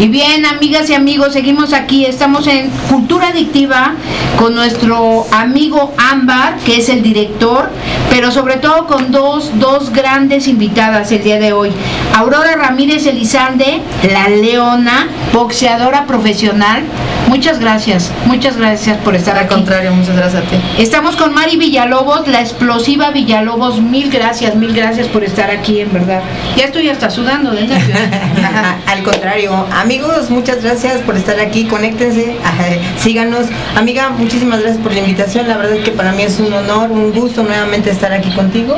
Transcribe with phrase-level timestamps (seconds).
[0.00, 2.04] Y bien, amigas y amigos, seguimos aquí.
[2.04, 3.94] Estamos en Cultura Adictiva
[4.38, 7.68] con nuestro amigo Ámbar, que es el director,
[8.08, 11.72] pero sobre todo con dos, dos grandes invitadas el día de hoy.
[12.14, 16.84] Aurora Ramírez Elizalde, la leona, boxeadora profesional.
[17.28, 19.54] Muchas gracias, muchas gracias por estar Al aquí.
[19.54, 20.56] contrario, muchas gracias a ti.
[20.78, 23.80] Estamos con Mari Villalobos, la explosiva Villalobos.
[23.82, 26.22] Mil gracias, mil gracias por estar aquí, en verdad.
[26.56, 27.68] Ya estoy hasta sudando de.
[28.86, 32.34] Al contrario, amigos, muchas gracias por estar aquí, conéctense,
[32.98, 33.46] síganos.
[33.76, 36.90] Amiga, muchísimas gracias por la invitación, la verdad es que para mí es un honor,
[36.90, 38.74] un gusto nuevamente estar aquí contigo.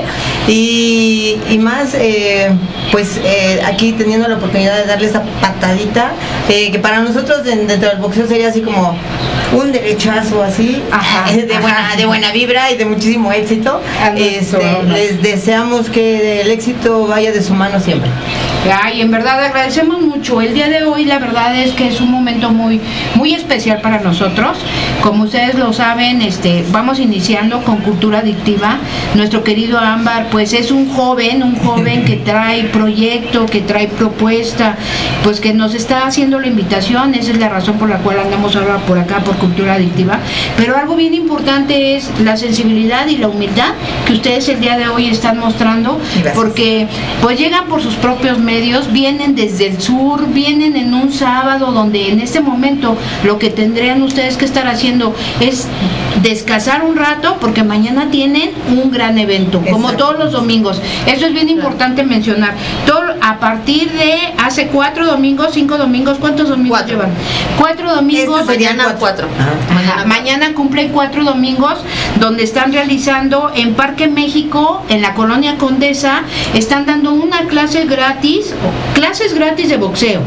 [0.49, 2.51] Y, y más, eh,
[2.91, 6.11] pues eh, aquí teniendo la oportunidad de darle esa patadita,
[6.49, 8.97] eh, que para nosotros de- dentro del boxeo así como
[9.53, 11.61] un derechazo así, Ajá, de, ajá.
[11.61, 13.81] buena, de buena vibra y de muchísimo éxito.
[14.17, 18.11] Este, les deseamos que el éxito vaya de su mano siempre.
[18.83, 20.41] Ay, en verdad agradecemos mucho.
[20.41, 22.81] El día de hoy la verdad es que es un momento muy
[23.15, 24.59] muy especial para nosotros.
[25.03, 28.79] Como ustedes lo saben, este vamos iniciando con Cultura Adictiva.
[29.15, 34.77] Nuestro querido Ámbar pues es un joven, un joven que trae proyecto, que trae propuesta,
[35.25, 38.55] pues que nos está haciendo la invitación, esa es la razón por la cual andamos
[38.55, 40.21] ahora por acá por Cultura Adictiva,
[40.57, 43.73] pero algo bien importante es la sensibilidad y la humildad
[44.07, 46.35] que ustedes el día de hoy están mostrando Gracias.
[46.37, 46.87] porque
[47.21, 52.11] pues llegan por sus propios medios, vienen desde el sur, vienen en un sábado donde
[52.11, 55.67] en este momento lo que tendrían ustedes que estar haciendo es
[56.23, 60.81] descansar un rato porque mañana tienen un gran evento, como todos los domingos.
[61.07, 62.55] Eso es bien importante mencionar.
[62.87, 66.97] Todo a partir de hace cuatro domingos, cinco domingos, ¿cuántos domingos Cuatro.
[66.97, 67.11] llevan?
[67.59, 68.20] Cuatro domingos.
[68.23, 69.29] Este serían Mañana cuatro.
[70.07, 71.79] Mañana cumplen cuatro domingos
[72.19, 76.23] donde están realizando en Parque México, en la colonia Condesa,
[76.55, 78.55] están dando una clase gratis,
[78.95, 80.21] clases gratis de boxeo.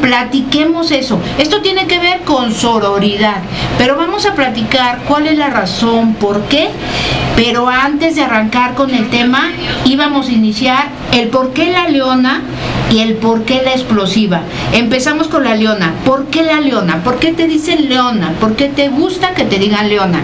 [0.00, 1.18] Platiquemos eso.
[1.38, 3.42] Esto tiene que ver con sororidad,
[3.78, 6.68] pero vamos a platicar cuál es la razón, por qué.
[7.36, 9.50] Pero antes de arrancar con el tema,
[9.84, 12.42] íbamos a iniciar el por qué la leona
[12.90, 14.42] y el por qué la explosiva.
[14.72, 15.94] Empezamos con la leona.
[16.04, 17.02] ¿Por qué la leona?
[17.04, 18.32] ¿Por qué te dicen leona?
[18.40, 20.20] ¿Por qué te gusta que te digan leona?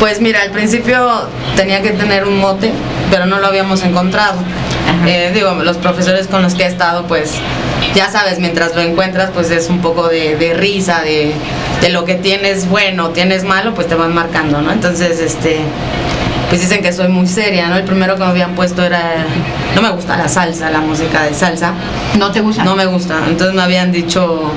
[0.00, 1.08] Pues mira, al principio
[1.56, 2.70] tenía que tener un mote,
[3.10, 4.38] pero no lo habíamos encontrado.
[5.06, 7.32] Eh, digo, los profesores con los que he estado, pues
[7.94, 11.32] ya sabes, mientras lo encuentras, pues es un poco de, de risa, de,
[11.80, 14.70] de lo que tienes bueno, tienes malo, pues te van marcando, ¿no?
[14.72, 15.58] Entonces, este,
[16.48, 17.76] pues dicen que soy muy seria, ¿no?
[17.76, 19.26] El primero que me habían puesto era,
[19.74, 21.72] no me gusta la salsa, la música de salsa,
[22.18, 22.64] ¿No te gusta?
[22.64, 23.18] no me gusta.
[23.28, 24.50] Entonces me habían dicho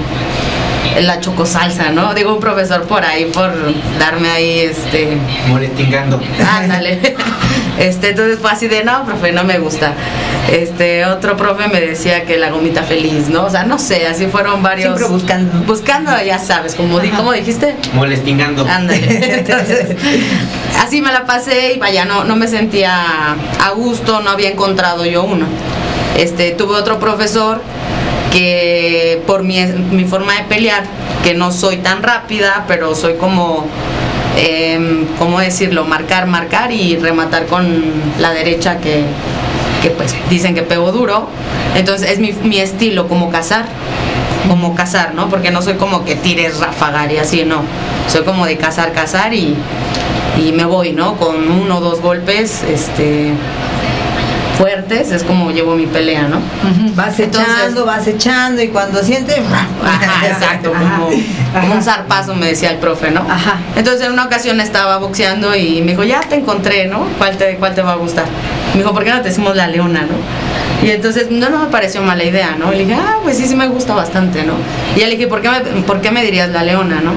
[1.00, 2.13] la chocosalsa, ¿no?
[2.13, 3.52] Digo, un profesor por ahí, por
[4.00, 6.19] darme ahí, este, Molestingando.
[6.47, 7.16] Ándale.
[7.79, 9.94] Este, entonces fue así de no, profe, no me gusta.
[10.51, 13.45] Este, otro profe me decía que la gomita feliz, ¿no?
[13.45, 14.98] O sea, no sé, así fueron varios.
[14.98, 15.66] Siempre buscando.
[15.66, 17.75] Buscando, ya sabes, como di, ¿cómo dijiste?
[17.94, 18.68] Molestingando.
[18.68, 19.36] Ándale.
[19.39, 19.95] Entonces,
[20.80, 25.06] así me la pasé y vaya, no, no me sentía a gusto, no había encontrado
[25.06, 25.48] yo uno.
[26.18, 27.62] Este, tuve otro profesor
[28.31, 30.83] que por mi, mi forma de pelear,
[31.24, 33.66] que no soy tan rápida, pero soy como,
[34.38, 35.86] em, ¿cómo decirlo?
[35.86, 37.81] Marcar, marcar y rematar con
[38.19, 39.04] la derecha que,
[39.81, 41.28] que pues dicen que pego duro.
[41.75, 43.66] Entonces es mi, mi estilo, como cazar,
[44.48, 45.30] como cazar, ¿no?
[45.30, 47.63] Porque no soy como que tires, rafagar y así, no.
[48.07, 49.56] Soy como de cazar, cazar y,
[50.44, 51.18] y me voy, ¿no?
[51.18, 53.31] Con uno o dos golpes, este
[54.62, 56.40] fuertes es como llevo mi pelea, ¿no?
[56.96, 59.40] Vas Entonces- echando, vas echando y cuando sientes...
[59.84, 61.10] Ajá, exacto, como,
[61.54, 63.22] como un zarpazo me decía el profe, ¿no?
[63.30, 63.58] Ajá.
[63.75, 67.06] Entonces en una ocasión estaba boxeando y me dijo, ya te encontré, ¿no?
[67.18, 68.25] ¿Cuál te, cuál te va a gustar?
[68.74, 70.88] Me dijo, ¿por qué no te decimos la leona, no?
[70.88, 72.74] Y entonces no, no me pareció mala idea, ¿no?
[72.74, 74.54] Y le dije, ah, pues sí, sí me gusta bastante, ¿no?
[74.96, 77.12] Y ya le dije, ¿por qué me, por qué me dirías la leona, no?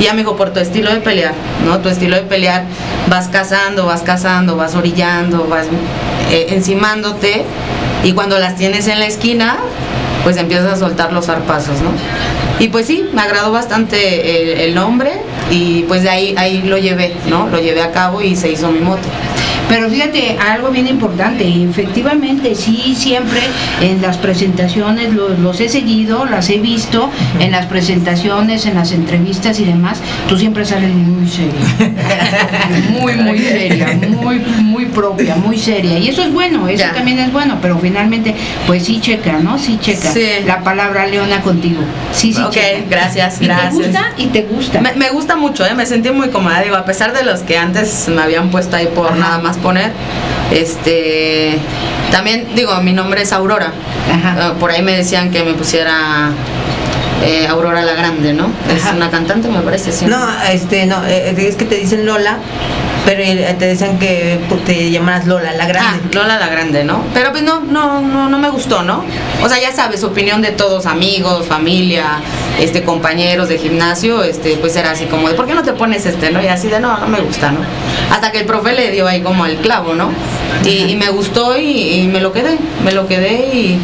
[0.00, 1.34] Y ya me dijo, por tu estilo de pelear,
[1.66, 1.78] ¿no?
[1.80, 2.64] Tu estilo de pelear,
[3.08, 5.66] vas cazando, vas cazando, vas orillando, vas
[6.32, 7.44] eh, encimándote
[8.02, 9.58] y cuando las tienes en la esquina,
[10.24, 11.90] pues empiezas a soltar los zarpazos, ¿no?
[12.58, 15.12] Y pues sí, me agradó bastante el, el nombre
[15.50, 17.48] y pues de ahí, ahí lo llevé, ¿no?
[17.48, 19.02] Lo llevé a cabo y se hizo mi moto.
[19.72, 23.40] Pero fíjate, algo bien importante, efectivamente, sí, siempre
[23.80, 27.08] en las presentaciones los, los he seguido, las he visto,
[27.40, 29.98] en las presentaciones, en las entrevistas y demás,
[30.28, 31.52] tú siempre sales muy seria.
[33.00, 35.98] muy, muy seria, muy, muy propia, muy seria.
[35.98, 36.92] Y eso es bueno, eso Ya.
[36.92, 38.34] también es bueno, pero finalmente,
[38.66, 39.58] pues sí checa, ¿no?
[39.58, 40.20] Sí checa Sí.
[40.46, 41.80] la palabra leona contigo.
[42.12, 42.66] Sí, sí Ok, checa.
[42.90, 43.70] gracias, Y gracias.
[43.70, 44.80] te gusta y te gusta.
[44.82, 45.74] Me, me gusta mucho, ¿eh?
[45.74, 48.88] me sentí muy cómoda, digo, a pesar de los que antes me habían puesto ahí
[48.94, 49.16] por Ajá.
[49.16, 49.92] nada más poner,
[50.52, 51.58] este,
[52.10, 53.72] también digo, mi nombre es Aurora,
[54.12, 54.48] Ajá.
[54.48, 56.30] Eh, por ahí me decían que me pusiera
[57.24, 58.50] eh, Aurora la Grande, ¿no?
[58.74, 60.06] Es una cantante, me parece, sí.
[60.06, 60.18] No,
[60.50, 62.38] este, no, eh, es que te dicen Lola,
[63.04, 66.14] pero eh, te decían que pues, te llamaras Lola, la Ah, grande.
[66.14, 67.02] Lola la Grande, ¿no?
[67.14, 69.04] Pero pues no, no, no, no me gustó, ¿no?
[69.42, 72.20] O sea, ya sabes, opinión de todos, amigos, familia,
[72.60, 76.06] este, compañeros de gimnasio, este, pues era así como de, ¿por qué no te pones
[76.06, 76.42] este, no?
[76.42, 77.60] Y así de, no, no me gusta, ¿no?
[78.10, 80.10] Hasta que el profe le dio ahí como el clavo, ¿no?
[80.64, 83.78] Y, y me gustó y, y me lo quedé, me lo quedé y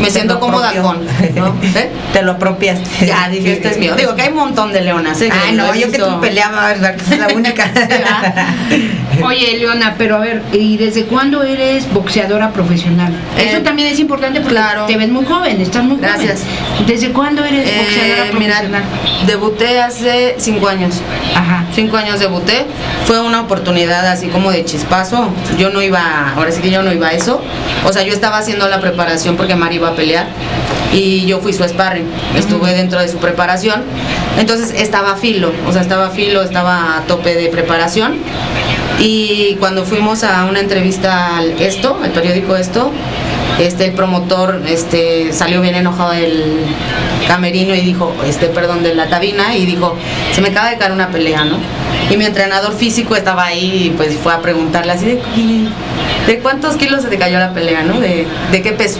[0.00, 0.82] me siento cómoda apropio.
[0.82, 1.06] con,
[1.36, 1.56] ¿no?
[1.78, 1.90] ¿Eh?
[2.12, 3.06] Te lo apropiaste.
[3.06, 3.94] Ya, dije, este es mío.
[3.96, 5.30] Digo que hay un montón de leonas, ¿eh?
[5.32, 6.96] Ay, no, yo que tú peleabas, ¿verdad?
[6.96, 7.70] Que es la única.
[9.24, 13.12] Oye, Leona, pero a ver, ¿y desde cuándo eres boxeadora profesional?
[13.38, 14.86] Eh, Eso también es importante porque claro.
[14.86, 16.40] te ves muy joven, estás muy Gracias.
[16.42, 16.86] joven.
[16.86, 18.84] ¿Desde cuándo eres boxeadora Eh, mira, profesional?
[19.26, 20.96] debuté hace cinco años.
[21.34, 21.64] Ajá.
[21.74, 22.66] Cinco años debuté,
[23.06, 25.28] fue una oportunidad así como de chispazo.
[25.58, 27.40] Yo no iba, ahora sí que yo no iba a eso.
[27.84, 30.26] O sea, yo estaba haciendo la preparación porque Mari iba a pelear
[30.92, 32.06] y yo fui su sparring.
[32.36, 33.82] Estuve dentro de su preparación.
[34.38, 38.16] Entonces estaba filo, o sea, estaba filo, estaba a tope de preparación.
[38.98, 42.90] Y cuando fuimos a una entrevista al Esto, al periódico Esto,
[43.58, 46.64] este el promotor este salió bien enojado del
[47.28, 49.94] camerino y dijo, este perdón, de la cabina y dijo,
[50.32, 51.58] se me acaba de caer una pelea, ¿no?
[52.10, 55.68] Y mi entrenador físico estaba ahí y pues fue a preguntarle así de, "¿Y
[56.26, 58.00] ¿de cuántos kilos se te cayó la pelea, no?
[58.00, 58.98] ¿De, de qué peso?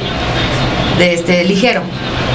[0.98, 1.82] De este ligero.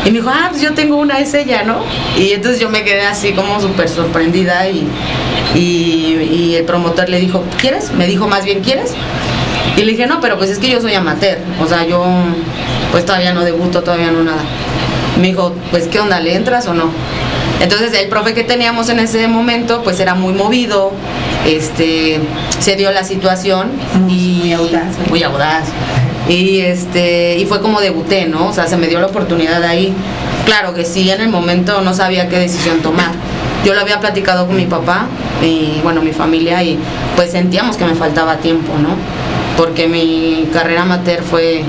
[0.06, 1.78] Y me dijo, ah, pues yo tengo una, es ella, ¿no?
[2.18, 4.88] Y entonces yo me quedé así como súper sorprendida y,
[5.56, 5.60] y,
[6.32, 7.92] y el promotor le dijo, ¿quieres?
[7.92, 8.94] Me dijo más bien, ¿quieres?
[9.78, 12.04] Y le dije, no, pero pues es que yo soy amateur, o sea, yo
[12.92, 14.42] pues todavía no debuto, todavía no nada.
[15.20, 16.20] Me dijo, pues ¿qué onda?
[16.20, 16.90] ¿Le entras o no?
[17.62, 20.92] Entonces el profe que teníamos en ese momento pues era muy movido,
[21.46, 22.20] este,
[22.60, 23.70] se dio la situación
[24.08, 24.96] y Muy audaz.
[25.10, 25.66] muy audaz.
[26.30, 28.48] Y este, y fue como debuté, ¿no?
[28.48, 29.94] O sea, se me dio la oportunidad ahí.
[30.46, 33.12] Claro que sí, en el momento no sabía qué decisión tomar.
[33.66, 35.08] Yo lo había platicado con mi papá
[35.44, 36.80] y bueno, mi familia y
[37.16, 38.90] pues sentíamos que me faltaba tiempo, ¿no?
[39.58, 41.64] Porque mi carrera amateur fue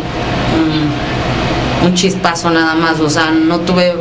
[1.82, 3.94] un chispazo nada más, o sea, no tuve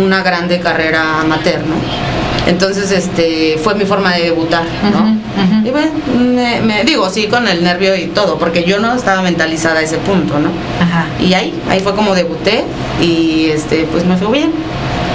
[0.00, 2.07] una grande carrera amateur, ¿no?
[2.48, 5.16] Entonces, este, fue mi forma de debutar, ¿no?
[5.64, 9.20] Y bueno, me, me- digo, sí, con el nervio y todo, porque yo no estaba
[9.22, 10.48] mentalizada a ese punto, ¿no?
[10.82, 11.04] Ajá.
[11.20, 12.64] Y ahí, ahí fue como debuté
[13.00, 14.50] y este, pues me fue bien.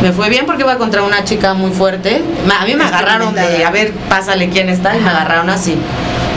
[0.02, 2.22] Me fue bien porque iba contra una chica muy fuerte.
[2.60, 5.76] A mí me agarraron de, a ver, pásale quién está, y me agarraron así,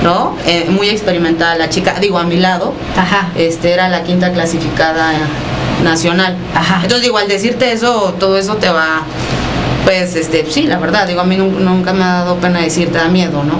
[0.02, 0.34] ¿no?
[0.46, 3.28] Eh, muy experimentada la chica, digo, a mi lado, Ajá.
[3.36, 5.12] este era la quinta clasificada
[5.84, 6.36] nacional.
[6.54, 6.76] Ajá.
[6.82, 9.02] Entonces, digo, al decirte eso, todo eso te va,
[9.86, 12.98] pues, este, sí, la verdad, digo, a mí nun- nunca me ha dado pena decirte,
[12.98, 13.58] da miedo, ¿no?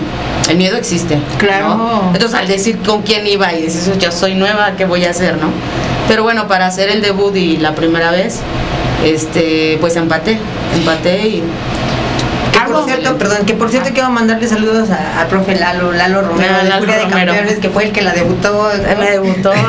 [0.50, 1.18] El miedo existe.
[1.38, 1.68] Claro.
[1.76, 2.10] ¿no?
[2.12, 5.38] Entonces, al decir con quién iba y dices, yo soy nueva, ¿qué voy a hacer,
[5.38, 5.48] no?
[6.08, 8.40] Pero bueno, para hacer el debut y la primera vez,
[9.04, 10.38] este, pues empaté,
[10.74, 11.42] empaté y
[12.64, 16.22] Que por cierto, perdón, que por cierto quiero mandarle saludos a- al profe Lalo, Lalo
[16.22, 17.32] Romero, Ah, de Lalo Furia de Romero.
[17.34, 18.68] Campeones, que fue el que la debutó.
[18.98, 19.52] me debutó.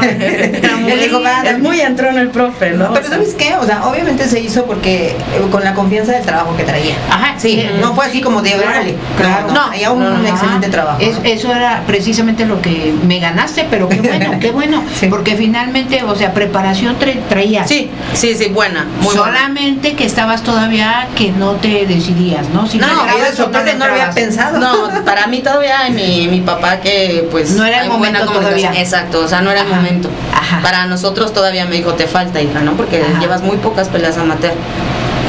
[1.45, 2.93] Es muy entrón el profe, ¿no?
[2.93, 3.55] Pero ¿sabes qué?
[3.55, 5.15] O sea, obviamente se hizo porque eh,
[5.51, 6.95] con la confianza del trabajo que traía.
[7.09, 8.95] Ajá, Sí, no fue así como de órale.
[9.17, 9.47] Claro.
[9.53, 10.99] No, traía un, excelente trabajo.
[10.99, 14.83] Eso era precisamente lo que me ganaste, pero qué bueno, qué bueno.
[15.09, 17.67] Porque finalmente, o sea, preparación tra- traías.
[17.67, 18.85] Sí, sí, sí, buena.
[19.13, 22.67] Solamente que estabas todavía que no te decidías, ¿no?
[22.85, 24.57] Si No, eso o no lo había pensado.
[24.59, 28.71] No, para mí todavía mi, mi papá que pues No era el momento todavía.
[28.75, 30.09] Exacto, o sea, no era el momento.
[30.33, 30.61] ajá.
[30.61, 32.73] Para nosotros todavía me dijo, te falta hija, ¿no?
[32.73, 33.19] Porque Ajá.
[33.19, 34.53] llevas muy pocas peleas amateur.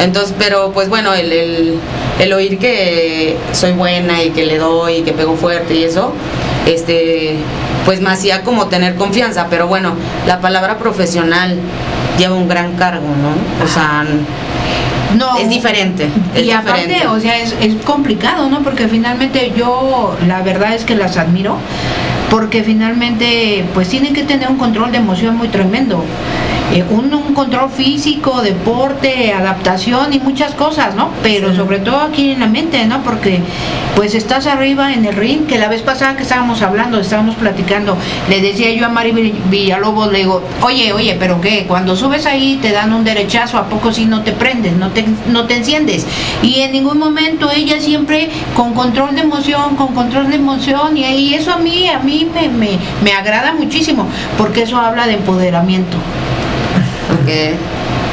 [0.00, 1.78] Entonces, pero pues bueno, el, el,
[2.20, 6.12] el oír que soy buena y que le doy y que pego fuerte y eso,
[6.66, 7.36] este,
[7.84, 9.46] pues me hacía como tener confianza.
[9.50, 9.94] Pero bueno,
[10.26, 11.58] la palabra profesional
[12.16, 13.64] lleva un gran cargo, ¿no?
[13.64, 14.04] O sea,
[15.16, 15.38] No.
[15.38, 16.08] es diferente.
[16.34, 17.06] Es y aparte, diferente.
[17.08, 18.62] o sea, es, es complicado, ¿no?
[18.62, 21.56] Porque finalmente yo, la verdad es que las admiro,
[22.30, 26.04] porque finalmente, pues tienen que tener un control de emoción muy tremendo.
[26.70, 31.08] Eh, un, un control físico, deporte, adaptación y muchas cosas, ¿no?
[31.22, 33.02] Pero sobre todo aquí en la mente, ¿no?
[33.02, 33.40] Porque
[33.96, 37.96] pues estás arriba en el ring, que la vez pasada que estábamos hablando, estábamos platicando,
[38.28, 42.26] le decía yo a Mari Vill- Villalobos, le digo, oye, oye, pero qué, cuando subes
[42.26, 45.56] ahí te dan un derechazo, ¿a poco si no te prendes, no te, no te
[45.56, 46.06] enciendes?
[46.42, 51.04] Y en ningún momento ella siempre con control de emoción, con control de emoción, y,
[51.06, 54.06] y eso a mí, a mí me, me, me agrada muchísimo,
[54.36, 55.96] porque eso habla de empoderamiento.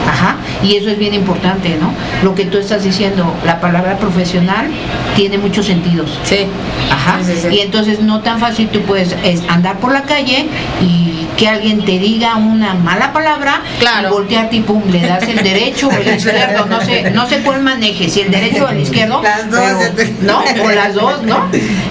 [0.08, 1.92] Ajá, y eso es bien importante, ¿no?
[2.24, 4.68] Lo que tú estás diciendo, la palabra profesional
[5.16, 6.20] tiene muchos sentidos.
[6.24, 6.46] Sí.
[6.92, 7.20] Ajá.
[7.24, 7.56] Sí, sí, sí.
[7.56, 10.48] Y entonces no tan fácil tú puedes es, andar por la calle
[10.82, 11.05] y
[11.38, 14.10] que alguien te diga una mala palabra Claro.
[14.10, 17.40] y voltearte y pum, le das el derecho o el izquierdo, no sé, no sé
[17.40, 19.62] cuál maneje, si el derecho o el izquierdo, Las dos.
[19.96, 20.44] pero- ¿no?
[20.64, 21.48] O las dos, ¿no?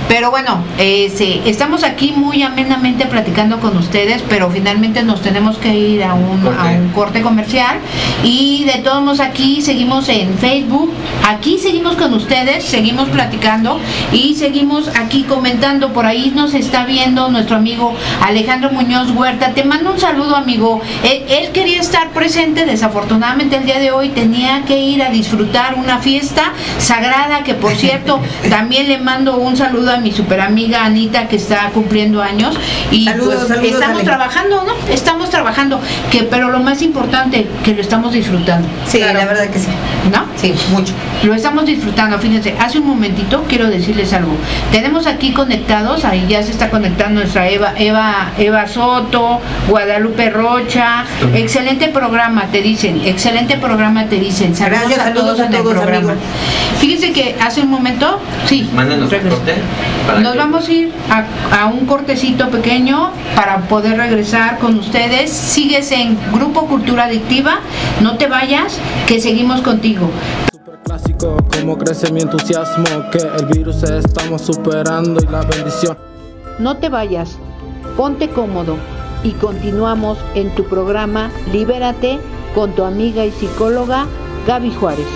[0.09, 5.75] Pero bueno, este, estamos aquí muy amenamente platicando con ustedes, pero finalmente nos tenemos que
[5.75, 7.79] ir a un, a un corte comercial
[8.23, 10.93] y de todos modos aquí seguimos en Facebook,
[11.27, 13.81] aquí seguimos con ustedes, seguimos platicando
[14.13, 19.65] y seguimos aquí comentando, por ahí nos está viendo nuestro amigo Alejandro Muñoz Huerta, te
[19.65, 24.63] mando un saludo amigo, él, él quería estar presente, desafortunadamente el día de hoy tenía
[24.65, 29.93] que ir a disfrutar una fiesta sagrada que por cierto también le mando un saludo
[29.93, 32.57] a mi super amiga Anita que está cumpliendo años
[32.91, 34.05] y Saludos, pues, saludos, estamos Ale.
[34.05, 34.93] trabajando, ¿no?
[34.93, 39.19] Estamos trabajando, que pero lo más importante que lo estamos disfrutando, Sí, Claro.
[39.19, 39.69] la verdad que sí.
[40.13, 40.25] ¿no?
[40.37, 40.93] Sí, mucho.
[41.23, 44.33] Lo estamos disfrutando, fíjense, hace un momentito quiero decirles algo.
[44.71, 49.24] Tenemos aquí conectados, ahí ya se está conectando nuestra Eva, Eva, Eva Soto,
[49.69, 51.05] Guadalupe Rocha,
[51.35, 54.55] excelente programa, te dicen, excelente programa, te dicen.
[54.55, 56.13] Saludos Gracias, a saludos todos a en el todos, programa.
[56.13, 56.27] amigo.
[56.79, 59.37] Fíjense que hace un momento, sí, Mándenos un regreso.
[59.37, 59.55] corte.
[60.07, 64.79] para Nos que- vamos a ir a, a un cortecito pequeño para poder regresar con
[64.79, 65.31] ustedes.
[65.31, 67.61] Sigues en Grupo Cultura Adictiva,
[68.01, 70.11] no te vayas, que seguimos contigo.
[70.85, 75.97] Clásico, como crece mi entusiasmo, que el virus estamos superando y la bendición.
[76.59, 77.39] No te vayas,
[77.97, 78.77] ponte cómodo
[79.25, 82.21] y continuamos en tu programa Libérate
[82.55, 84.07] con tu amiga y psicóloga
[84.47, 85.09] Gaby Juárez.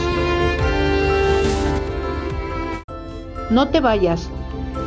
[3.50, 4.28] No te vayas,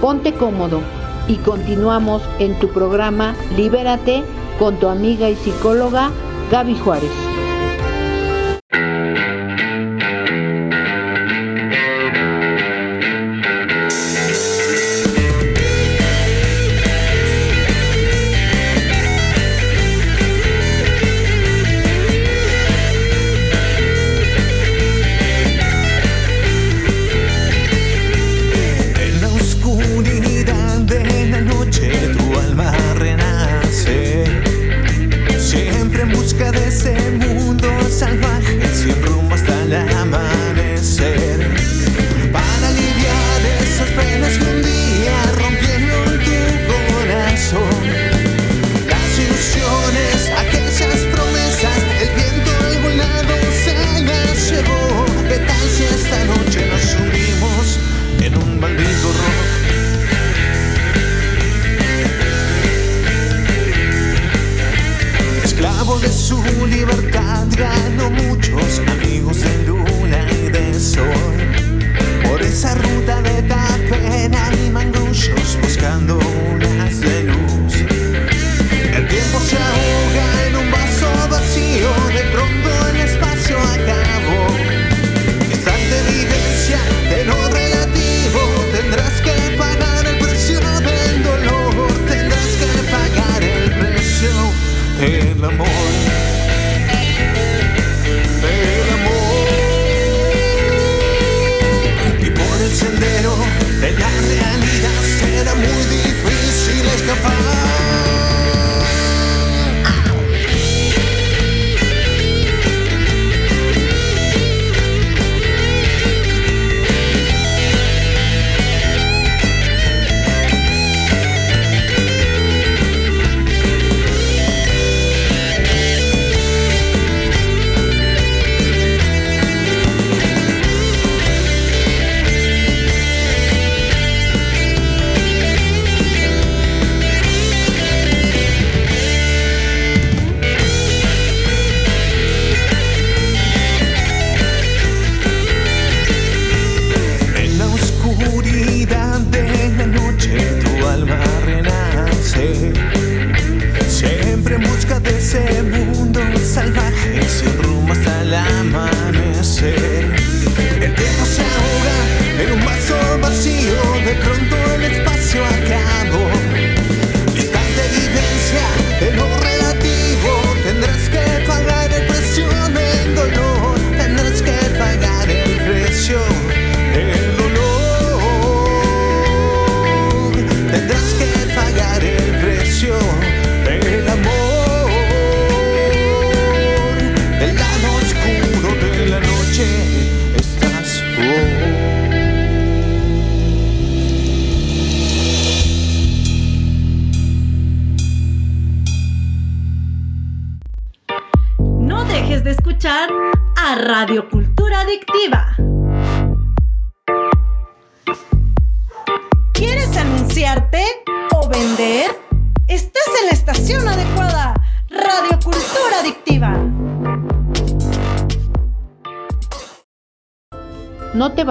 [0.01, 0.81] ponte cómodo
[1.27, 4.23] y continuamos en tu programa Libérate
[4.59, 6.11] con tu amiga y psicóloga
[6.51, 7.30] Gaby Juárez.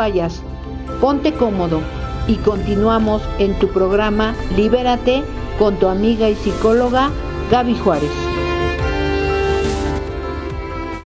[0.01, 0.41] Vayas,
[0.99, 1.83] ponte cómodo
[2.27, 5.23] y continuamos en tu programa Libérate
[5.59, 7.11] con tu amiga y psicóloga
[7.51, 8.11] Gaby Juárez.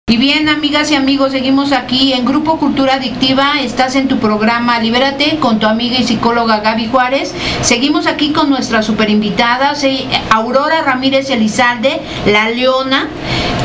[0.06, 3.54] Y bien, amigas y amigos, seguimos aquí en Grupo Cultura Adictiva.
[3.62, 7.34] Estás en tu programa Libérate con tu amiga y psicóloga Gaby Juárez.
[7.62, 9.72] Seguimos aquí con nuestra super invitada,
[10.30, 13.08] Aurora Ramírez Elizalde, la Leona.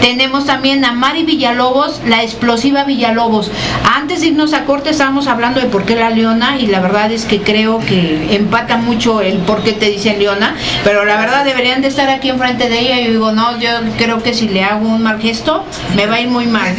[0.02, 3.52] Tenemos también a Mari Villalobos, la explosiva Villalobos.
[3.96, 7.12] Antes de irnos a corte estábamos hablando de por qué la Leona y la verdad
[7.12, 11.44] es que creo que empata mucho el por qué te dicen Leona, pero la verdad
[11.44, 14.64] deberían de estar aquí enfrente de ella y digo, no, yo creo que si le
[14.64, 16.74] hago un mal gesto me va a ir muy mal,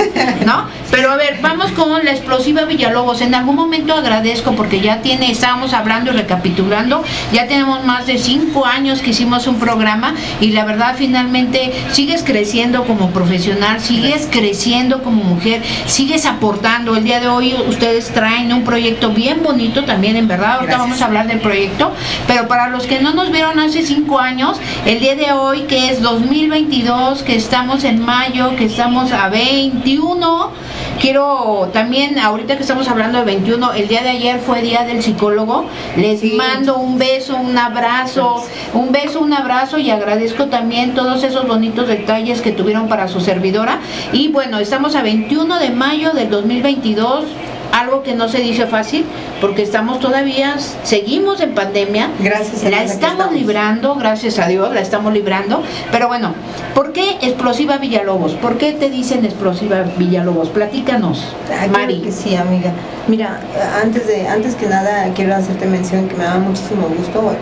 [0.47, 0.65] ¿no?
[0.91, 3.21] Pero a ver, vamos con la explosiva Villalobos.
[3.21, 8.19] En algún momento agradezco porque ya tiene, estábamos hablando y recapitulando, ya tenemos más de
[8.19, 14.29] cinco años que hicimos un programa y la verdad finalmente sigues creciendo como profesional, sigues
[14.31, 16.97] creciendo como mujer, sigues aportando.
[16.97, 20.57] El día de hoy ustedes traen un proyecto bien bonito también, en verdad.
[20.57, 21.93] Ahorita vamos a hablar del proyecto,
[22.27, 25.91] pero para los que no nos vieron hace cinco años, el día de hoy que
[25.91, 30.51] es 2022, que estamos en mayo, que estamos a 21,
[31.01, 35.03] quiero también, ahorita que estamos hablando de 21, el día de ayer fue día del
[35.03, 41.25] psicólogo, les mando un beso, un abrazo, un beso, un abrazo y agradezco también todos
[41.25, 43.81] esos bonitos detalles que tuvieron para su servidora.
[44.13, 47.25] Y bueno, estamos a 21 de mayo del 2022
[47.73, 49.05] algo que no se dice fácil
[49.41, 52.11] porque estamos todavía, seguimos en pandemia.
[52.19, 53.33] Gracias a La estamos estamos.
[53.35, 55.63] librando, gracias a Dios, la estamos librando.
[55.93, 56.35] Pero bueno,
[56.75, 58.33] ¿por qué explosiva Villalobos?
[58.35, 60.49] ¿Por qué te dicen explosiva Villalobos?
[60.51, 62.01] Platícanos, Ah, Mari.
[62.01, 62.73] que sí, amiga.
[63.09, 63.41] Mira,
[63.83, 67.33] antes de antes que nada quiero hacerte mención que me da muchísimo gusto.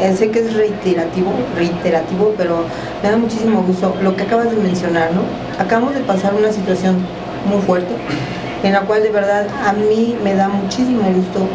[0.00, 2.64] eh, Sé que es reiterativo, reiterativo, pero
[3.02, 5.22] me da muchísimo gusto lo que acabas de mencionar, ¿no?
[5.62, 6.98] Acabamos de pasar una situación
[7.50, 7.92] muy fuerte,
[8.62, 11.46] en la cual de verdad a mí me da muchísimo gusto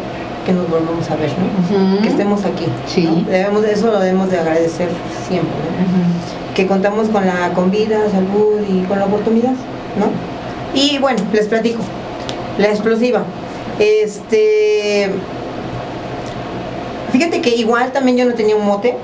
[0.44, 2.02] que nos volvamos a ver, ¿no?
[2.02, 2.66] Que estemos aquí.
[2.86, 3.04] Sí.
[3.04, 3.30] ¿no?
[3.30, 4.88] Debemos, eso lo debemos de agradecer
[5.26, 6.54] siempre, ¿no?
[6.54, 10.06] que contamos con la con vida, salud y con la oportunidad, ¿no?
[10.74, 11.82] Y bueno, les platico.
[12.58, 13.22] La explosiva.
[13.78, 15.10] Este
[17.12, 18.94] Fíjate que igual también yo no tenía un mote.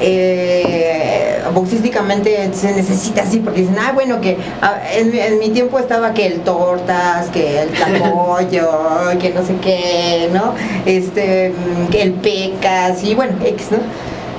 [0.00, 5.78] Eh, boxísticamente se necesita así porque dicen, ah, bueno, que ah, en, en mi tiempo
[5.78, 8.70] estaba que el tortas, que el tlacoyo,
[9.20, 10.54] que no sé qué, ¿no?
[10.84, 13.78] Este, mm, que el pecas y bueno, X, ¿no?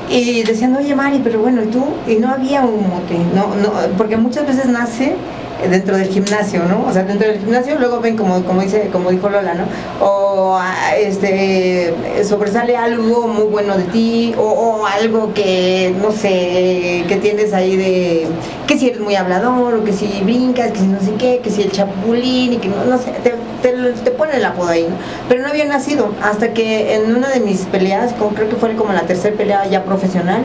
[0.09, 1.83] Y decían, oye Mari, pero bueno, ¿y tú?
[2.07, 5.15] Y no había un mote, no, no, porque muchas veces nace
[5.69, 6.85] dentro del gimnasio, ¿no?
[6.87, 9.65] O sea, dentro del gimnasio luego ven como, como dice, como dijo Lola, ¿no?
[10.05, 11.93] O ah, este
[12.23, 18.27] sobresale algo muy bueno de ti, o, algo que, no sé, que tienes ahí de
[18.67, 21.49] que si eres muy hablador, o que si brincas, que si no sé qué, que
[21.49, 24.83] si el chapulín, y que no, no sé, te, te, te pone el apodo ahí,
[24.83, 24.95] ¿no?
[25.29, 28.75] Pero no había nacido, hasta que en una de mis peleas, como, creo que fue
[28.75, 30.41] como la tercera pelea ya profesional,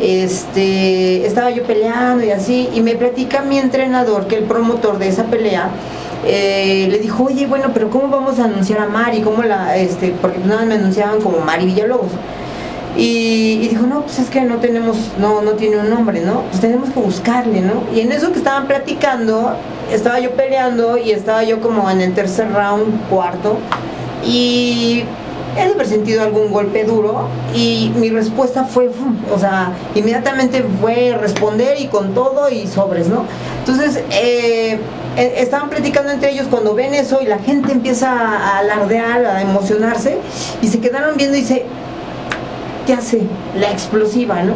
[0.00, 5.08] este, estaba yo peleando y así, y me platica mi entrenador, que el promotor de
[5.08, 5.68] esa pelea,
[6.26, 9.20] eh, le dijo, oye, bueno, pero ¿cómo vamos a anunciar a Mari?
[9.20, 12.12] ¿Cómo la, este, porque nada más me anunciaban como Mari Villalobos.
[12.96, 16.42] Y, y dijo, no, pues es que no tenemos, no, no tiene un nombre, ¿no?
[16.42, 17.82] Pues tenemos que buscarle, ¿no?
[17.94, 19.54] Y en eso que estaban platicando,
[19.92, 23.58] estaba yo peleando y estaba yo como en el tercer round, cuarto,
[24.26, 25.04] y
[25.56, 28.90] he de haber sentido algún golpe duro y mi respuesta fue,
[29.32, 33.24] o sea, inmediatamente fue responder y con todo y sobres, ¿no?
[33.60, 34.78] Entonces, eh,
[35.16, 39.42] eh, estaban platicando entre ellos cuando ven eso y la gente empieza a alardear, a
[39.42, 40.18] emocionarse
[40.60, 41.64] y se quedaron viendo y dice,
[42.86, 43.22] ¿qué hace?
[43.56, 44.54] La explosiva, ¿no?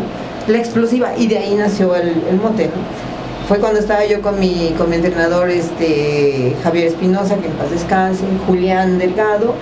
[0.49, 3.08] La explosiva y de ahí nació el, el mote, ¿no?
[3.49, 7.71] Fue cuando estaba yo con mi, con mi entrenador este, Javier Espinosa, que en paz
[7.71, 9.55] descanse, Julián Delgado,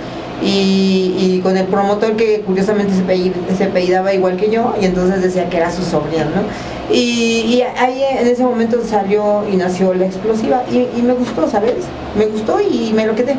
[0.42, 4.87] y, y con el promotor que curiosamente se, apelli- se apellidaba igual que yo, y
[4.87, 6.92] entonces decía que era su sobrino, ¿no?
[6.92, 11.49] Y, y ahí en ese momento salió y nació la explosiva, y, y me gustó,
[11.49, 11.85] ¿sabes?
[12.18, 13.37] Me gustó y me lo quedé.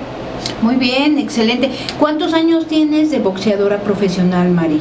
[0.62, 1.72] Muy bien, excelente.
[2.00, 4.80] ¿Cuántos años tienes de boxeadora profesional, Mari?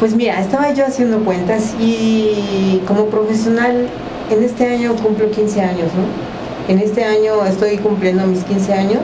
[0.00, 3.86] Pues mira, estaba yo haciendo cuentas y como profesional
[4.30, 6.72] en este año cumplo 15 años, ¿no?
[6.72, 9.00] En este año estoy cumpliendo mis 15 años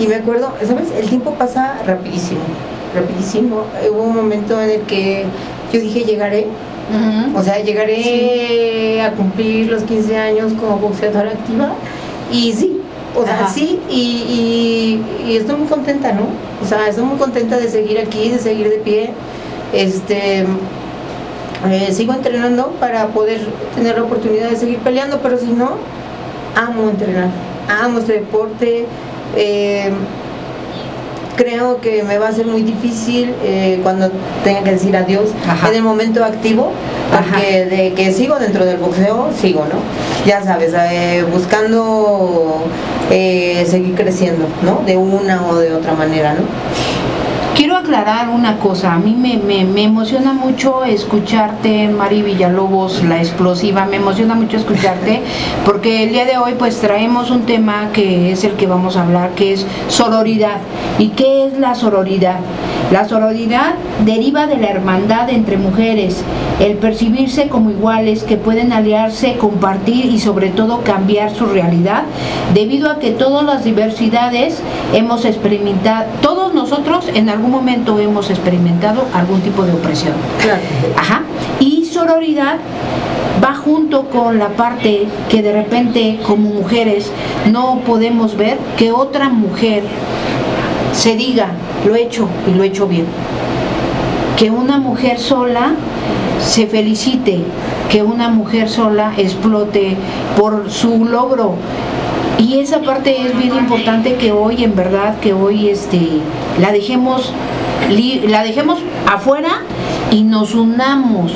[0.00, 0.88] y me acuerdo, ¿sabes?
[0.98, 2.40] El tiempo pasa rapidísimo,
[2.94, 3.62] rapidísimo.
[3.90, 5.24] Hubo un momento en el que
[5.72, 6.46] yo dije, llegaré,
[7.36, 11.72] o sea, llegaré a cumplir los 15 años como boxeadora activa
[12.32, 12.80] y sí,
[13.16, 13.48] o sea, Ajá.
[13.48, 16.22] sí, y, y- y estoy muy contenta, ¿no?
[16.62, 19.10] O sea, estoy muy contenta de seguir aquí, de seguir de pie.
[19.72, 20.44] Este,
[21.70, 23.40] eh, sigo entrenando para poder
[23.74, 25.72] tener la oportunidad de seguir peleando, pero si no,
[26.56, 27.28] amo entrenar,
[27.68, 28.86] amo este deporte.
[29.36, 29.90] eh,
[31.36, 34.10] creo que me va a ser muy difícil eh, cuando
[34.42, 35.68] tenga que decir adiós Ajá.
[35.68, 36.72] en el momento activo,
[37.10, 39.80] porque de que sigo dentro del boxeo, sigo, ¿no?
[40.26, 42.64] Ya sabes, eh, buscando
[43.10, 44.82] eh, seguir creciendo, ¿no?
[44.86, 46.42] De una o de otra manera, ¿no?
[47.94, 53.84] Aclarar una cosa, a mí me, me- me emociona mucho escucharte, Mari Villalobos, la explosiva,
[53.84, 55.22] me emociona mucho escucharte,
[55.64, 59.02] porque el día de hoy pues traemos un tema que es el que vamos a
[59.04, 60.56] hablar, que es sororidad.
[60.98, 62.40] ¿Y qué es la sororidad?
[62.92, 66.22] La sororidad deriva de la hermandad entre mujeres,
[66.60, 72.04] el percibirse como iguales que pueden aliarse, compartir y sobre todo cambiar su realidad,
[72.52, 74.60] debido a que todas las diversidades
[74.92, 80.14] hemos experimentado, todos nosotros en algún momento hemos experimentado algún tipo de opresión.
[80.40, 80.60] Claro.
[80.96, 81.22] Ajá.
[81.60, 82.58] Y sororidad
[83.42, 87.10] va junto con la parte que de repente como mujeres
[87.50, 89.82] no podemos ver que otra mujer
[90.94, 91.48] se diga,
[91.84, 93.06] lo he hecho y lo he hecho bien.
[94.38, 95.74] Que una mujer sola
[96.40, 97.40] se felicite,
[97.90, 99.96] que una mujer sola explote
[100.38, 101.54] por su logro.
[102.38, 106.00] Y esa parte es bien importante que hoy, en verdad, que hoy este,
[106.60, 107.32] la dejemos
[108.28, 109.62] la dejemos afuera
[110.10, 111.32] y nos unamos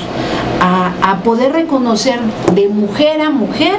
[0.61, 2.19] a, a poder reconocer
[2.55, 3.79] de mujer a mujer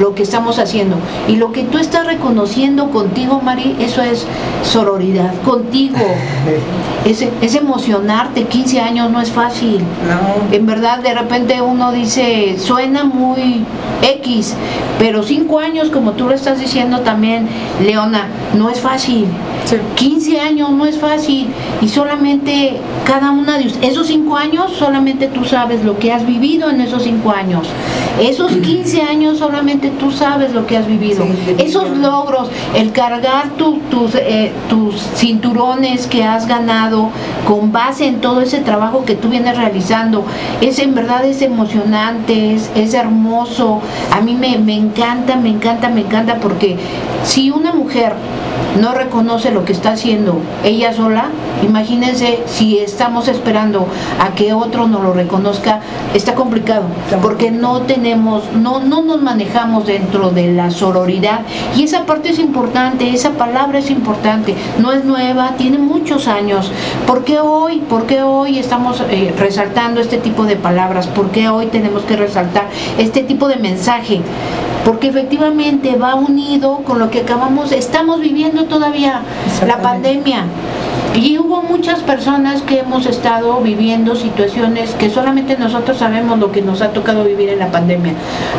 [0.00, 0.96] lo que estamos haciendo.
[1.28, 4.26] Y lo que tú estás reconociendo contigo, Mari, eso es
[4.62, 5.96] sororidad, contigo.
[7.04, 9.78] Es, es emocionarte, 15 años no es fácil.
[9.78, 10.54] No.
[10.54, 13.64] En verdad, de repente uno dice, suena muy
[14.02, 14.54] X,
[14.98, 17.48] pero 5 años, como tú lo estás diciendo también,
[17.82, 19.26] Leona, no es fácil.
[19.70, 19.76] Sí.
[19.94, 21.46] 15 años no es fácil
[21.80, 26.70] y solamente cada una de esos 5 años solamente tú sabes lo que has vivido
[26.70, 27.66] en esos 5 años.
[28.20, 31.24] Esos 15 años solamente tú sabes lo que has vivido.
[31.24, 37.08] Sí, esos logros, el cargar tu- tus, eh, tus cinturones que has ganado
[37.46, 40.24] con base en todo ese trabajo que tú vienes realizando,
[40.60, 43.80] es en verdad es emocionante, es, es hermoso.
[44.12, 46.76] A mí me, me encanta, me encanta, me encanta porque
[47.24, 48.12] si una mujer
[48.80, 51.28] no reconoce lo que está haciendo ella sola,
[51.62, 53.86] imagínense si estamos esperando
[54.20, 55.80] a que otro nos lo reconozca,
[56.14, 56.84] está complicado,
[57.22, 61.40] porque no tenemos, no, no nos manejamos dentro de la sororidad
[61.76, 66.70] y esa parte es importante, esa palabra es importante, no es nueva, tiene muchos años.
[67.06, 67.80] ¿Por qué hoy?
[67.88, 71.06] ¿Por qué hoy estamos eh, resaltando este tipo de palabras?
[71.06, 72.68] ¿Por qué hoy tenemos que resaltar
[72.98, 74.20] este tipo de mensaje?
[74.90, 79.22] Porque efectivamente va unido con lo que acabamos, estamos viviendo todavía
[79.64, 80.46] la pandemia.
[81.14, 86.62] Y hubo muchas personas que hemos estado viviendo situaciones que solamente nosotros sabemos lo que
[86.62, 88.14] nos ha tocado vivir en la pandemia.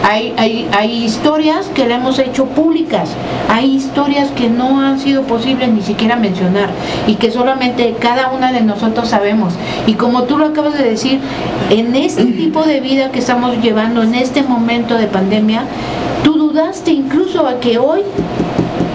[0.10, 3.10] Hay, hay, hay historias que le hemos hecho públicas,
[3.50, 6.70] hay historias que no han sido posibles ni siquiera mencionar
[7.08, 9.54] y que solamente cada una de nosotros sabemos.
[9.86, 11.20] Y como tú lo acabas de decir,
[11.70, 15.64] en este tipo de vida que estamos llevando, en este momento de pandemia,
[16.52, 18.02] tú dudaste incluso a que hoy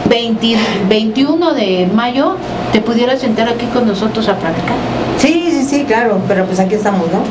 [0.08, 0.56] 20
[0.88, 2.36] 21 de mayo
[2.72, 4.76] te pudieras sentar aquí con nosotros a platicar.
[5.18, 7.22] Sí, sí, sí, claro, pero pues aquí estamos, ¿no?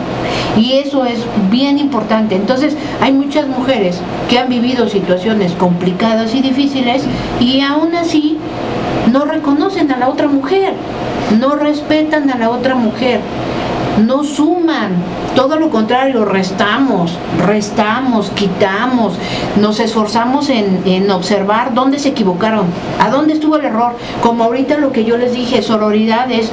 [0.60, 1.20] Y eso es
[1.52, 2.36] bien importante.
[2.36, 7.04] Entonces, hay muchas mujeres que han vivido situaciones complicadas y difíciles
[7.40, 8.38] y aún así
[9.12, 10.74] no reconocen a la otra mujer,
[11.40, 13.20] no respetan a la otra mujer,
[13.99, 14.91] no suman,
[15.36, 19.13] todo lo contrario, restamos, restamos, quitamos,
[19.60, 22.65] nos esforzamos en, en, observar dónde se equivocaron,
[22.99, 26.51] a dónde estuvo el error, como ahorita lo que yo les dije, sororidades,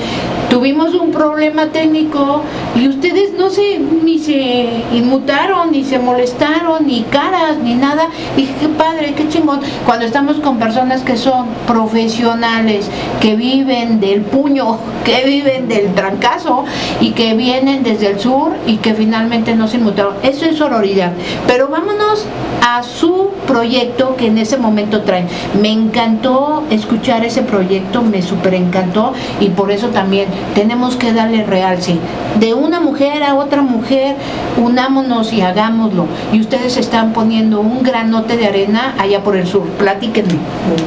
[0.48, 2.42] tuvimos un problema técnico
[2.76, 8.54] y ustedes no se, ni se inmutaron, ni se molestaron, ni caras, ni nada, dije,
[8.60, 12.88] qué padre, qué chingón, cuando estamos con personas que son profesionales,
[13.20, 16.64] que viven del puño, que viven del trancazo
[17.00, 20.14] y que vienen desde el sur y que finalmente no se inmutaron.
[20.22, 21.12] Eso es sororidad.
[21.46, 22.26] Pero vámonos
[22.62, 25.26] a su proyecto que en ese momento traen.
[25.60, 31.44] Me encantó escuchar ese proyecto, me super encantó y por eso también tenemos que darle
[31.44, 31.96] realce.
[32.38, 34.16] De una mujer a otra mujer,
[34.56, 36.06] unámonos y hagámoslo.
[36.32, 39.64] Y ustedes están poniendo un granote de arena allá por el sur.
[39.78, 40.38] Platíquenme.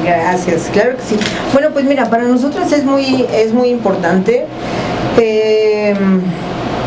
[0.04, 1.16] Gracias, claro que sí.
[1.52, 4.46] Bueno, pues mira, para nosotras es muy, es muy importante.
[5.18, 5.94] Eh,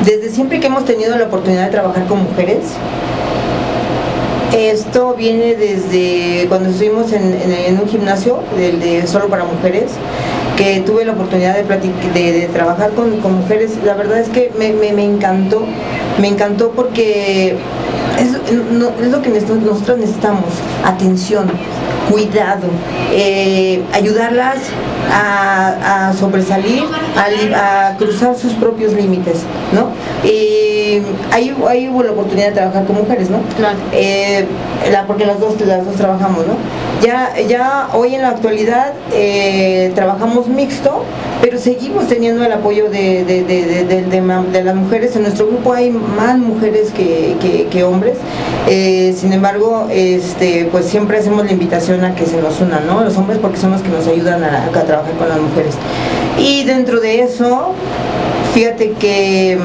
[0.05, 2.63] desde siempre que hemos tenido la oportunidad de trabajar con mujeres,
[4.53, 9.91] esto viene desde cuando estuvimos en, un gimnasio de, de, solo para mujeres,
[10.57, 13.77] que tuve la oportunidad de, trabajar con, mujeres.
[13.85, 15.61] La verdad es que me, encantó,
[16.19, 17.55] me encantó porque
[18.19, 20.49] es lo que nosotros necesitamos,
[20.83, 21.49] atención,
[22.09, 22.67] cuidado,
[23.11, 24.57] eh, ayudarlas
[25.11, 26.83] a, a sobresalir,
[27.15, 29.43] a, a, cruzar sus propios límites,
[29.73, 29.89] ¿no?
[30.27, 33.39] Y ahí, ahí, hubo la oportunidad de trabajar con mujeres, ¿no?
[33.57, 33.77] Claro.
[33.91, 34.45] Eh,
[34.91, 36.53] la, porque las dos, las dos trabajamos, ¿no?
[37.01, 41.03] Ya, ya hoy en la actualidad eh, trabajamos mixto,
[41.41, 45.15] pero seguimos teniendo el apoyo de, de, de, de, las mujeres.
[45.15, 48.17] En nuestro grupo hay más mujeres que, que, que hombres.
[48.67, 53.03] Eh, sin embargo, este, pues siempre hacemos la invitación que se nos unan, ¿no?
[53.03, 55.75] Los hombres porque son los que nos ayudan a, trabajar con las mujeres.
[56.37, 57.73] Y dentro de eso,
[58.53, 59.59] fíjate que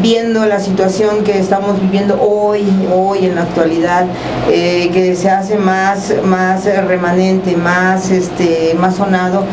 [0.00, 4.06] viendo la situación que estamos viviendo hoy, hoy en la actualidad,
[4.50, 9.44] eh, que se hace más, más remanente, más, este, más sonado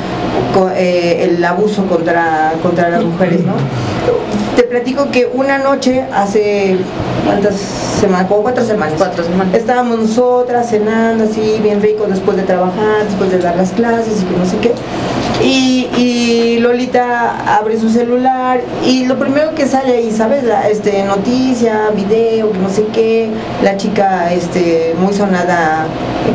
[0.76, 3.54] eh, el abuso contra, contra las mujeres, ¿no?
[4.74, 6.78] Platico que una noche, hace
[7.24, 12.42] cuántas semanas, como cuatro semanas, cuatro semanas, estábamos nosotras cenando así, bien rico, después de
[12.42, 14.74] trabajar, después de dar las clases y que no sé qué.
[15.44, 20.44] Y, y, Lolita abre su celular y lo primero que sale ahí, ¿sabes?
[20.44, 23.30] La, este, noticia, video, que no sé qué,
[23.64, 25.86] la chica este, muy sonada,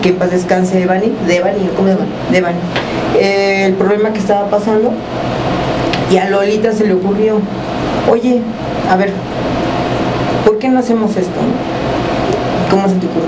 [0.00, 2.06] que en paz descanse, Devani, Devani, ¿cómo se llama?
[2.30, 2.58] Devani.
[3.18, 4.92] Eh, el problema que estaba pasando
[6.12, 7.40] y a Lolita se le ocurrió,
[8.10, 8.40] oye,
[8.90, 9.12] a ver,
[10.44, 11.40] ¿por qué no hacemos esto?
[12.70, 13.26] ¿Cómo se te ocurre?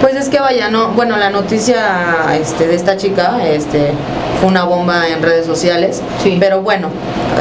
[0.00, 3.92] Pues es que vaya, no, bueno, la noticia este, de esta chica este,
[4.38, 6.36] fue una bomba en redes sociales, sí.
[6.38, 6.88] pero bueno,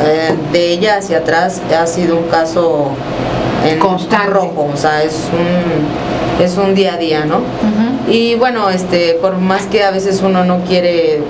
[0.06, 2.92] eh, de ella hacia atrás ha sido un caso
[3.66, 4.30] en Constante.
[4.30, 7.38] rojo, o sea, es un, es un día a día, ¿no?
[7.38, 8.14] Uh -huh.
[8.14, 11.22] Y bueno, este, por más que a veces uno no quiere,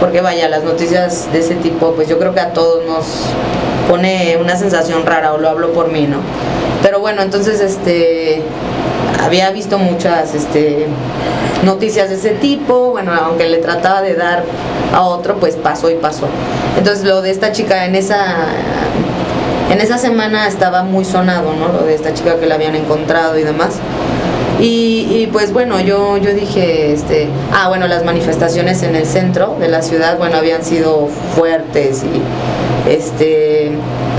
[0.00, 3.04] porque vaya, las noticias de ese tipo, pues yo creo que a todos nos
[3.92, 6.16] pone una sensación rara, o lo hablo por mí, ¿no?
[6.82, 8.42] Pero bueno, entonces este
[9.22, 10.86] había visto muchas este,
[11.62, 14.44] noticias de ese tipo, bueno, aunque le trataba de dar
[14.94, 16.26] a otro, pues pasó y pasó.
[16.78, 18.46] Entonces lo de esta chica en esa
[19.70, 21.68] en esa semana estaba muy sonado, ¿no?
[21.68, 23.74] Lo de esta chica que la habían encontrado y demás.
[24.58, 29.66] Y, pues bueno, yo, yo dije, este, ah, bueno, las manifestaciones en el centro de
[29.66, 32.22] la ciudad, bueno, habían sido fuertes y
[32.88, 33.72] este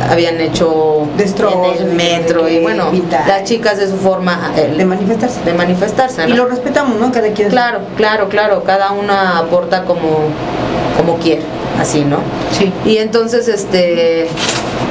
[0.10, 3.28] habían hecho Destrozos, en el metro y bueno, pintar.
[3.28, 5.42] las chicas de su forma eh, de manifestarse.
[5.44, 6.34] De manifestarse, ¿no?
[6.34, 7.12] Y lo respetamos, ¿no?
[7.12, 7.50] Cada quien.
[7.50, 10.30] Claro, claro, claro, cada una aporta como
[10.98, 11.42] como quiere,
[11.80, 12.18] así, ¿no?
[12.52, 12.72] Sí.
[12.86, 14.28] Y entonces este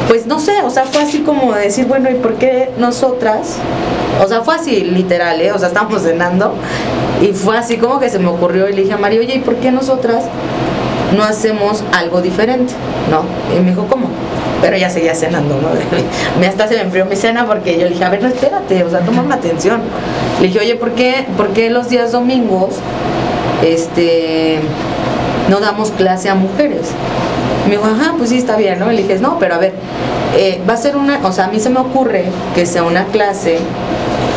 [0.08, 3.56] pues no sé, o sea, fue así como decir, bueno, ¿y por qué nosotras
[4.22, 5.52] O sea, fue así, literal, ¿eh?
[5.52, 6.54] O sea, estábamos cenando
[7.22, 9.38] y fue así como que se me ocurrió y le dije a Mario, oye, ¿y
[9.38, 10.24] por qué nosotras
[11.16, 12.72] no hacemos algo diferente?
[13.10, 13.22] ¿No?
[13.54, 14.08] Y me dijo, ¿cómo?
[14.60, 15.68] Pero ya seguía cenando, ¿no?
[16.40, 18.84] Me hasta se me enfrió mi cena porque yo le dije, a ver, no, espérate,
[18.84, 19.80] o sea, tómame atención.
[20.40, 22.76] Le dije, oye, ¿por qué, por qué los días domingos
[23.64, 24.60] este,
[25.50, 26.92] no damos clase a mujeres?
[27.64, 28.90] Me dijo, ajá, pues sí, está bien, ¿no?
[28.90, 29.72] Le dije, no, pero a ver,
[30.36, 33.04] eh, va a ser una, o sea, a mí se me ocurre que sea una
[33.06, 33.58] clase,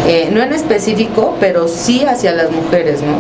[0.07, 3.13] eh, no en específico, pero sí hacia las mujeres, ¿no?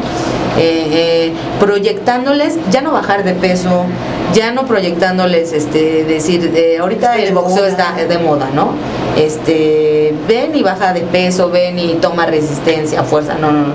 [0.57, 3.85] Eh, eh, proyectándoles, ya no bajar de peso,
[4.33, 8.73] ya no proyectándoles, este, decir, eh, ahorita el boxeo está de moda, ¿no?
[9.17, 13.73] Este, ven y baja de peso, ven y toma resistencia, fuerza, no, no, no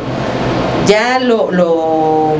[0.90, 2.32] ya lo, lo,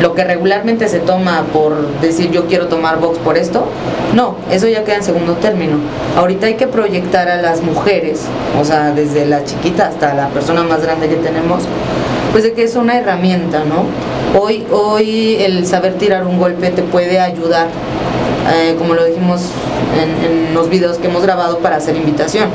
[0.00, 3.66] lo que regularmente se toma por decir yo quiero tomar box por esto,
[4.14, 5.76] no, eso ya queda en segundo término.
[6.16, 8.22] Ahorita hay que proyectar a las mujeres,
[8.60, 11.64] o sea, desde la chiquita hasta la persona más grande que tenemos,
[12.32, 13.84] pues de que es una herramienta, ¿no?
[14.40, 17.68] Hoy, hoy el saber tirar un golpe te puede ayudar,
[18.52, 19.42] eh, como lo dijimos
[19.96, 22.48] en los videos que hemos grabado para hacer invitación.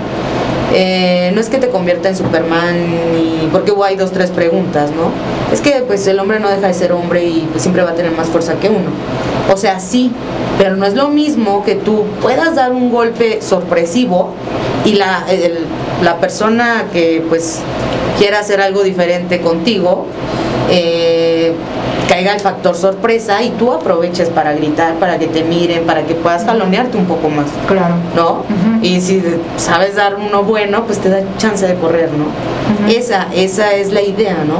[0.73, 2.75] Eh, no es que te convierta en Superman
[3.51, 5.09] porque hay dos tres preguntas no
[5.51, 7.95] es que pues el hombre no deja de ser hombre y pues, siempre va a
[7.95, 8.91] tener más fuerza que uno.
[9.51, 10.11] O sea sí
[10.59, 14.33] pero no es lo mismo que tú puedas dar un golpe sorpresivo
[14.85, 15.25] y la,
[16.03, 17.61] la persona que pues
[18.19, 20.05] quiera hacer algo diferente contigo
[20.69, 21.53] eh,
[22.09, 26.15] caiga el factor sorpresa y tú aproveches para gritar, para que te miren, para que
[26.15, 27.45] puedas jalonearte un poco más.
[27.67, 27.95] Claro.
[28.15, 28.43] ¿no?
[28.81, 29.23] Y si
[29.57, 32.25] sabes dar uno bueno, pues te da chance de correr, ¿no?
[32.89, 34.59] Esa, esa es la idea, ¿no?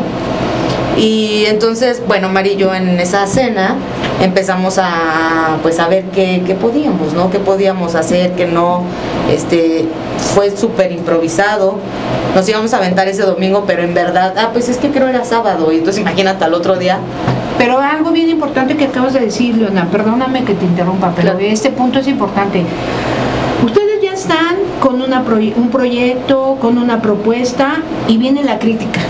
[1.02, 3.76] Y entonces, bueno, Mari y yo en esa cena
[4.22, 7.32] empezamos a pues a ver qué, qué podíamos, ¿no?
[7.32, 8.84] Qué podíamos hacer, que no,
[9.32, 9.86] este,
[10.36, 11.78] fue súper improvisado.
[12.36, 15.24] Nos íbamos a aventar ese domingo, pero en verdad, ah, pues es que creo era
[15.24, 17.00] sábado, y entonces imagínate al otro día.
[17.60, 21.40] Pero algo bien importante que acabas de decir, Leona, perdóname que te interrumpa, pero Claro.
[21.46, 22.64] este punto es importante.
[23.64, 27.76] Ustedes ya están con una proye- un proyecto, con una propuesta
[28.08, 29.02] y viene la crítica.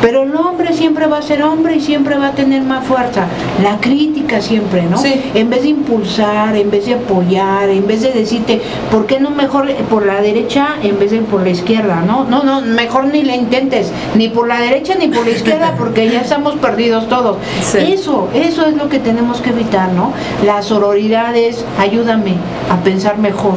[0.00, 3.26] Pero el hombre siempre va a ser hombre y siempre va a tener más fuerza.
[3.62, 4.98] La crítica siempre, ¿no?
[4.98, 5.30] Sí.
[5.34, 8.60] En vez de impulsar, en vez de apoyar, en vez de decirte,
[8.92, 12.02] ¿por qué no mejor por la derecha en vez de por la izquierda?
[12.06, 15.74] No, no, no, mejor ni la intentes, ni por la derecha ni por la izquierda,
[15.78, 17.36] porque ya estamos perdidos todos.
[17.62, 17.78] Sí.
[17.92, 20.12] Eso, eso es lo que tenemos que evitar, ¿no?
[20.44, 22.34] Las sororidades, ayúdame
[22.70, 23.54] a pensar mejor.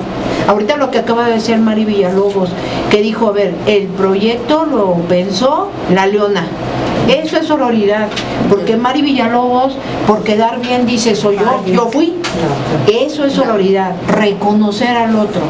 [0.48, 2.50] Ahorita lo que acaba de decir Mari Villalobos,
[2.90, 6.08] que dijo, a ver, el proyecto lo pensó la
[7.08, 8.08] Eso es sororidad,
[8.50, 12.21] porque Mari Villalobos, por quedar bien, dice, soy yo, yo fui.
[12.88, 15.42] Eso es sororidad, reconocer al otro,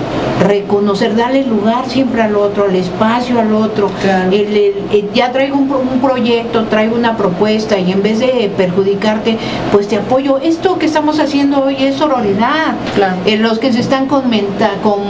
[0.48, 3.89] reconocer, darle lugar siempre al otro, el espacio al otro.
[4.02, 4.30] Claro.
[4.32, 8.20] El- el- el- ya traigo un, pro- un proyecto, traigo una propuesta y en vez
[8.20, 9.38] de perjudicarte,
[9.72, 10.39] pues te apoyo.
[10.39, 12.76] Esto que estamos haciendo hoy es sororidad.
[12.96, 13.15] Claro.
[13.26, 15.02] En los que se están comenta- con-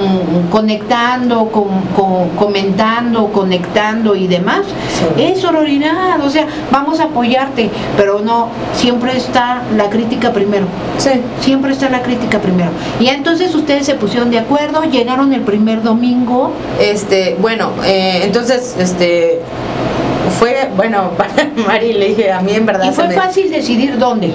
[0.51, 5.23] conectando, con- con- comentando, conectando y demás, Sí.
[5.23, 6.19] es sororidad.
[6.25, 10.65] O sea, vamos a apoyarte, pero no, siempre está la crítica primero.
[10.97, 11.09] Sí.
[11.41, 12.71] Siempre está la crítica primero.
[12.99, 16.51] Y entonces ustedes se pusieron de acuerdo, llegaron el primer domingo.
[16.79, 19.39] Este, bueno, eh, entonces, este,
[20.39, 21.31] fue, bueno, para
[21.67, 24.31] Mari le dije, a mí en verdad Y fue me- fácil decidir dónde.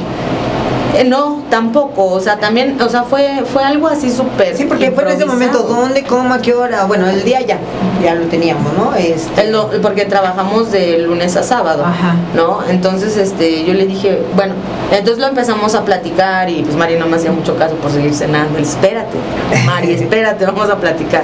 [0.97, 4.91] Eh, no, tampoco, o sea, también, o sea, fue, fue algo así súper Sí, porque
[4.91, 5.63] fue en ese momento.
[5.63, 6.85] ¿dónde, cómo, a qué hora?
[6.85, 7.59] Bueno, el día ya,
[8.03, 8.95] ya lo teníamos, ¿no?
[8.95, 12.17] Este, El porque trabajamos de lunes a sábado, Ajá.
[12.35, 12.61] ¿no?
[12.69, 14.55] Entonces, este, yo le dije, bueno,
[14.91, 18.15] entonces lo empezamos a platicar y pues Mari no me hacía mucho caso por seguir
[18.15, 18.59] cenando.
[18.59, 19.19] Espérate,
[19.67, 21.23] Mari, espérate, vamos a platicar.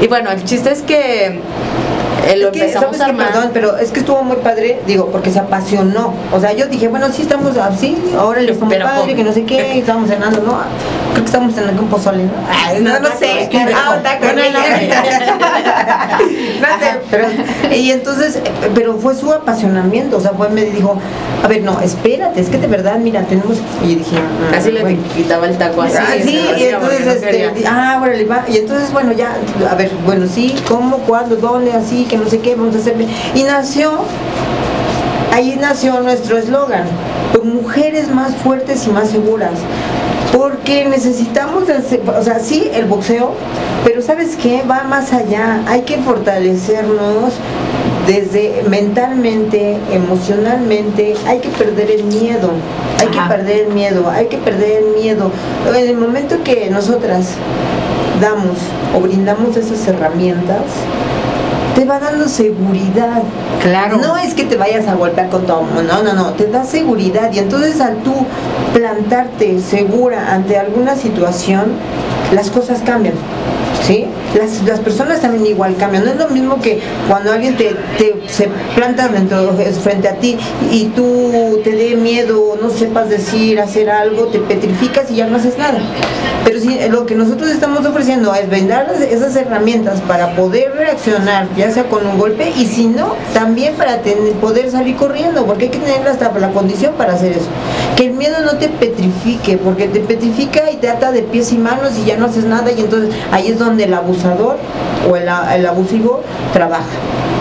[0.00, 1.40] Y bueno, el chiste es que
[2.26, 3.10] eh, lo Es que, empezamos ¿sabes a qué?
[3.10, 3.32] armar.
[3.32, 6.14] Perdón, pero es que estuvo muy padre, digo, porque se apasionó.
[6.32, 9.32] O sea, yo dije, bueno, sí estamos así, ahora le estamos Pero padre, que no
[9.32, 10.58] sé qué, y estamos cenando, ¿no?
[11.12, 12.32] Creo que estamos cenando un pozole, ¿no?
[12.50, 13.48] Ay, no, no sé.
[13.50, 13.78] qué rico.
[13.82, 14.42] Ah, taco, Bueno,
[16.60, 17.26] no sé, pero,
[17.74, 18.42] y entonces, eh,
[18.74, 20.98] pero fue su apasionamiento, o sea, fue, me dijo,
[21.42, 24.80] a ver, no, espérate, es que de verdad, mira, tenemos, y dije, ah, Casi le
[24.80, 25.02] bueno.
[25.14, 25.96] quitaba el taco así.
[25.98, 28.44] Ah, sí, y entonces, no este, ah, va.
[28.48, 29.36] Y entonces, bueno, ya,
[29.70, 32.94] a ver, bueno, sí, cómo, cuándo, dónde, así, que no sé qué, vamos a hacer.
[33.34, 33.90] Y nació,
[35.32, 36.84] ahí nació nuestro eslogan,
[37.32, 39.52] pues, mujeres más fuertes y más seguras.
[40.32, 43.32] Porque necesitamos, o sea, sí, el boxeo,
[43.84, 44.62] pero ¿sabes qué?
[44.68, 45.62] Va más allá.
[45.66, 47.34] Hay que fortalecernos
[48.06, 52.50] desde mentalmente, emocionalmente, hay que perder el miedo,
[53.00, 53.28] hay Ajá.
[53.28, 55.30] que perder el miedo, hay que perder el miedo.
[55.68, 57.34] En el momento que nosotras
[58.20, 58.58] damos
[58.96, 60.62] o brindamos esas herramientas,
[61.74, 63.22] te va dando seguridad.
[63.62, 63.98] Claro.
[63.98, 67.32] No es que te vayas a golpear con todo, no, no, no, te da seguridad
[67.32, 68.14] y entonces al tú
[68.72, 71.72] plantarte segura ante alguna situación,
[72.32, 73.14] las cosas cambian.
[73.86, 74.06] ¿Sí?
[74.34, 76.04] Las, las personas también igual cambian.
[76.06, 79.10] No es lo mismo que cuando alguien te, te- se planta
[79.82, 80.38] frente a ti
[80.72, 85.36] y tú te dé miedo, no sepas decir, hacer algo, te petrificas y ya no
[85.36, 85.78] haces nada.
[86.46, 91.70] Pero si lo que nosotros estamos ofreciendo es brindar esas herramientas para poder reaccionar, ya
[91.70, 95.70] sea con un golpe, y si no, también para tener- poder salir corriendo, porque hay
[95.70, 97.46] que tener hasta la condición para hacer eso.
[97.96, 101.58] Que el miedo no te petrifique, porque te petrifica y te ata de pies y
[101.58, 104.56] manos y ya no haces nada, y entonces ahí es donde el abusador
[105.10, 106.22] o el, abusivo
[106.52, 106.84] trabaja.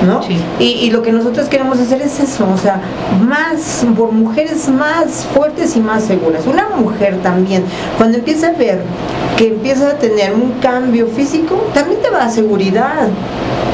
[0.06, 0.22] ¿no?
[0.22, 0.38] Sí.
[0.60, 2.82] Y, y lo que nosotros queremos hacer es eso, o sea,
[3.26, 6.46] más, por mujeres más fuertes y más seguras.
[6.46, 7.64] Una mujer también,
[7.98, 8.82] cuando empieza a ver
[9.38, 13.08] que empieza a tener un cambio físico, también te va a seguridad.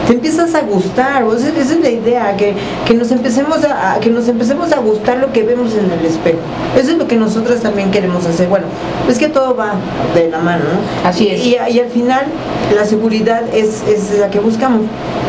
[0.10, 2.56] Te empiezas a gustar, o sea, esa es la idea, que,
[2.88, 6.04] que nos empecemos a, a- que nos empecemos a gustar lo que vemos en el
[6.04, 6.40] espejo.
[6.76, 8.48] Eso es lo que nosotros también queremos hacer.
[8.48, 8.66] Bueno,
[9.08, 9.74] es que todo va
[10.16, 11.08] de la mano, ¿no?
[11.08, 11.46] Así es.
[11.46, 12.24] Y, y al final
[12.76, 14.82] la seguridad es, es la que buscamos.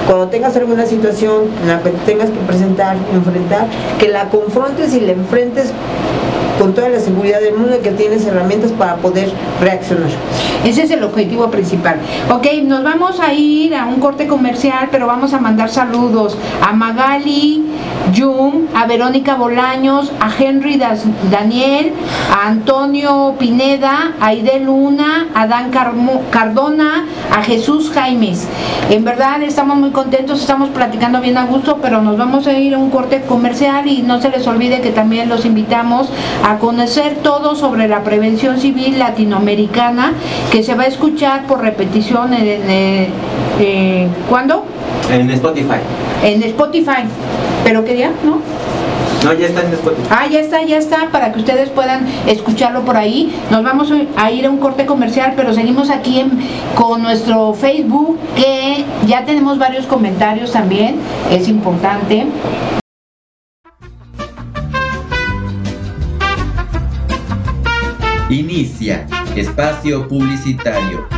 [0.07, 3.67] Cuando tengas alguna situación en la que te tengas que presentar, enfrentar,
[3.99, 5.73] que la confrontes y la enfrentes
[6.61, 9.31] con toda la seguridad del mundo y que tienes herramientas para poder
[9.63, 10.11] reaccionar.
[10.65, 11.97] Ese es el objetivo principal.
[12.31, 16.73] Ok, nos vamos a ir a un corte comercial, pero vamos a mandar saludos a
[16.75, 17.65] Magali
[18.15, 21.93] Jung, a Verónica Bolaños, a Henry Das- Daniel,
[22.31, 25.71] a Antonio Pineda, a Aide Luna, a Dan
[26.31, 28.47] Cardona, a Jesús Jaimes.
[28.91, 32.75] En verdad estamos muy contentos, estamos platicando bien a gusto, pero nos vamos a ir
[32.75, 36.09] a un corte comercial y no se les olvide que también los invitamos
[36.45, 40.13] a conocer todo sobre la prevención civil latinoamericana
[40.51, 43.09] que se va a escuchar por repetición en, en, eh,
[43.61, 44.65] eh, ¿cuándo?
[45.11, 45.79] En Spotify.
[46.25, 47.05] En Spotify.
[47.65, 48.11] ¿Pero qué día?
[48.25, 48.39] ¿No?
[49.23, 50.09] No, ya está en Spotify.
[50.11, 53.31] Ah, ya está, ya está, para que ustedes puedan escucharlo por ahí.
[53.51, 56.39] Nos vamos a ir a un corte comercial, pero seguimos aquí en-
[56.75, 60.97] con nuestro Facebook, que ya tenemos varios comentarios también,
[61.31, 62.27] es importante.
[68.31, 71.09] Inicia espacio publicitario.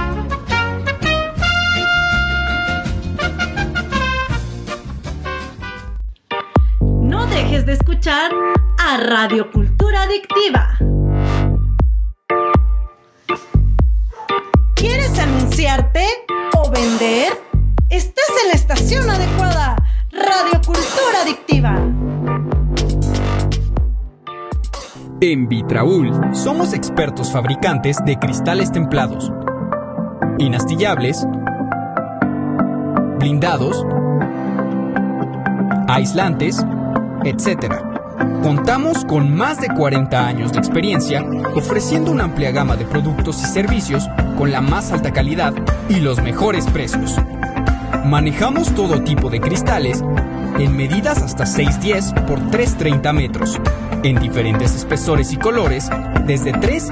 [6.80, 8.32] No dejes de escuchar
[8.78, 10.78] a Radio Cultura Adictiva.
[14.74, 16.06] ¿Quieres anunciarte
[16.56, 17.34] o vender?
[17.90, 19.61] Estás en la estación adecuada.
[25.24, 29.30] En Vitraul somos expertos fabricantes de cristales templados,
[30.38, 31.24] inastillables,
[33.20, 33.86] blindados,
[35.86, 36.66] aislantes,
[37.22, 37.72] etc.
[38.42, 43.46] Contamos con más de 40 años de experiencia ofreciendo una amplia gama de productos y
[43.46, 45.54] servicios con la más alta calidad
[45.88, 47.16] y los mejores precios.
[48.04, 50.02] Manejamos todo tipo de cristales
[50.58, 53.60] en medidas hasta 610 por 330 metros,
[54.02, 55.88] en diferentes espesores y colores,
[56.26, 56.88] desde 3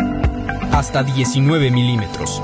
[0.72, 2.42] hasta 19 milímetros.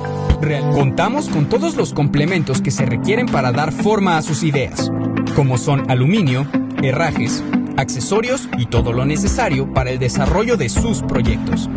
[0.75, 4.91] Contamos con todos los complementos que se requieren para dar forma a sus ideas,
[5.35, 6.47] como son aluminio,
[6.83, 7.43] herrajes,
[7.77, 11.69] accesorios y todo lo necesario para el desarrollo de sus proyectos.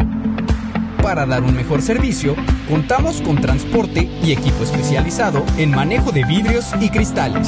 [1.02, 2.36] Para dar un mejor servicio,
[2.68, 7.48] contamos con transporte y equipo especializado en manejo de vidrios y cristales.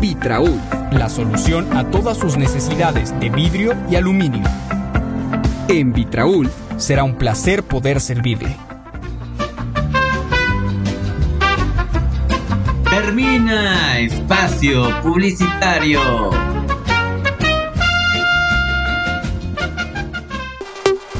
[0.00, 0.60] Vitraul,
[0.92, 4.44] la solución a todas sus necesidades de vidrio y aluminio.
[5.68, 8.56] En Vitraul será un placer poder servirle.
[12.84, 16.47] Termina espacio publicitario.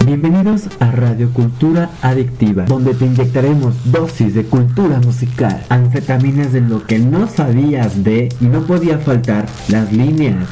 [0.08, 6.82] Bienvenidos a Radio Cultura Adictiva, donde te inyectaremos dosis de cultura musical, anfetaminas de lo
[6.86, 10.48] que no sabías de y no podía faltar las líneas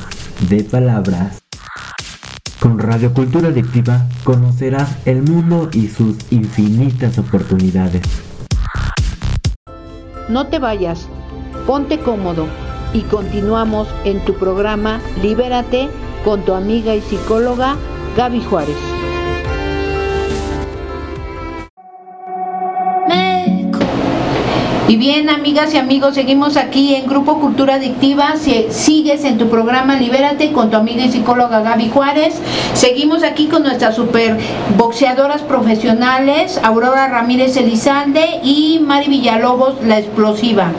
[0.51, 1.39] de palabras.
[2.61, 8.03] Con Radio Cultura Adictiva conocerás el mundo y sus infinitas oportunidades.
[10.29, 11.09] No te vayas,
[11.67, 12.47] ponte cómodo
[12.93, 15.89] y continuamos en tu programa Libérate
[16.27, 17.77] con tu amiga y psicóloga
[18.19, 18.96] Gaby Juárez.
[24.89, 28.37] Y bien, amigas y amigos, seguimos aquí en Grupo Cultura Adictiva.
[28.37, 32.41] Si sigues en tu programa Libérate con tu amiga y psicóloga Gaby Juárez.
[32.73, 34.39] Seguimos aquí con nuestras super
[34.79, 40.71] boxeadoras profesionales, Aurora Ramírez Elizalde y Mari Villalobos, la explosiva.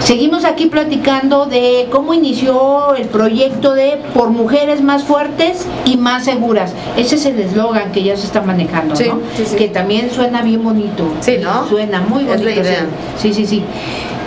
[0.00, 6.24] Seguimos aquí platicando de cómo inició el proyecto de Por Mujeres Más Fuertes y Más
[6.24, 6.72] Seguras.
[6.96, 9.20] Ese es el eslogan que ya se está manejando, Sí, ¿no?
[9.36, 9.56] sí, sí.
[9.56, 11.04] Que también suena bien bonito.
[11.20, 11.66] Sí, ¿no?
[11.68, 12.44] Suena muy Es bonito.
[12.48, 12.86] la idea.
[13.18, 13.58] Sí, sí, sí.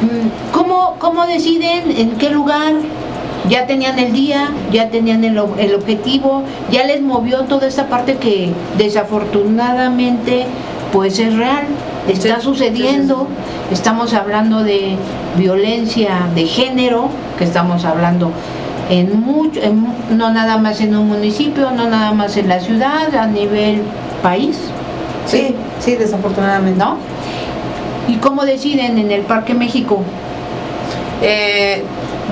[0.01, 2.73] Mm, ¿Cómo, ¿Cómo deciden en qué lugar?
[3.49, 8.15] Ya tenían el día, ya tenían el, el objetivo, ya les movió toda esta parte
[8.15, 10.45] que desafortunadamente
[10.93, 11.65] pues es real,
[12.07, 13.27] está sucediendo,
[13.71, 14.97] estamos hablando de
[15.37, 18.31] violencia de género, que estamos hablando
[18.89, 19.85] en mucho, en
[20.17, 23.81] no nada más en un municipio, no nada más en la ciudad, a nivel
[24.21, 24.57] país,
[25.25, 26.79] Sí, sí, desafortunadamente.
[26.79, 26.97] ¿no?
[28.07, 30.01] ¿Y cómo deciden en el Parque México?
[31.23, 31.81] Eh,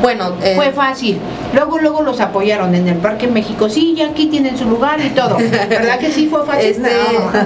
[0.02, 1.20] bueno, eh, Fue fácil.
[1.54, 3.70] Luego, luego los apoyaron en el Parque México.
[3.70, 5.38] Sí, ya aquí tienen su lugar y todo.
[5.70, 6.72] ¿Verdad que sí fue fácil?
[6.72, 6.90] Este,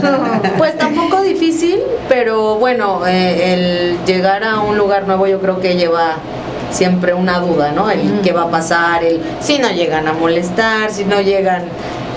[0.58, 5.76] pues tampoco difícil, pero bueno, eh, el llegar a un lugar nuevo yo creo que
[5.76, 6.18] lleva
[6.72, 7.90] siempre una duda, ¿no?
[7.90, 11.64] El qué va a pasar, el si no llegan a molestar, si no llegan,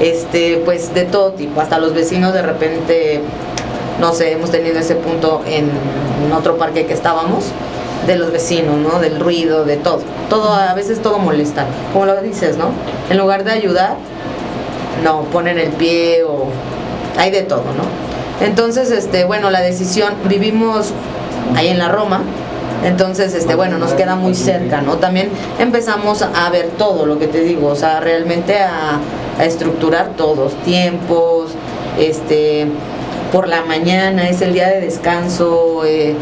[0.00, 3.20] este, pues de todo tipo, hasta los vecinos de repente,
[4.00, 5.70] no sé, hemos tenido ese punto en,
[6.24, 7.52] en otro parque que estábamos
[8.08, 8.98] de los vecinos, ¿no?
[8.98, 10.00] Del ruido, de todo.
[10.28, 11.66] Todo, a veces todo molesta.
[11.92, 12.70] Como lo dices, ¿no?
[13.10, 13.96] En lugar de ayudar,
[15.04, 16.46] no, ponen el pie o
[17.16, 18.44] hay de todo, ¿no?
[18.44, 20.92] Entonces, este, bueno, la decisión, vivimos
[21.54, 22.22] ahí en la Roma,
[22.84, 24.96] entonces, este, bueno, nos queda muy cerca, ¿no?
[24.96, 29.00] También empezamos a ver todo lo que te digo, o sea, realmente a,
[29.42, 31.52] estructurar todos, tiempos,
[31.96, 32.66] este,
[33.30, 36.16] por la mañana, es el día de descanso, eh,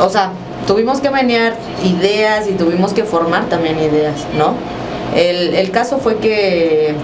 [0.00, 0.30] o sea,
[0.66, 1.54] tuvimos que menear
[1.84, 4.54] ideas y tuvimos que formar también ideas, ¿no?
[5.16, 6.94] El, el caso fue que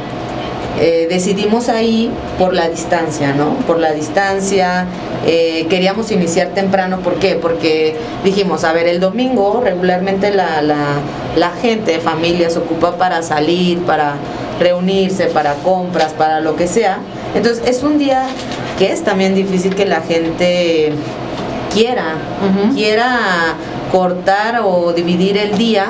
[0.81, 3.55] eh, decidimos ahí por la distancia, ¿no?
[3.67, 4.87] Por la distancia,
[5.25, 7.37] eh, queríamos iniciar temprano, ¿por qué?
[7.37, 7.95] Porque
[8.25, 10.97] dijimos, a ver, el domingo regularmente la, la,
[11.37, 14.17] la gente, familia se ocupa para salir, para
[14.59, 16.99] reunirse, para compras, para lo que sea.
[17.37, 18.27] Entonces es un día
[18.79, 20.93] que es también difícil que la gente
[21.75, 22.15] quiera,
[22.75, 23.19] quiera
[23.93, 25.87] cortar o dividir el día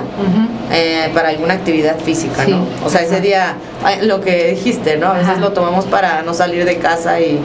[0.73, 2.51] eh, para alguna actividad física, Sí.
[2.51, 2.67] ¿no?
[2.85, 3.55] O sea, ese día,
[3.85, 5.09] ay, lo que dijiste, ¿no?
[5.09, 5.41] A veces Ajá.
[5.41, 7.39] lo tomamos para no salir de casa y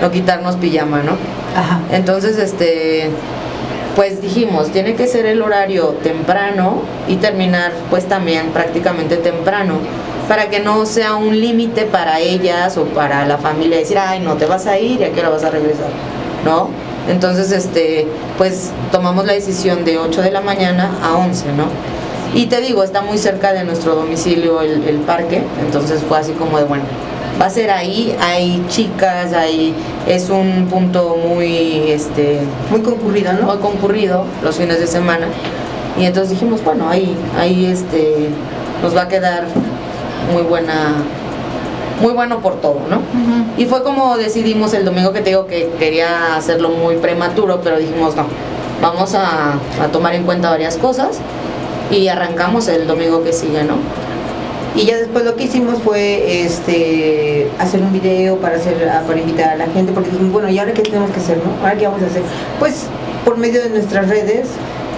[0.00, 1.12] no quitarnos pijama, ¿no?
[1.56, 1.80] Ajá.
[1.92, 3.10] Entonces, este,
[3.96, 9.74] pues dijimos, tiene que ser el horario temprano y terminar pues también prácticamente temprano,
[10.28, 14.34] para que no sea un límite para ellas o para la familia decir, ay, no
[14.34, 15.88] te vas a ir y a qué hora vas a regresar,
[16.44, 16.68] ¿no?
[17.08, 18.06] Entonces, este,
[18.36, 21.64] pues tomamos la decisión de 8 de la mañana a 11, ¿no?
[22.34, 26.32] Y te digo, está muy cerca de nuestro domicilio el, el parque, entonces fue así
[26.32, 26.84] como de, bueno,
[27.40, 29.74] va a ser ahí, hay chicas, hay,
[30.06, 32.40] es un punto muy, este,
[32.70, 33.46] Muy concurrido, ¿no?
[33.46, 35.26] muy concurrido los fines de semana.
[35.98, 38.28] Y entonces dijimos, bueno, ahí, ahí este,
[38.82, 39.46] nos va a quedar
[40.32, 40.94] muy buena,
[42.00, 43.00] muy bueno por todo, ¿no?
[43.56, 47.78] Y fue como decidimos el domingo que te digo que quería hacerlo muy prematuro, pero
[47.78, 48.26] dijimos, no,
[48.80, 51.18] vamos a, a tomar en cuenta varias cosas
[51.90, 53.74] y arrancamos el domingo que sigue, ¿no?
[54.76, 58.76] Y ya después lo que hicimos fue este hacer un video para hacer
[59.06, 61.50] para invitar a la gente, porque dijimos, bueno, ¿y ahora qué tenemos que hacer, no?
[61.62, 62.22] ¿Ahora qué vamos a hacer?
[62.60, 62.84] Pues
[63.24, 64.48] por medio de nuestras redes,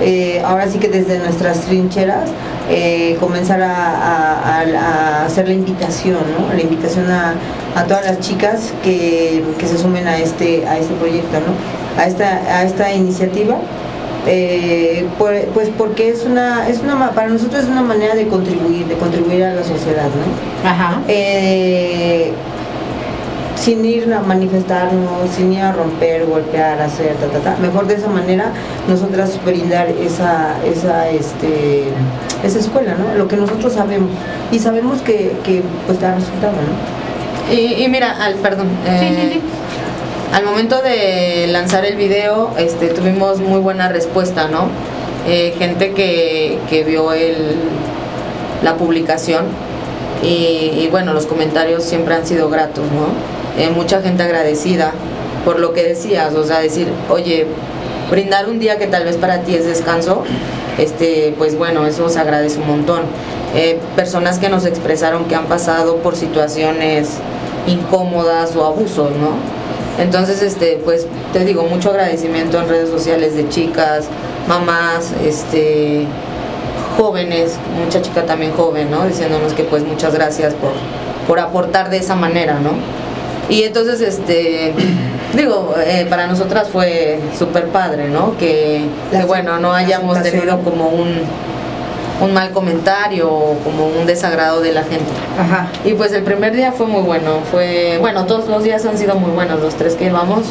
[0.00, 2.30] eh, ahora sí que desde nuestras trincheras,
[2.70, 4.62] eh, comenzar a, a- a-
[5.22, 6.54] a hacer la invitación, ¿no?
[6.54, 7.34] La invitación a,
[7.74, 12.00] a todas las chicas que, que se sumen a este, a este proyecto, ¿no?
[12.02, 13.56] A esta, a esta iniciativa.
[14.26, 18.94] Eh, pues porque es una, es una, para nosotros es una manera de contribuir, de
[18.96, 20.68] contribuir a la sociedad, ¿no?
[20.68, 21.00] Ajá.
[21.08, 22.30] Eh,
[23.60, 27.56] sin ir a manifestarnos, sin ir a romper, golpear, hacer, ta, ta, ta.
[27.60, 28.46] Mejor de esa manera
[28.88, 31.84] nosotras brindar esa, esa, este,
[32.42, 33.14] esa escuela, ¿no?
[33.18, 34.08] Lo que nosotros sabemos.
[34.50, 37.54] Y sabemos que, que pues da resultado, ¿no?
[37.54, 38.68] Y, y mira, al, perdón.
[38.86, 39.40] eh,
[40.32, 44.68] Al momento de lanzar el video, este, tuvimos muy buena respuesta, ¿no?
[45.26, 47.56] Eh, gente que, que vio el,
[48.62, 49.44] la publicación
[50.22, 53.39] y, y bueno, los comentarios siempre han sido gratos, ¿no?
[53.58, 54.92] Eh, mucha gente agradecida
[55.44, 57.46] por lo que decías, o sea, decir, oye,
[58.10, 60.22] brindar un día que tal vez para ti es descanso,
[60.78, 63.02] este, pues bueno, eso se agradece un montón.
[63.54, 67.14] Eh, personas que nos expresaron que han pasado por situaciones
[67.66, 69.60] incómodas o abusos, ¿no?
[70.02, 74.06] Entonces, este, pues te digo, mucho agradecimiento en redes sociales de chicas,
[74.48, 76.06] mamás, este,
[76.96, 79.06] jóvenes, mucha chica también joven, ¿no?
[79.06, 80.72] Diciéndonos que pues muchas gracias por,
[81.26, 82.70] por aportar de esa manera, ¿no?
[83.50, 84.72] Y entonces, este,
[85.36, 88.36] digo, eh, para nosotras fue súper padre, ¿no?
[88.38, 91.08] Que, que, bueno, no hayamos tenido como un,
[92.20, 95.10] un mal comentario o como un desagrado de la gente.
[95.38, 95.68] Ajá.
[95.84, 99.16] Y pues el primer día fue muy bueno, fue, bueno, todos los días han sido
[99.16, 100.46] muy buenos, los tres que íbamos.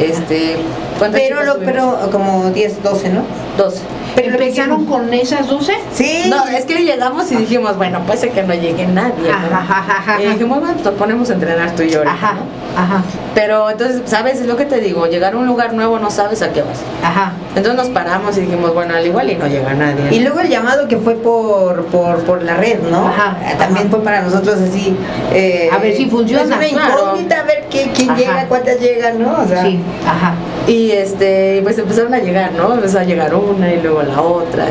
[0.00, 0.56] Este,
[0.98, 3.22] ¿cuántas Pero, lo, pero como 10, 12, ¿no?
[3.58, 3.80] 12.
[4.14, 5.72] ¿Pero empezaron con esas 12?
[5.94, 6.24] Sí.
[6.28, 9.30] No, es que llegamos y dijimos, bueno, puede ser que no llegue nadie.
[9.30, 9.56] ¿no?
[9.56, 11.98] Ajá, ajá, ajá, Y dijimos, bueno, nos ponemos a entrenar tú y yo.
[11.98, 12.80] ahorita, Ajá, ¿no?
[12.82, 13.02] ajá,
[13.34, 14.40] Pero entonces, ¿sabes?
[14.40, 16.78] Es lo que te digo, llegar a un lugar nuevo no sabes a qué vas.
[17.02, 17.32] ajá.
[17.54, 20.08] Entonces nos paramos y dijimos, bueno, al igual y no llega nadie.
[20.10, 23.08] Y luego el llamado que fue por, por, por la red, ¿no?
[23.08, 24.96] Ajá, Eh, También fue para nosotros así.
[25.34, 27.02] eh, A ver si funciona, Es una claro.
[27.02, 29.42] incógnita, a ver qué, quién llega, cuántas llegan, ¿no?
[29.42, 30.34] O sea, Sí, ajá.
[30.66, 32.72] Y este, pues empezaron a llegar, ¿no?
[32.72, 34.66] Empezó a llegar una y luego la otra.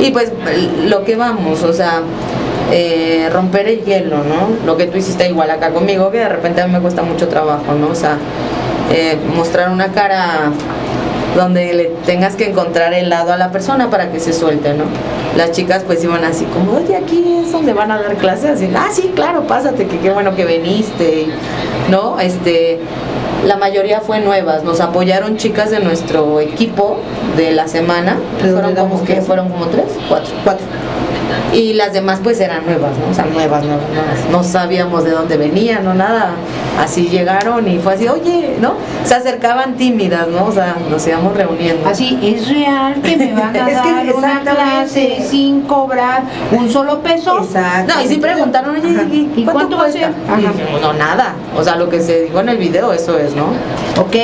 [0.00, 0.32] Y, pues
[0.84, 2.02] lo que vamos, o sea,
[2.70, 4.66] eh, romper el hielo, ¿no?
[4.66, 7.28] Lo que tú hiciste igual acá conmigo, que de repente a mí me cuesta mucho
[7.28, 7.88] trabajo, ¿no?
[7.88, 8.18] O sea,
[8.90, 10.50] eh, mostrar una cara
[11.36, 14.84] donde le tengas que encontrar el lado a la persona para que se suelte, ¿no?
[15.36, 18.70] Las chicas pues iban así como, oye, aquí es donde van a dar clases, así,
[18.74, 21.26] ah, sí, claro, pásate, que qué bueno que viniste,
[21.90, 22.18] ¿no?
[22.18, 22.80] Este,
[23.46, 26.98] la mayoría fue nuevas, nos apoyaron chicas de nuestro equipo
[27.36, 30.66] de la semana, ¿De dónde fueron como que fueron como tres, cuatro, cuatro.
[31.52, 33.10] Y las demás pues eran nuevas, ¿no?
[33.10, 34.30] O sea, nuevas, nuevas, nuevas.
[34.30, 36.32] No sabíamos de dónde venían, no nada.
[36.78, 38.74] Así llegaron y fue así, oye, ¿no?
[39.04, 40.46] Se acercaban tímidas, ¿no?
[40.46, 41.88] O sea, nos íbamos reuniendo.
[41.88, 46.22] Así, ¿es real que me van a Es que dar una clase sin cobrar
[46.52, 47.38] un solo peso?
[47.42, 47.94] Exacto.
[47.94, 48.88] No, y sí preguntaron, oye.
[49.10, 50.10] ¿y, ¿Y cuánto va a ser?
[50.80, 51.34] No, nada.
[51.56, 53.46] O sea, lo que se dijo en el video, eso es, ¿no?
[54.00, 54.14] Ok,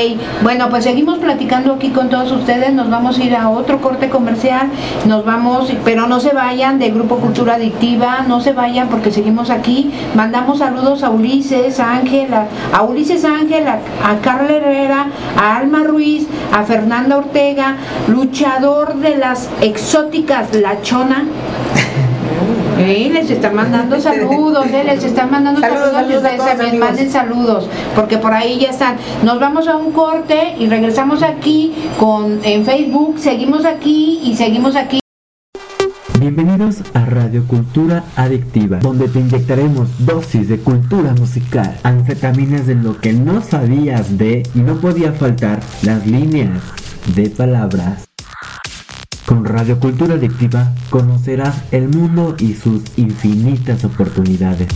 [0.43, 4.09] bueno, pues seguimos platicando aquí con todos ustedes, nos vamos a ir a otro corte
[4.09, 4.69] comercial,
[5.07, 9.51] nos vamos, pero no se vayan de Grupo Cultura Adictiva, no se vayan porque seguimos
[9.51, 15.07] aquí, mandamos saludos a Ulises Ángel, a, a Ulises Ángel, a, a Carla Herrera,
[15.37, 17.77] a Alma Ruiz, a Fernanda Ortega,
[18.09, 21.25] luchador de las exóticas La Chona.
[22.79, 27.69] Les están mandando saludos, eh, les están mandando Saludos, saludos, y ustedes también manden saludos,
[27.95, 28.97] porque por ahí ya están.
[29.23, 34.75] Nos vamos a un corte y regresamos aquí con en Facebook, seguimos aquí y seguimos
[34.75, 35.04] aquí.
[36.27, 42.99] Bienvenidos a Radio Cultura Adictiva, donde te inyectaremos dosis de cultura musical, anfetaminas de lo
[42.99, 46.63] que no sabías de y no podía faltar las líneas
[47.15, 48.09] de palabras.
[49.27, 54.69] Con Radio Cultura Adictiva conocerás el mundo y sus infinitas oportunidades.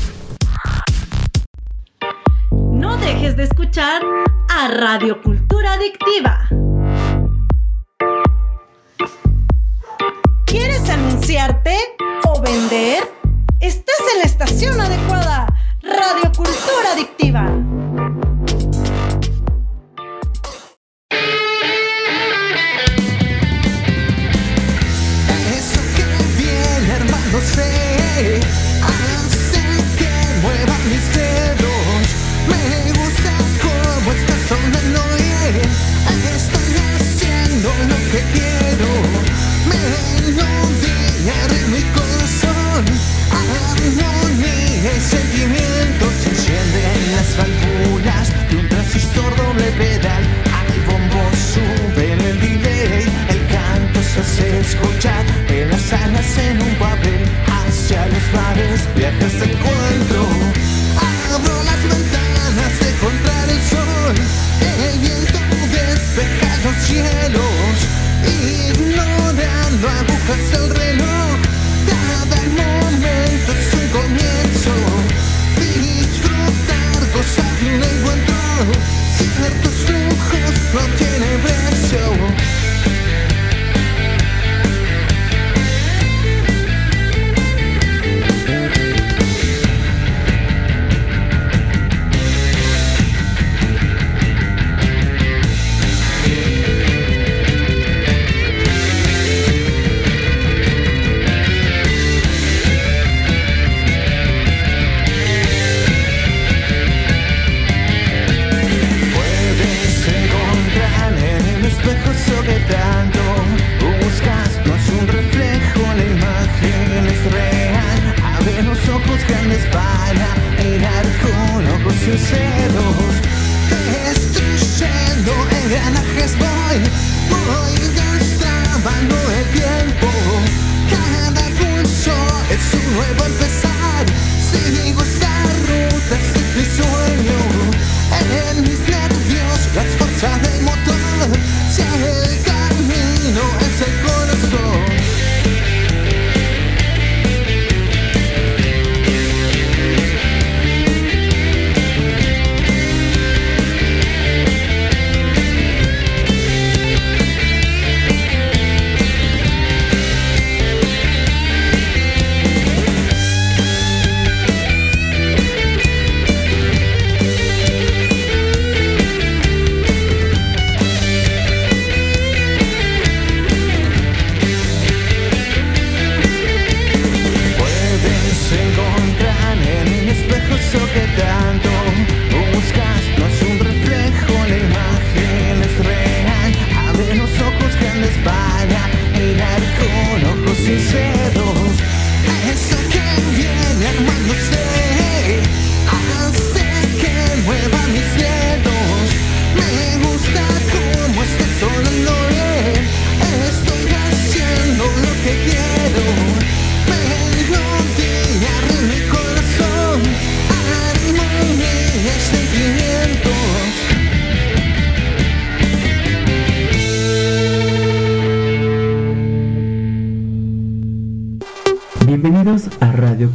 [2.51, 4.03] No dejes de escuchar
[4.51, 6.78] a Radio Cultura Adictiva.
[11.29, 11.77] Anunciarte
[12.27, 13.07] o vender?
[13.61, 15.47] Estás en la estación adecuada.
[15.83, 16.28] Radio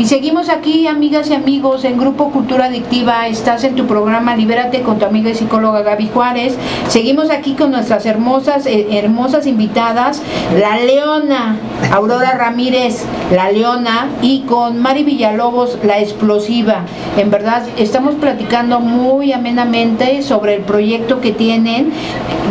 [0.00, 3.28] Y seguimos aquí, amigas y amigos, en Grupo Cultura Adictiva.
[3.28, 6.56] Estás en tu programa Libérate con tu amiga y psicóloga Gaby Juárez.
[6.88, 10.22] Seguimos aquí con nuestras hermosas, eh, hermosas invitadas,
[10.58, 11.58] la Leona,
[11.92, 16.86] Aurora Ramírez, la Leona, y con Mari Villalobos, la explosiva.
[17.18, 21.92] En verdad, estamos platicando muy amenamente sobre el proyecto que tienen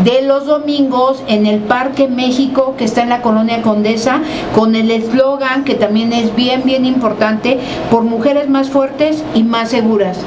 [0.03, 4.21] de los domingos en el Parque México, que está en la colonia Condesa,
[4.53, 7.38] con el eslogan que también es bien, bien importante
[7.91, 10.17] por mujeres más fuertes y más seguras.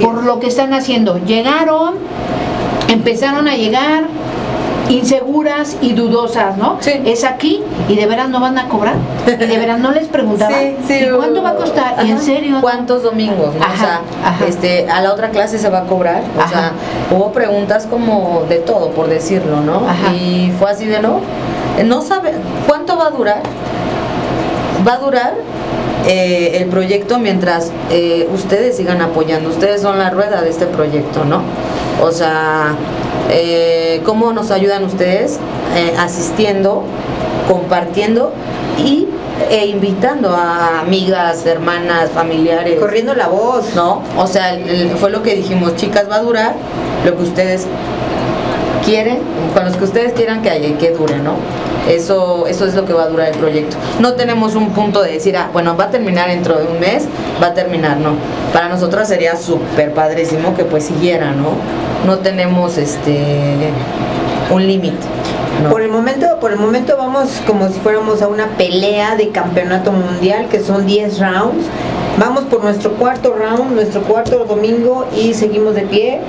[0.00, 1.18] por lo que están haciendo.
[1.24, 1.94] Llegaron,
[2.88, 4.04] empezaron a llegar
[4.88, 6.78] inseguras y dudosas, ¿no?
[7.04, 8.96] Es aquí y de veras no van a cobrar.
[9.26, 10.54] Y de veras no les preguntaban.
[10.88, 12.06] ¿Y cuánto va a costar?
[12.06, 12.58] ¿Y en serio?
[12.60, 13.50] ¿Cuántos domingos?
[13.54, 14.00] O sea,
[14.46, 16.22] este, a la otra clase se va a cobrar.
[16.36, 16.72] O sea,
[17.10, 19.82] hubo preguntas como de todo, por decirlo, ¿no?
[20.14, 21.20] Y fue así de no.
[21.84, 22.32] No sabe
[22.66, 23.42] cuánto va a durar.
[24.86, 25.34] Va a durar
[26.06, 29.48] eh, el proyecto mientras eh, ustedes sigan apoyando.
[29.48, 31.42] Ustedes son la rueda de este proyecto, ¿no?
[32.02, 32.74] O sea,
[33.30, 35.38] eh, ¿cómo nos ayudan ustedes?
[35.98, 36.84] asistiendo,
[37.48, 38.32] compartiendo
[38.78, 39.08] y
[39.50, 42.78] e invitando a amigas, hermanas, familiares.
[42.78, 43.74] Corriendo la voz.
[43.74, 44.02] ¿No?
[44.16, 44.56] O sea,
[45.00, 46.54] fue lo que dijimos, chicas, va a durar
[47.04, 47.66] lo que ustedes
[48.84, 49.18] quieren,
[49.52, 51.34] con los que ustedes quieran que haya y que dure, ¿no?
[51.88, 53.76] Eso, eso es lo que va a durar el proyecto.
[54.00, 57.06] No tenemos un punto de decir, ah, bueno, va a terminar dentro de un mes,
[57.42, 58.14] va a terminar, no.
[58.52, 61.50] Para nosotras sería súper padrísimo que pues siguiera, ¿no?
[62.06, 63.70] No tenemos este
[64.50, 64.96] un límite.
[65.70, 69.92] Por el momento, por el momento vamos como si fuéramos a una pelea de campeonato
[69.92, 71.66] mundial que son 10 rounds.
[72.18, 76.20] Vamos por nuestro cuarto round, nuestro cuarto domingo y seguimos de pie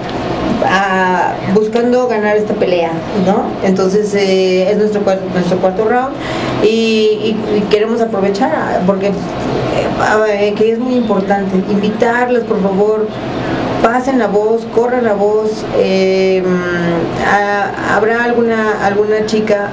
[1.53, 2.91] buscando ganar esta pelea,
[3.25, 3.43] ¿no?
[3.67, 6.15] Entonces eh, es nuestro cuarto, nuestro cuarto round
[6.63, 7.35] y,
[7.69, 13.07] queremos aprovechar porque eh, que es muy importante invitarles por favor
[13.81, 16.43] pasen la voz, corran la voz, eh,
[17.91, 19.69] habrá alguna alguna chica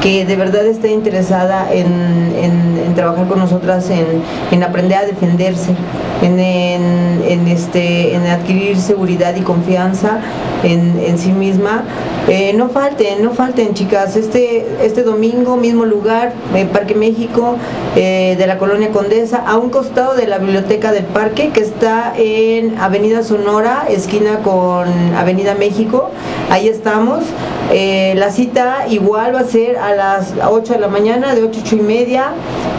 [0.00, 5.74] que de verdad esté interesada en, trabajar con nosotras, en, aprender a defenderse,
[6.22, 10.20] en, este, en adquirir seguridad y confianza
[10.62, 11.84] en, sí misma.
[12.28, 17.56] Eh, no falten, no falten chicas, este, este domingo, mismo lugar, en Parque México,
[17.96, 22.12] eh, de la Colonia Condesa, a un costado de la Biblioteca del Parque, que está
[22.16, 26.10] en Avenida Sonora, esquina con Avenida México,
[26.50, 27.24] ahí estamos.
[27.72, 31.60] Eh, la cita igual va a ser a las 8 de la mañana, de 8,
[31.64, 32.24] 8 y media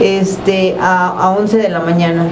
[0.01, 2.25] este, a, a 11 de la mañana.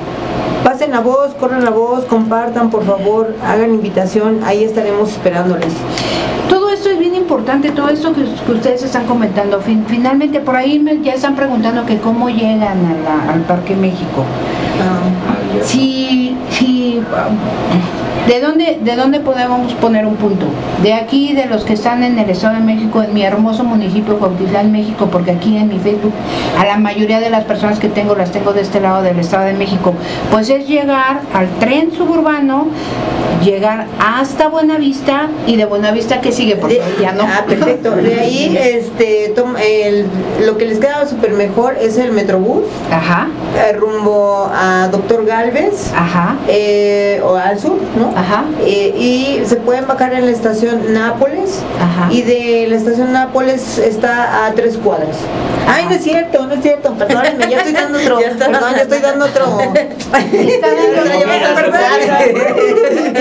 [0.64, 5.74] Pasen la voz, corran la voz, compartan por favor, hagan invitación, ahí estaremos esperándoles.
[6.50, 9.62] Todo esto es bien importante, todo esto que, ustedes están comentando.
[9.62, 12.80] finalmente por ahí me, ya están preguntando que cómo llegan
[13.30, 14.24] al Parque México.
[14.82, 15.64] Ah.
[15.64, 17.02] Si, si
[18.30, 20.46] ¿De dónde, ¿De dónde podemos poner un punto?
[20.84, 24.20] De aquí, de los que están en el Estado de México, en mi hermoso municipio
[24.20, 26.14] Cuautitlán, México, porque aquí en mi Facebook,
[26.56, 29.46] a la mayoría de las personas que tengo, las tengo de este lado del Estado
[29.46, 29.96] de México,
[30.30, 32.68] pues es llegar al tren suburbano,
[33.44, 37.24] llegar hasta Buenavista y de Buenavista que sigue, porque ya no.
[37.24, 37.96] Ah, perfecto.
[37.96, 40.06] De ahí, este, el,
[40.46, 42.66] lo que les queda súper mejor es el Metrobús.
[42.92, 43.28] Ajá.
[43.58, 45.92] Eh, rumbo a Doctor Galvez.
[45.96, 46.36] Ajá.
[46.48, 48.19] Eh, o al sur, ¿no?
[48.20, 48.44] Ajá.
[48.66, 51.62] Eh, y se pueden bajar en la estación Nápoles.
[51.80, 52.12] Ajá.
[52.12, 55.16] Y de la estación Nápoles está a tres cuadras.
[55.68, 56.94] Ay, no es cierto, no es cierto.
[56.96, 58.20] Perdónenme, ya estoy dando otro.
[58.20, 59.62] ya perdón, ya estoy dando otro.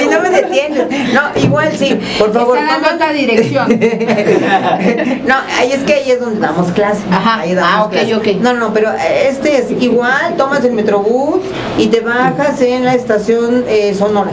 [0.02, 1.12] y no me detienes.
[1.12, 2.58] No, igual sí, por favor.
[2.58, 3.68] Está dando otra dirección.
[5.26, 7.02] no, ahí es que ahí es donde damos clase.
[7.10, 7.40] Ajá.
[7.40, 8.14] Ahí damos ah, ok, clase.
[8.16, 8.26] ok.
[8.40, 11.42] No, no, pero este es igual, tomas el Metrobús
[11.76, 14.30] y te bajas en la estación eh, Sonora.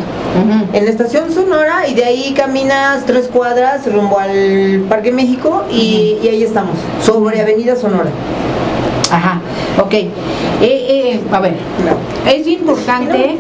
[0.74, 6.18] En la estación Sonora y de ahí caminas tres cuadras rumbo al Parque México y,
[6.22, 8.10] ahí estamos, sobre Avenida Sonora.
[9.12, 9.42] Ajá,
[9.78, 9.94] ok.
[9.94, 10.12] Eh,
[10.62, 11.58] eh, a ver,
[12.26, 13.38] es importante,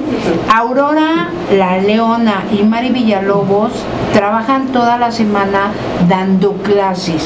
[0.54, 3.72] Aurora La Leona y Mari Villalobos
[4.14, 5.72] trabajan toda la semana
[6.10, 7.24] dando clases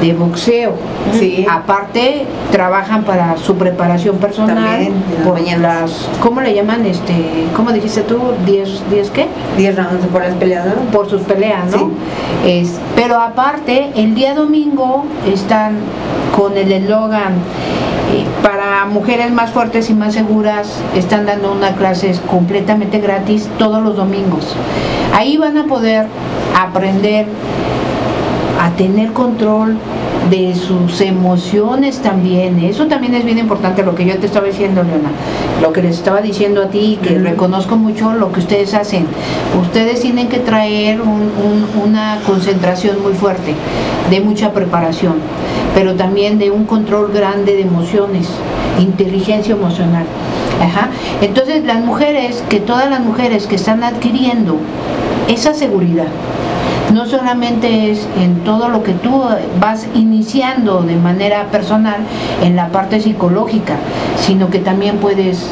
[0.00, 0.72] de boxeo.
[1.12, 1.46] Sí.
[1.50, 4.56] Aparte, trabajan para su preparación personal.
[4.56, 5.60] También, las por mañanas.
[5.62, 6.84] las, ¿cómo le llaman?
[6.86, 7.14] este
[7.54, 8.18] ¿Cómo dijiste tú?
[8.46, 9.26] ¿10, 10 qué?
[9.56, 10.74] 10 rounds por las peleas, ¿no?
[10.90, 11.90] por sus peleas, ¿no?
[12.44, 15.76] Es, pero aparte, el día domingo están
[16.36, 17.34] con el eslogan
[18.12, 23.82] eh, para mujeres más fuertes y más seguras, están dando una clase completamente gratis todos
[23.82, 24.54] los domingos.
[25.12, 26.06] Ahí van a poder
[26.54, 27.26] aprender
[28.60, 29.76] a tener control
[30.30, 32.58] de sus emociones también.
[32.58, 35.10] Eso también es bien importante lo que yo te estaba diciendo, Leona.
[35.62, 39.06] Lo que les estaba diciendo a ti, que reconozco mucho lo que ustedes hacen.
[39.60, 43.54] Ustedes tienen que traer un- un- una concentración muy fuerte,
[44.10, 45.14] de mucha preparación,
[45.74, 48.28] pero también de un control grande de emociones,
[48.80, 50.06] inteligencia emocional.
[50.60, 50.88] Ajá.
[51.20, 54.56] Entonces las mujeres, que todas las mujeres que están adquiriendo
[55.28, 56.06] esa seguridad,
[56.92, 59.22] no solamente es en todo lo que tú
[59.60, 62.00] vas iniciando de manera personal
[62.42, 63.76] en la parte psicológica,
[64.18, 65.46] sino que también puedes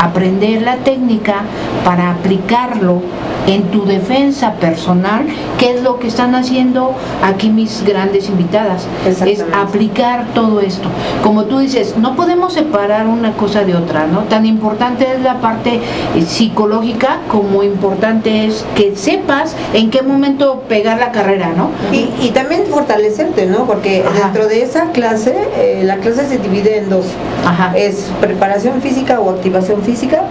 [0.00, 1.42] aprender la técnica
[1.84, 3.02] para aplicarlo
[3.48, 5.26] en tu defensa personal,
[5.58, 10.88] que es lo que están haciendo aquí mis grandes invitadas, es aplicar todo esto.
[11.22, 14.20] Como tú dices, no podemos separar una cosa de otra, ¿no?
[14.24, 15.80] Tan importante es la parte
[16.14, 21.70] eh, psicológica como importante es que sepas en qué momento pegar la carrera, ¿no?
[21.92, 23.64] Y, y también fortalecerte, ¿no?
[23.64, 24.26] Porque Ajá.
[24.26, 27.06] dentro de esa clase, eh, la clase se divide en dos.
[27.46, 27.72] Ajá.
[27.76, 30.24] Es preparación física o activación física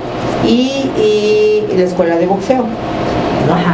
[0.47, 2.65] y, y la escuela de boxeo.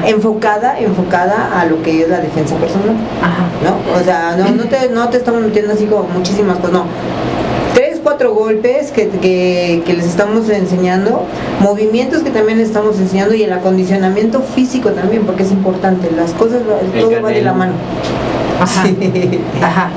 [0.05, 2.95] Enfocada, enfocada a lo que es la defensa personal.
[3.21, 3.43] Ajá.
[3.63, 3.99] ¿no?
[3.99, 6.85] O sea, no, no, te, no te estamos metiendo así como muchísimas cosas, no.
[7.73, 11.23] Tres, cuatro golpes que, que, que les estamos enseñando,
[11.59, 16.31] movimientos que también les estamos enseñando y el acondicionamiento físico también, porque es importante, las
[16.33, 16.59] cosas,
[16.99, 17.73] todo va de la mano.
[18.61, 18.85] Ajá.
[18.85, 19.41] Sí.
[19.61, 19.89] Ajá.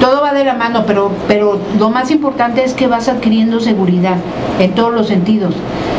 [0.00, 4.16] Todo va de la mano, pero, pero lo más importante es que vas adquiriendo seguridad
[4.58, 5.54] en todos los sentidos.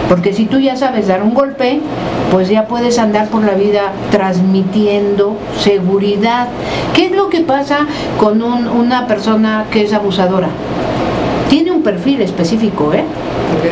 [0.10, 1.80] Porque si tú ya sabes dar un golpe,
[2.32, 6.47] pues ya puedes andar por la vida transmitiendo seguridad.
[6.95, 7.86] ¿Qué es lo que pasa
[8.18, 10.49] con un- una persona que es abusadora?
[11.49, 13.04] Tiene un perfil específico, ¿eh?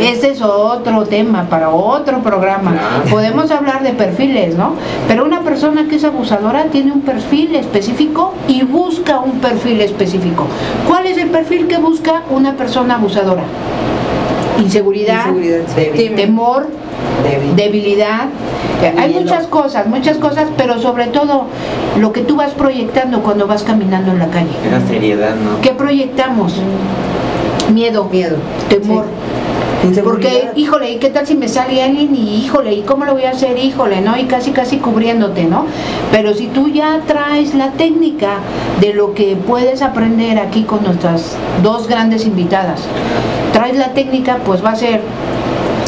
[0.02, 2.72] Este es otro tema para otro programa.
[2.72, 3.04] Claro.
[3.10, 4.74] Podemos hablar de perfiles, ¿no?
[5.08, 10.46] Pero una persona que es abusadora tiene un perfil específico y busca un perfil específico.
[10.88, 13.44] ¿Cuál es el perfil que busca una persona abusadora?
[14.60, 16.16] Inseguridad, Inseguridad, débil.
[16.16, 16.68] temor,
[17.24, 17.56] Débil.
[17.56, 18.26] debilidad.
[18.84, 21.46] Eh, Hay muchas cosas, muchas cosas, pero sobre todo
[21.98, 24.50] lo que tú vas proyectando cuando vas caminando en la calle.
[24.68, 25.62] Esa seriedad, ¿no?
[25.62, 26.56] ¿Qué proyectamos?
[27.74, 28.36] Miedo, Miedo.
[28.70, 29.06] temor.
[30.04, 32.14] Porque, híjole, ¿y qué tal si me sale alguien?
[32.16, 33.58] Y híjole, ¿y cómo lo voy a hacer?
[33.58, 34.18] Híjole, ¿no?
[34.18, 35.66] Y casi, casi cubriéndote, ¿no?
[36.12, 38.40] Pero si tú ya traes la técnica
[38.82, 42.82] de lo que puedes aprender aquí con nuestras dos grandes invitadas,
[43.54, 45.02] traes la técnica, pues va a ser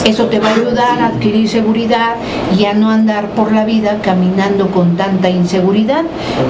[0.05, 2.15] eso te va a ayudar a adquirir seguridad
[2.57, 6.03] y a no andar por la vida caminando con tanta inseguridad,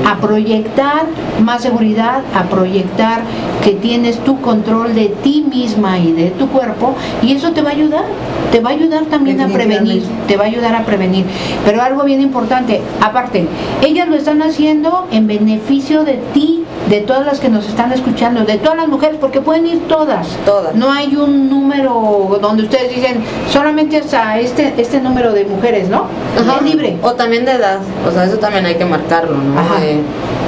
[0.06, 1.06] a proyectar
[1.44, 3.22] más seguridad, a proyectar
[3.64, 7.70] que tienes tu control de ti misma y de tu cuerpo y eso te va
[7.70, 8.06] a ayudar,
[8.52, 11.26] te va a ayudar también a prevenir, te va a ayudar a prevenir.
[11.66, 13.48] Pero algo bien importante, aparte,
[13.82, 18.44] ellas lo están haciendo en beneficio de ti, de todas las que nos están escuchando,
[18.44, 20.28] de todas las mujeres, porque pueden ir todas.
[20.46, 20.76] Todas.
[20.76, 26.08] No hay un número donde ustedes dicen solamente hasta este este número de mujeres, ¿no?
[26.40, 26.58] Ajá.
[26.58, 26.98] Es libre.
[27.02, 29.60] O también de edad, o sea, eso también hay que marcarlo, ¿no?
[29.60, 29.84] Ajá.
[29.84, 30.02] Eh,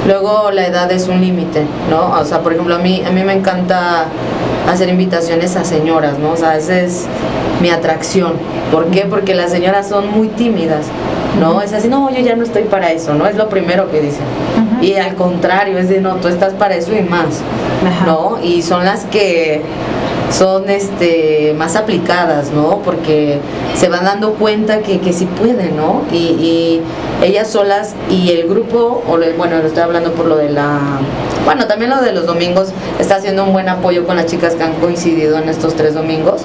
[0.06, 2.18] luego la edad es un límite, ¿no?
[2.20, 4.06] O sea, por ejemplo, a mí, a mí me encanta
[4.70, 6.30] hacer invitaciones a señoras, ¿no?
[6.30, 7.06] O sea, esa es
[7.60, 8.32] mi atracción.
[8.72, 9.06] ¿Por qué?
[9.08, 10.86] Porque las señoras son muy tímidas,
[11.40, 11.60] ¿no?
[11.60, 13.26] Es así, no, yo ya no estoy para eso, ¿no?
[13.26, 14.24] Es lo primero que dicen.
[14.80, 17.42] Y al contrario, es de, no, tú estás para eso y más.
[18.06, 18.38] ¿no?
[18.42, 19.62] Y son las que
[20.36, 22.80] son este más aplicadas, ¿no?
[22.84, 23.38] Porque
[23.76, 26.02] se van dando cuenta que, que sí pueden, ¿no?
[26.12, 26.80] Y,
[27.22, 30.78] ellas solas y el grupo, o le- bueno, lo estoy hablando por lo de la...
[31.44, 32.68] Bueno, también lo de los domingos
[32.98, 36.42] está haciendo un buen apoyo con las chicas que han coincidido en estos tres domingos.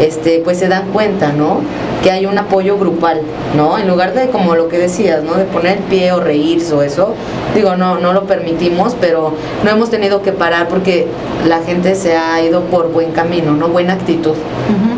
[0.00, 1.60] Este, pues se dan cuenta, ¿no?
[2.06, 3.20] Que hay un apoyo grupal,
[3.56, 3.78] ¿no?
[3.78, 5.34] En lugar de como lo que decías, ¿no?
[5.34, 7.14] De poner el pie o reírse o eso,
[7.52, 9.32] digo, no, no lo permitimos, pero
[9.64, 11.08] no hemos tenido que parar porque
[11.48, 13.66] la gente se ha ido por buen camino, ¿no?
[13.66, 14.36] Buena actitud.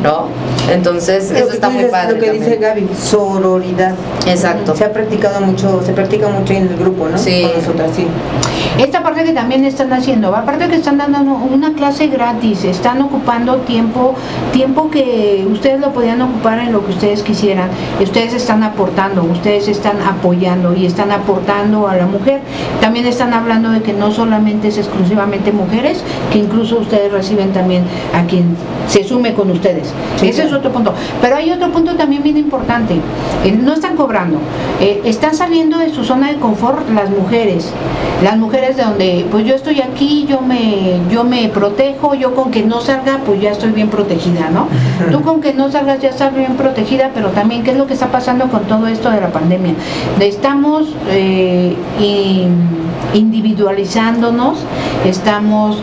[0.02, 0.26] ¿no?
[0.72, 2.14] Entonces, Lo eso está muy dices- padre.
[2.14, 2.56] Lo que dice.
[2.56, 3.94] Gaby, sororidad.
[4.26, 4.74] Exacto.
[4.76, 7.16] Se ha practicado mucho, se practica mucho en el grupo, ¿no?
[7.18, 7.42] Sí.
[7.42, 8.06] Con nosotras, sí.
[8.78, 13.56] Esta parte que también están haciendo, aparte que están dando una clase gratis, están ocupando
[13.58, 14.14] tiempo,
[14.52, 17.70] tiempo que ustedes lo podían ocupar en lo que ustedes quisieran.
[18.00, 22.40] Ustedes están aportando, ustedes están apoyando y están aportando a la mujer.
[22.80, 26.02] También están hablando de que no solamente es exclusivamente mujeres,
[26.32, 28.56] que incluso ustedes reciben también a quien
[28.86, 29.92] se sume con ustedes.
[30.22, 30.92] Es otro punto.
[31.20, 32.94] Pero hay otro punto también bien importante.
[33.44, 34.38] Eh, no están cobrando.
[34.80, 37.72] Eh, están saliendo de su zona de confort las mujeres.
[38.22, 42.50] Las mujeres de donde, pues yo estoy aquí, yo me, yo me protejo, yo con
[42.50, 44.66] que no salga, pues ya estoy bien protegida, ¿no?
[45.12, 47.94] Tú con que no salgas ya estás bien protegida, pero también qué es lo que
[47.94, 49.74] está pasando con todo esto de la pandemia.
[50.20, 52.66] Estamos eh, in-
[53.14, 54.58] individualizándonos,
[55.04, 55.78] estamos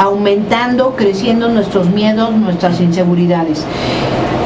[0.00, 3.64] aumentando, creciendo nuestros miedos, nuestras inseguridades.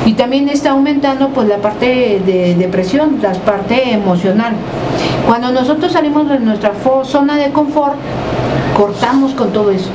[0.04, 4.52] Y también está aumentando pues la parte de depresión, la parte emocional.
[5.26, 6.72] Cuando nosotros salimos de nuestra
[7.04, 7.94] zona de confort,
[8.76, 9.88] cortamos con todo eso.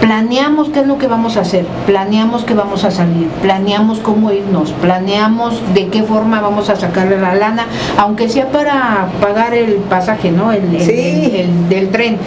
[0.00, 4.30] Planeamos qué es lo que vamos a hacer, planeamos que vamos a salir, planeamos cómo
[4.32, 7.64] irnos, planeamos de qué forma vamos a sacarle la lana,
[7.96, 10.52] aunque sea para pagar el pasaje, ¿no?
[10.52, 10.92] El, el- Sí.
[10.92, 12.18] el- el- del tren.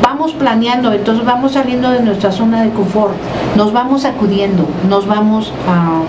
[0.00, 3.14] Vamos planeando, entonces vamos saliendo de nuestra zona de confort,
[3.56, 6.02] nos vamos acudiendo, nos vamos ah,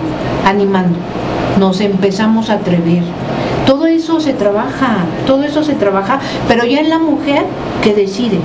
[0.46, 0.96] animando,
[1.58, 3.02] nos empezamos a atrever.
[3.66, 7.44] Todo eso se trabaja, todo eso se trabaja, pero ya en la mujer
[7.82, 8.38] que decide,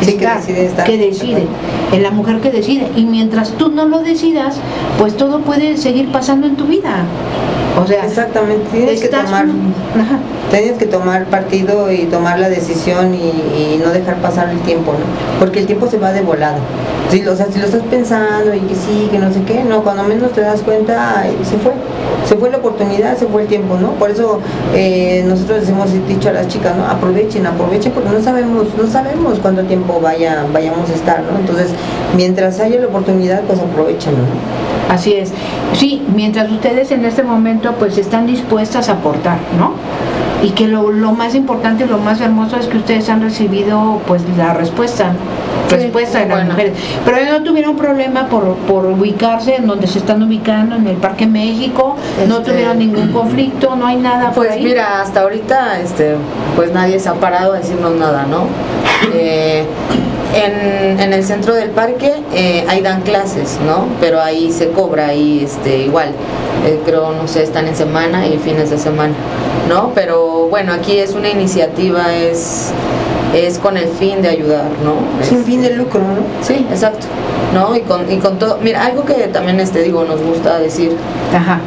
[0.00, 0.84] Sí, que decide estar.
[0.84, 1.46] que decide,
[1.92, 2.88] en la mujer que decide.
[2.96, 4.58] Y mientras tú no lo decidas,
[4.98, 7.04] pues todo puede seguir pasando en tu vida.
[7.76, 10.18] O sea, Exactamente, tienes que tomar, ajá.
[10.50, 14.92] tienes que tomar partido y tomar la decisión y, y no dejar pasar el tiempo,
[14.92, 15.38] ¿no?
[15.38, 16.58] Porque el tiempo se va de volado.
[17.10, 19.82] Si, o sea, si lo estás pensando y que sí, que no sé qué, no,
[19.82, 21.72] cuando menos te das cuenta, se fue.
[22.26, 23.92] Se fue la oportunidad, se fue el tiempo, ¿no?
[23.92, 24.40] Por eso
[24.74, 26.84] eh, nosotros les hemos dicho a las chicas, ¿no?
[26.84, 31.38] Aprovechen, aprovechen, porque no sabemos, no sabemos cuánto tiempo vaya, vayamos a estar, ¿no?
[31.38, 31.68] Entonces,
[32.16, 34.66] mientras haya la oportunidad, pues aprovechenlo, ¿no?
[34.92, 35.32] Así es.
[35.72, 39.72] Sí, mientras ustedes en este momento pues están dispuestas a aportar, ¿no?
[40.42, 44.22] Y que lo, lo más importante lo más hermoso es que ustedes han recibido pues
[44.36, 45.12] la respuesta,
[45.68, 46.50] respuesta de las bueno.
[46.52, 46.72] mujeres.
[47.04, 51.26] Pero no tuvieron problema por, por ubicarse en donde se están ubicando, en el Parque
[51.26, 51.96] México,
[52.28, 54.62] no Este- tuvieron ningún conflicto, no hay nada por Pues ahí.
[54.64, 56.16] mira, hasta ahorita este,
[56.54, 58.44] pues nadie se ha parado a decirnos nada, ¿no?
[59.14, 59.64] Eh,
[60.34, 63.86] en, en el centro del parque eh, ahí dan clases, ¿no?
[64.00, 66.08] Pero ahí se cobra, ahí este, igual,
[66.66, 69.14] eh, creo, no sé, están en semana y fines de semana,
[69.68, 69.92] ¿no?
[69.94, 72.72] Pero bueno, aquí es una iniciativa, es,
[73.34, 74.94] es con el fin de ayudar, ¿no?
[75.24, 76.22] Sin fin de lucro, ¿no?
[76.42, 77.06] Sí, exacto,
[77.54, 77.74] ¿no?
[77.76, 80.96] Y con, y con todo, mira, algo que también, este, digo, nos gusta decir,
[81.34, 81.60] Ajá.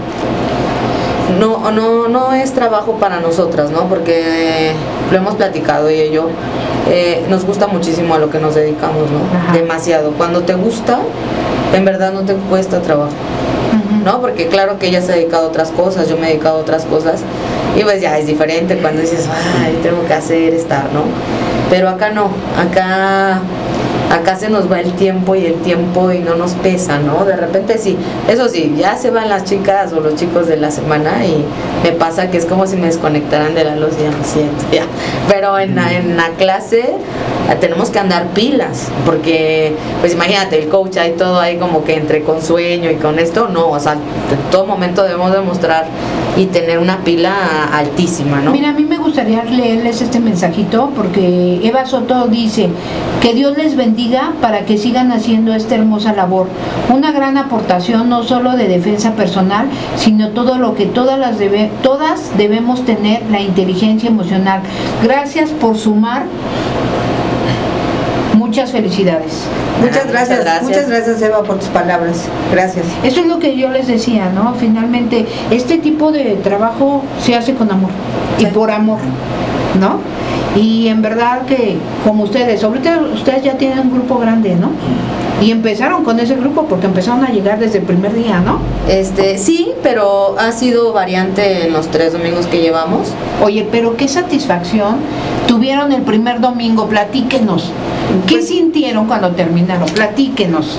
[1.39, 3.88] no, no, no es trabajo para nosotras, ¿no?
[3.88, 4.74] Porque eh,
[5.12, 6.28] lo hemos platicado y yo,
[6.89, 9.20] eh, nos gusta muchísimo a lo que nos dedicamos, ¿no?
[9.38, 9.53] Ajá.
[9.53, 10.12] Demasiado.
[10.18, 10.99] Cuando te gusta,
[11.74, 13.14] en verdad no te cuesta trabajo.
[14.03, 14.22] ¿no?
[14.22, 16.62] Porque claro que ella se ha dedicado a otras cosas, yo me he dedicado a
[16.62, 17.22] otras cosas
[17.78, 19.28] y pues ya es diferente cuando dices,
[19.62, 21.03] ay, tengo que hacer, estar, ¿no?
[21.70, 23.41] Pero acá no, acá
[24.09, 27.26] acá se nos va el tiempo y el tiempo y no nos pesa, ¿no?
[27.26, 27.97] De repente sí,
[28.28, 31.45] eso sí, ya se van las chicas o los chicos de la semana y
[31.84, 34.65] me pasa que es como si me desconectaran de la luz y ya me siento,
[34.72, 34.84] ya.
[35.28, 40.97] Pero en en la clase eh, tenemos que andar pilas, porque pues imagínate, el coach
[40.97, 44.51] hay todo ahí como que entre con sueño y con esto, no, o sea, en
[44.51, 45.86] todo momento debemos demostrar
[46.40, 47.34] y tener una pila
[47.74, 48.52] altísima, ¿no?
[48.52, 52.70] Mira, a mí me gustaría leerles este mensajito porque Eva Soto dice
[53.22, 56.48] que Dios les bendiga para que sigan haciendo esta hermosa labor.
[56.90, 59.68] Una gran aportación no solo de defensa personal,
[59.98, 64.62] sino todo lo que todas las debe- todas debemos tener, la inteligencia emocional.
[65.04, 66.24] Gracias por sumar.
[68.60, 69.47] Muchas felicidades.
[69.80, 70.64] Muchas gracias, muchas gracias.
[70.64, 72.26] muchas gracias Eva por tus palabras.
[72.51, 72.86] Gracias.
[73.05, 74.53] Eso es lo que yo les decía, ¿no?
[74.55, 77.89] Finalmente, este tipo de trabajo se hace con amor
[78.38, 78.99] y por amor,
[79.80, 80.01] ¿no?
[80.62, 84.72] Y en verdad que, como ustedes, ahorita ustedes ya tienen un grupo grande, ¿no?
[85.42, 88.60] Y empezaron con ese grupo porque empezaron a llegar desde el primer día, ¿no?
[88.90, 93.14] Este, sí, pero ha sido variante en los tres domingos que llevamos.
[93.42, 94.98] Oye, pero qué satisfacción
[95.48, 97.72] tuvieron el primer domingo, platíquenos.
[98.28, 99.88] ¿Qué sintieron cuando terminaron?
[99.90, 100.78] Platíquenos.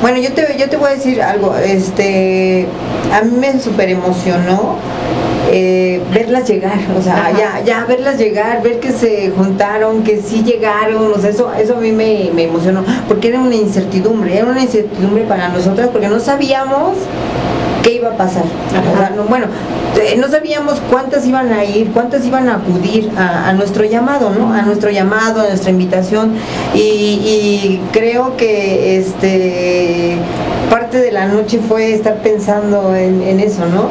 [0.00, 1.54] Bueno, yo te, yo te voy a decir algo.
[1.56, 2.66] Este,
[3.12, 4.76] a mí me super emocionó
[5.56, 10.42] eh, verlas llegar, o sea, ya, ya verlas llegar, ver que se juntaron, que sí
[10.42, 14.46] llegaron, o sea, eso, eso a mí me, me emocionó, porque era una incertidumbre, era
[14.46, 16.96] una incertidumbre para nosotras, porque no sabíamos
[17.84, 18.42] qué iba a pasar.
[18.42, 19.46] O sea, no, bueno,
[20.02, 24.30] eh, no sabíamos cuántas iban a ir, cuántas iban a acudir a, a nuestro llamado,
[24.30, 24.52] ¿no?
[24.52, 26.32] A nuestro llamado, a nuestra invitación.
[26.74, 30.16] Y, y creo que este
[30.68, 33.90] parte de la noche fue estar pensando en, en eso, ¿no?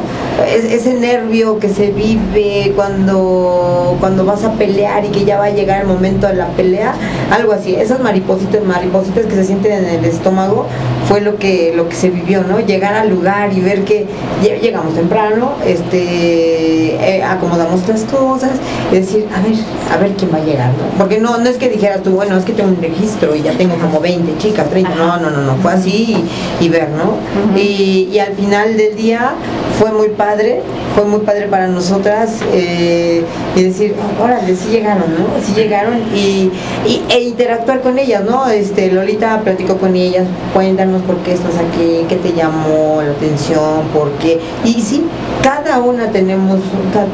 [0.52, 5.44] Es- ese nervio que se vive cuando, cuando vas a pelear y que ya va
[5.46, 6.92] a llegar el momento de la pelea,
[7.30, 10.66] algo así, esas maripositas, maripositas que se sienten en el estómago,
[11.08, 12.58] fue lo que, lo que se vivió, ¿no?
[12.60, 14.06] Llegar al lugar y ver que
[14.42, 18.50] lle- llegamos temprano, este, eh, acomodamos las cosas,
[18.90, 19.54] y decir, a ver,
[19.92, 20.98] a ver quién va a llegar, ¿no?
[20.98, 23.52] Porque no, no es que dijeras tú, bueno, es que tengo un registro y ya
[23.52, 26.24] tengo como 20 chicas, 30, no, no, no, no, fue así
[26.60, 27.14] y, y ver, ¿no?
[27.58, 29.32] y, y al final del día
[29.78, 30.23] fue muy padre,
[30.94, 33.24] fue muy padre para nosotras eh,
[33.56, 35.26] y decir, órale, sí llegaron, ¿no?
[35.44, 36.50] Sí llegaron y,
[36.86, 38.46] y- e interactuar con ellas, ¿no?
[38.48, 43.82] Este, Lolita platicó con ellas, cuéntanos por qué estás aquí, qué te llamó la atención,
[43.92, 44.40] por qué.
[44.64, 45.04] Y sí,
[45.42, 46.60] cada una tenemos,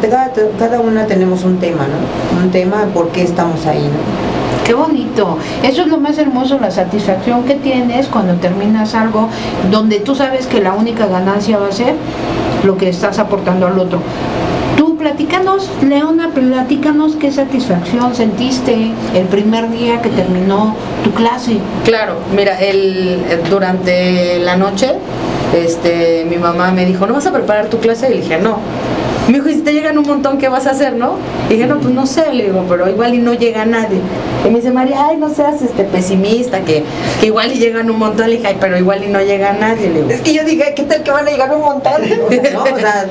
[0.00, 2.42] cada, cada una tenemos un tema, ¿no?
[2.44, 4.39] Un tema por qué estamos ahí, ¿no?
[4.64, 5.38] Qué bonito.
[5.62, 9.28] Eso es lo más hermoso, la satisfacción que tienes cuando terminas algo
[9.70, 11.94] donde tú sabes que la única ganancia va a ser
[12.64, 14.00] lo que estás aportando al otro.
[14.76, 21.58] Tú platícanos, Leona, platícanos qué satisfacción sentiste el primer día que terminó tu clase.
[21.84, 23.18] Claro, mira, el,
[23.50, 24.92] durante la noche,
[25.54, 28.14] este, mi mamá me dijo, ¿no vas a preparar tu clase?
[28.14, 28.58] Y dije, no.
[29.30, 31.14] Me dijo, y si te llegan un montón, ¿qué vas a hacer, no?
[31.48, 34.00] Y dije, no, pues no sé, le digo, pero igual y no llega nadie.
[34.44, 36.82] Y me dice, María, ay, no seas este pesimista, que,
[37.20, 38.28] que igual y llegan un montón.
[38.28, 40.10] Le dije, ay, pero igual y no llega nadie, le digo.
[40.10, 41.92] Es que yo dije, ¿qué tal que van a llegar un montón?
[42.02, 42.62] O sea, ¿no?
[42.64, 43.06] O sea,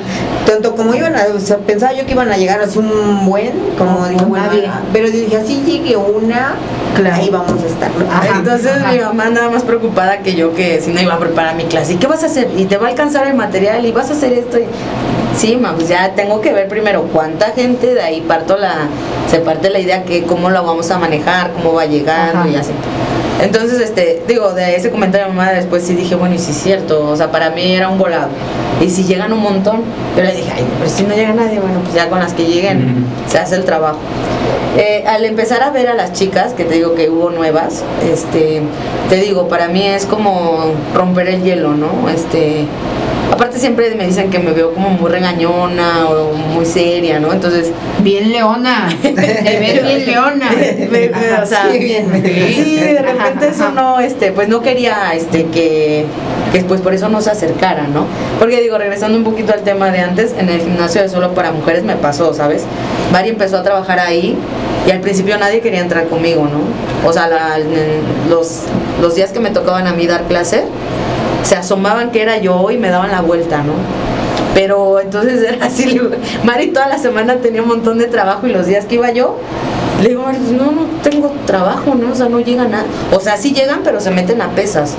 [0.46, 3.52] tanto como iban a, o sea, pensaba yo que iban a llegar así un buen,
[3.78, 4.66] como dije, bueno, nadie.
[4.68, 6.56] ah, pero dije, así llegue una,
[7.14, 7.92] ahí vamos a estar.
[8.36, 11.64] Entonces mi mamá andaba más preocupada que yo que si no iba a preparar mi
[11.64, 11.94] clase.
[11.94, 12.50] ¿Y qué vas a hacer?
[12.58, 13.86] ¿Y te va a alcanzar el material?
[13.86, 14.60] ¿Y vas a hacer esto?
[14.60, 14.66] Y-
[15.40, 18.90] Sí, ma, pues ya tengo que ver primero cuánta gente, de ahí parto la,
[19.32, 22.50] se parte la idea que cómo lo vamos a manejar, cómo va llegando Ajá.
[22.50, 22.72] y así.
[23.42, 26.52] Entonces, este, digo, de ese comentario de mi mamá después sí dije, bueno, y sí
[26.52, 28.28] es cierto, o sea, para mí era un volado.
[28.82, 29.84] Y si llegan un montón,
[30.18, 32.44] yo le dije, ay, pero si no llega nadie, bueno, pues ya con las que
[32.44, 34.00] lleguen se hace el trabajo.
[34.78, 38.62] Eh, al empezar a ver a las chicas, que te digo que hubo nuevas, este,
[39.08, 42.10] te digo, para mí es como romper el hielo, ¿no?
[42.10, 42.66] Este,
[43.40, 47.32] aparte siempre me dicen que me veo como muy regañona o muy seria, ¿no?
[47.32, 47.72] Entonces,
[48.02, 50.50] Bien leona, te ves bien leona.
[51.42, 52.06] o sea, Sí, bien.
[52.14, 56.06] sí, de repente eso no, este, pues no quería, este, que,
[56.52, 58.06] que pues por eso no se acercara, ¿no?
[58.40, 61.52] Porque digo, regresando un poquito al tema de antes, en el gimnasio de solo para
[61.52, 62.64] mujeres me pasó, ¿sabes?
[63.14, 64.38] Mari empezó a trabajar ahí
[64.88, 67.08] y al principio nadie quería entrar conmigo, ¿no?
[67.08, 67.58] O sea, la-
[68.30, 68.64] los,
[69.02, 70.64] los días que me tocaban a mí dar clase,
[71.44, 73.74] se asomaban que era yo y me daban la vuelta, ¿no?
[74.54, 76.00] Pero entonces era así,
[76.44, 79.38] Mari toda la semana tenía un montón de trabajo y los días que iba yo,
[80.02, 82.12] le digo, Mari, pues no, no tengo trabajo, ¿no?
[82.12, 82.86] O sea, no llega nada.
[83.12, 84.96] O sea, sí llegan, pero se meten a pesas.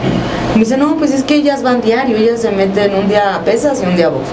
[0.54, 3.40] Me dice, no, pues es que ellas van diario, ellas se meten un día a
[3.40, 4.26] pesas y un día a box.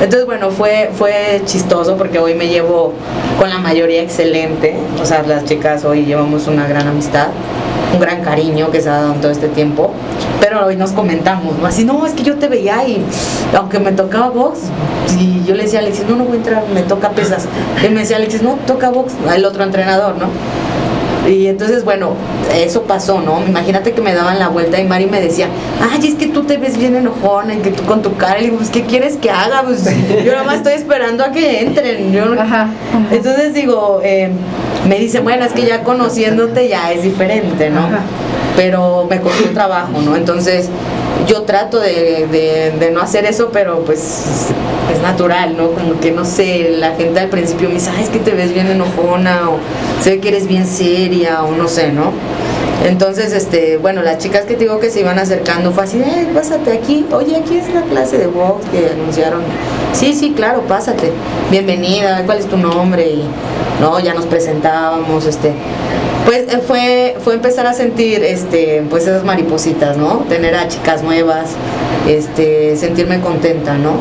[0.00, 2.94] Entonces, bueno, fue, fue chistoso porque hoy me llevo
[3.38, 4.74] con la mayoría excelente.
[5.00, 7.28] O sea, las chicas hoy llevamos una gran amistad,
[7.92, 9.90] un gran cariño que se ha dado en todo este tiempo.
[10.40, 11.66] Pero hoy nos comentamos, ¿no?
[11.66, 13.04] Así, no, es que yo te veía y
[13.56, 14.60] aunque me tocaba box,
[15.18, 17.46] y yo le decía a Alexis, no, no voy a entrar, me toca pesas.
[17.84, 20.26] Y me decía Alexis, no, toca box, el otro entrenador, ¿no?
[21.28, 22.14] Y entonces, bueno,
[22.54, 23.42] eso pasó, ¿no?
[23.46, 25.48] Imagínate que me daban la vuelta y Mari me decía,
[25.92, 28.56] ay, es que tú te ves bien enojona, que tú con tu cara, le digo,
[28.56, 29.62] pues, ¿qué quieres que haga?
[29.62, 29.84] Pues
[30.24, 32.10] yo nada más estoy esperando a que entren.
[32.12, 32.40] Yo no-
[33.10, 34.30] Entonces digo, eh,
[34.88, 37.88] me dice, bueno, es que ya conociéndote ya es diferente, ¿no?
[38.56, 40.16] Pero me costó trabajo, ¿no?
[40.16, 40.68] Entonces
[41.26, 44.48] yo trato de, de- de no hacer eso, pero pues
[44.92, 45.70] es natural, ¿no?
[45.72, 48.52] Como que no sé, la gente al principio me dice, ay, es que te ves
[48.52, 49.58] bien enojona, o
[50.02, 52.12] se ve que eres bien seria, o no sé, ¿no?
[52.84, 56.28] Entonces, este, bueno, las chicas que te digo que se iban acercando fue así, eh,
[56.34, 59.42] pásate aquí, oye, aquí es la clase de box que anunciaron.
[59.92, 61.12] Sí, sí, claro, pásate.
[61.50, 63.06] Bienvenida, ¿cuál es tu nombre?
[63.06, 63.24] Y
[63.80, 65.52] no, ya nos presentábamos, este.
[66.24, 70.24] Pues eh, fue, fue empezar a sentir este, pues esas maripositas, ¿no?
[70.28, 71.50] Tener a chicas nuevas,
[72.08, 73.92] este, sentirme contenta, ¿no?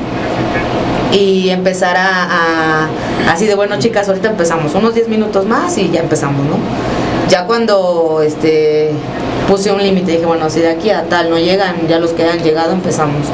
[1.12, 2.88] y empezar a, a-
[3.32, 6.58] así de bueno chicas ahorita empezamos unos 10 minutos más y ya empezamos no
[7.30, 8.92] ya cuando este
[9.48, 12.28] puse un límite dije bueno si de aquí a tal no llegan ya los que
[12.28, 13.28] han llegado empezamos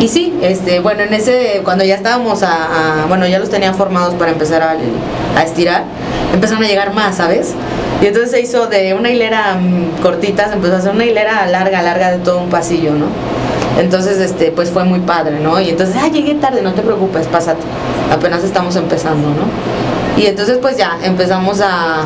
[0.00, 4.14] Y sí, este, bueno, en ese, cuando ya estábamos a, bueno, ya los tenían formados
[4.14, 4.76] para empezar a,
[5.36, 5.84] a estirar,
[6.32, 7.54] empezaron a llegar más, ¿sabes?
[8.02, 11.46] Y entonces se hizo de una hilera mm, cortita, se empezó a hacer una hilera
[11.46, 13.06] larga, larga de todo un pasillo, ¿no?
[13.78, 15.60] Entonces, este, pues fue muy padre, ¿no?
[15.60, 17.62] Y entonces, ah, llegué tarde, no te preocupes, pásate.
[18.12, 20.20] Apenas estamos empezando, ¿no?
[20.20, 22.04] Y entonces, pues ya empezamos a,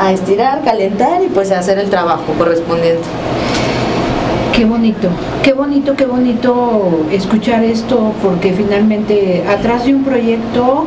[0.00, 3.02] a estirar, calentar y pues a hacer el trabajo correspondiente.
[4.52, 5.08] Qué bonito,
[5.42, 10.86] qué bonito, qué bonito escuchar esto, porque finalmente atrás de un proyecto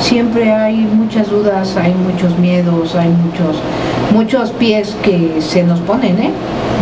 [0.00, 3.56] siempre hay muchas dudas, hay muchos miedos, hay muchos,
[4.12, 6.30] muchos pies que se nos ponen, ¿eh?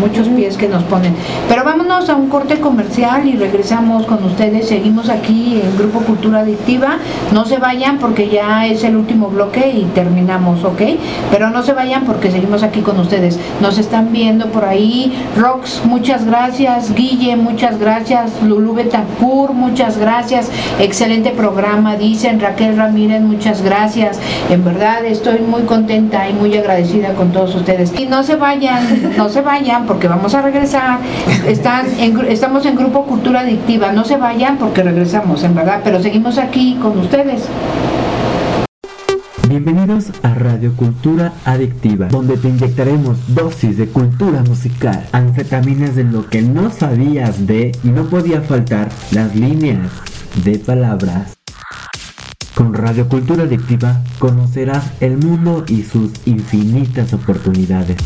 [0.01, 1.13] Muchos pies que nos ponen.
[1.49, 4.69] Pero vámonos a un corte comercial y regresamos con ustedes.
[4.69, 6.99] Seguimos aquí en Grupo Cultura Adictiva.
[7.33, 10.83] No se vayan porque ya es el último bloque y terminamos, ¿ok?
[11.33, 13.41] Pero no se vayan porque seguimos aquí con ustedes.
[13.61, 15.13] Nos están viendo por ahí.
[15.37, 16.95] Rox, muchas gracias.
[16.95, 18.31] Guille, muchas gracias.
[18.45, 20.49] Lulú Betancourt, muchas gracias.
[20.79, 22.39] Excelente programa, dicen.
[22.39, 24.21] Raquel Ramírez, muchas gracias.
[24.51, 27.93] En verdad estoy muy contenta y muy agradecida con todos ustedes.
[27.99, 30.99] Y no se vayan, no se vayan porque vamos a regresar.
[31.47, 31.87] Están
[32.29, 33.93] estamos en Grupo Cultura Adictiva.
[33.93, 35.81] No se vayan porque regresamos, en verdad.
[35.83, 37.49] Pero seguimos aquí con ustedes.
[39.49, 46.29] Bienvenidos a Radio Cultura Adictiva, donde te inyectaremos dosis de cultura musical, anfetaminas de lo
[46.29, 49.91] que no sabías de y no podía faltar las líneas
[50.45, 51.39] de palabras.
[52.59, 57.99] Con Radio Cultura Adictiva conocerás el mundo y sus infinitas oportunidades.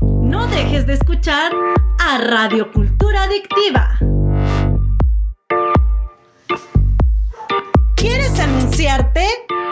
[0.00, 1.52] No dejes de escuchar
[1.98, 3.98] a Radio Cultura Adictiva.
[7.96, 9.26] ¿Quieres anunciarte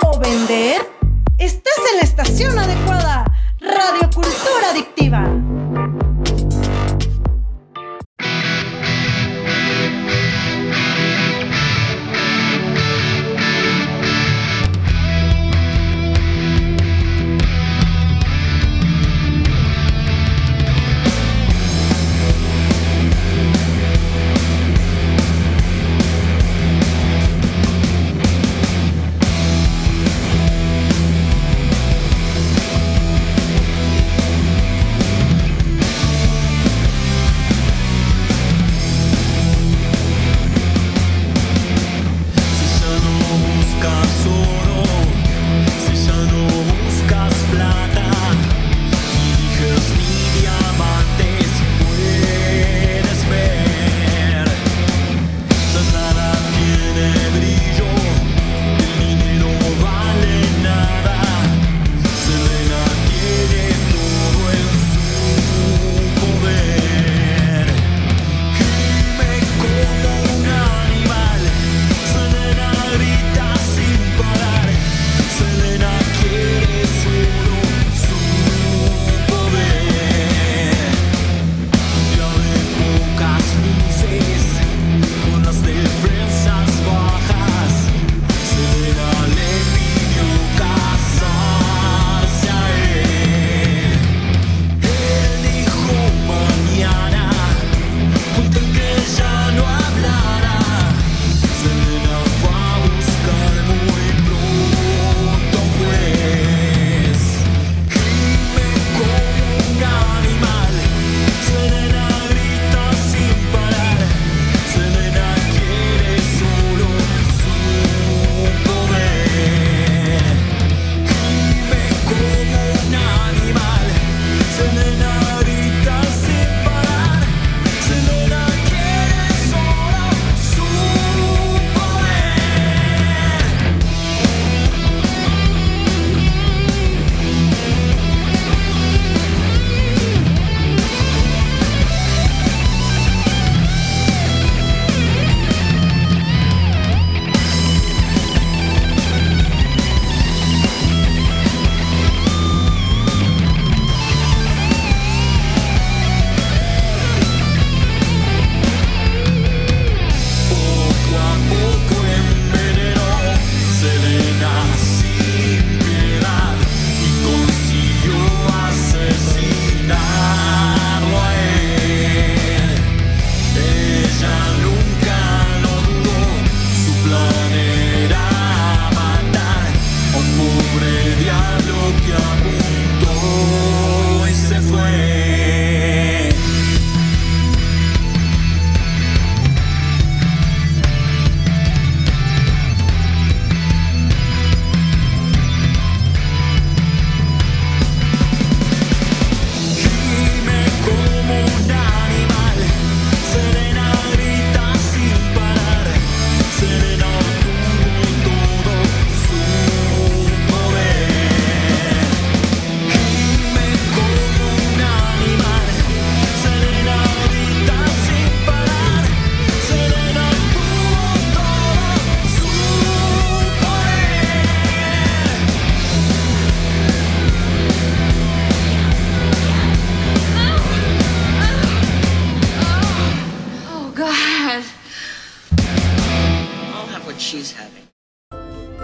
[0.05, 0.83] o vender?
[1.39, 3.25] Estás en la estación adecuada.
[3.59, 6.46] Radio Cultura Adictiva.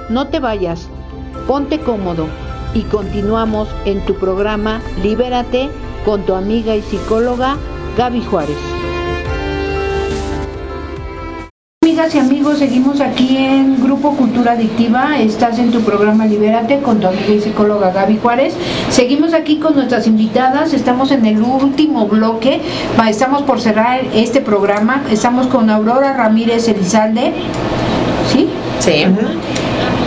[0.08, 0.88] No te vayas,
[1.46, 2.26] ponte cómodo
[2.74, 5.68] y continuamos en tu programa Libérate
[6.04, 7.56] con tu amiga y psicóloga
[7.96, 8.56] Gaby Juárez.
[11.84, 15.20] Amigas y amigos, seguimos aquí en Grupo Cultura Adictiva.
[15.20, 18.54] Estás en tu programa Libérate con tu amiga y psicóloga Gaby Juárez.
[18.88, 20.72] Seguimos aquí con nuestras invitadas.
[20.72, 22.62] Estamos en el último bloque.
[23.06, 25.02] Estamos por cerrar este programa.
[25.10, 27.34] Estamos con Aurora Ramírez Elizalde.
[28.32, 28.48] ¿Sí?
[28.80, 29.04] Sí.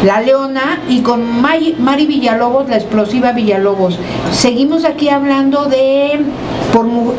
[0.04, 3.98] La Leona y con Mari Villalobos, la explosiva Villalobos.
[4.32, 6.20] Seguimos aquí hablando de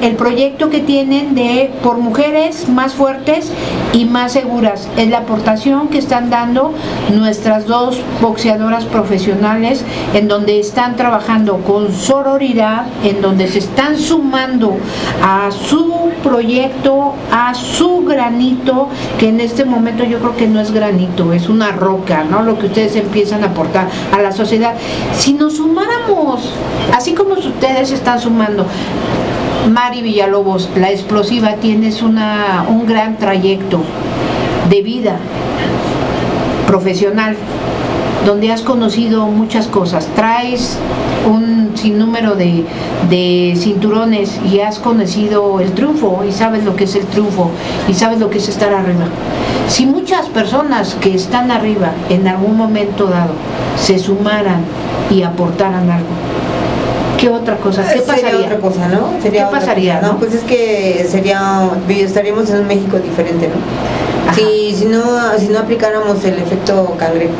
[0.02, 3.50] el proyecto que tienen de por mujeres más fuertes
[3.94, 4.86] y más seguras.
[4.98, 6.74] Es la aportación que están dando
[7.14, 9.82] nuestras dos boxeadoras profesionales
[10.12, 14.76] en donde están trabajando con sororidad, en donde se están sumando
[15.22, 18.88] a su proyecto, a su granito,
[19.18, 22.42] que en este momento yo creo que no es granito, es una roca, ¿no?
[22.42, 24.74] Lo que ustedes empiezan a aportar a la sociedad.
[25.14, 26.52] Si nos sumáramos,
[26.94, 28.66] así como ustedes están sumando,
[29.70, 33.80] Mari Villalobos, la explosiva, tienes una, un gran trayecto
[34.70, 35.16] de vida
[36.66, 37.36] profesional
[38.24, 40.78] donde has conocido muchas cosas, traes
[41.26, 42.64] un sinnúmero de,
[43.10, 47.50] de cinturones y has conocido el triunfo y sabes lo que es el triunfo
[47.88, 49.06] y sabes lo que es estar arriba.
[49.68, 53.32] Si muchas personas que están arriba en algún momento dado
[53.76, 54.60] se sumaran
[55.10, 56.06] y aportaran algo,
[57.18, 57.82] ¿qué otra cosa?
[57.82, 58.46] ¿Qué Sería pasaría?
[58.46, 59.20] otra cosa, ¿no?
[59.20, 60.12] Sería ¿Qué pasaría, cosa.
[60.12, 60.18] no?
[60.18, 64.34] pues es que sería, estaríamos en un México diferente, ¿no?
[64.34, 65.02] Si, si no
[65.38, 67.32] si no aplicáramos el efecto cangrejo,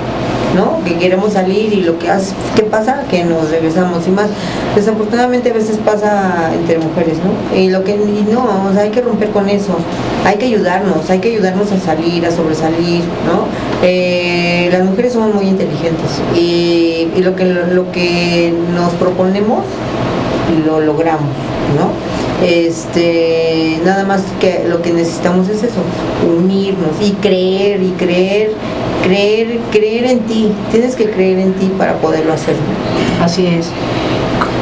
[0.84, 2.06] Que queremos salir y lo que
[2.54, 3.02] ¿qué pasa?
[3.10, 4.28] Que nos regresamos y más.
[4.74, 7.58] Desafortunadamente a veces pasa entre mujeres, ¿no?
[7.58, 9.76] Y lo que y no, o sea, hay que romper con eso.
[10.24, 13.46] Hay que ayudarnos, hay que ayudarnos a salir, a sobresalir, ¿no?
[13.82, 19.64] Eh, las mujeres somos muy inteligentes y, y lo que lo que nos proponemos
[20.66, 21.28] lo logramos,
[21.76, 22.15] ¿no?
[22.44, 25.80] Este, nada más que lo que necesitamos es eso,
[26.26, 28.52] unirnos y creer y creer,
[29.02, 30.52] creer, creer en ti.
[30.70, 32.56] Tienes que creer en ti para poderlo hacer.
[33.22, 33.68] Así es.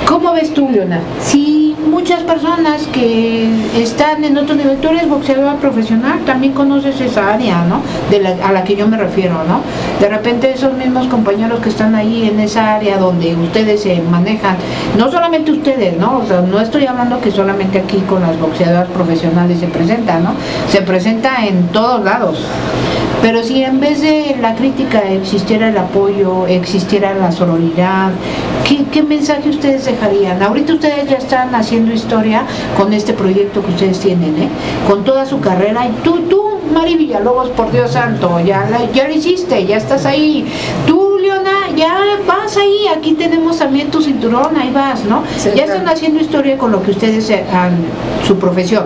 [0.06, 1.00] ¿Cómo ves tú, Leona?
[1.20, 1.63] Si
[2.04, 3.48] muchas personas que
[3.78, 7.80] están en otro nivel, tú eres boxeadora profesional, también conoces esa área, ¿no?
[8.10, 9.62] De la, a la que yo me refiero, ¿no?
[9.98, 14.58] De repente esos mismos compañeros que están ahí en esa área donde ustedes se manejan,
[14.98, 16.18] no solamente ustedes, ¿no?
[16.18, 20.34] O sea, no estoy hablando que solamente aquí con las boxeadoras profesionales se presenta, ¿no?
[20.68, 22.38] Se presenta en todos lados.
[23.24, 28.10] Pero si en vez de la crítica existiera el apoyo, existiera la sororidad,
[28.68, 30.42] ¿qué, qué mensaje ustedes dejarían?
[30.42, 32.42] Ahorita ustedes ya están haciendo historia
[32.76, 34.48] con este proyecto que ustedes tienen, ¿eh?
[34.86, 35.86] Con toda su carrera.
[35.86, 36.42] Y tú, tú,
[36.74, 40.44] Mari Villalobos, por Dios santo, ya, la- ya lo hiciste, ya estás ahí.
[40.86, 41.94] Tú, Leona, ya
[42.26, 45.22] vas ahí, aquí tenemos también tu cinturón, ahí vas, ¿no?
[45.56, 47.72] ya están haciendo historia con lo que ustedes han,
[48.26, 48.84] su profesión.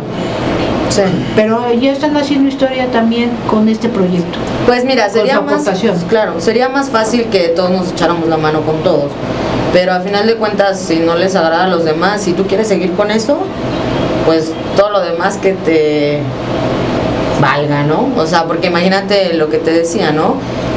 [1.34, 4.38] Pero ya están haciendo historia también con este proyecto.
[4.66, 5.68] Pues mira, sería más,
[6.08, 9.10] claro, sería más fácil que todos nos echáramos la mano con todos.
[9.72, 12.68] Pero a final de cuentas, si no les agrada a los demás, si tú quieres
[12.68, 13.38] seguir con eso,
[14.26, 16.20] pues todo lo demás que te
[17.40, 18.08] valga, ¿no?
[18.16, 20.36] O sea, porque imagínate lo que te decía, ¿no?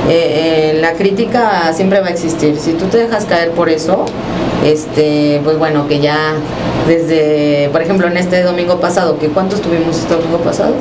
[0.09, 2.57] Eh, eh, la crítica siempre va a existir.
[2.59, 4.05] Si tú te dejas caer por eso,
[4.65, 6.33] este, pues bueno, que ya
[6.87, 10.73] desde, por ejemplo, en este domingo pasado, que ¿cuántos tuvimos este domingo pasado?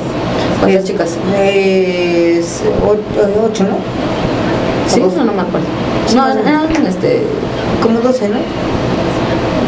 [0.59, 1.17] ¿Cuántas chicas?
[1.39, 3.77] Es ocho, ocho, ¿no?
[4.87, 5.67] Sí, no, no me acuerdo.
[6.15, 7.23] No, eran este.
[7.81, 8.37] Como 12, ¿no?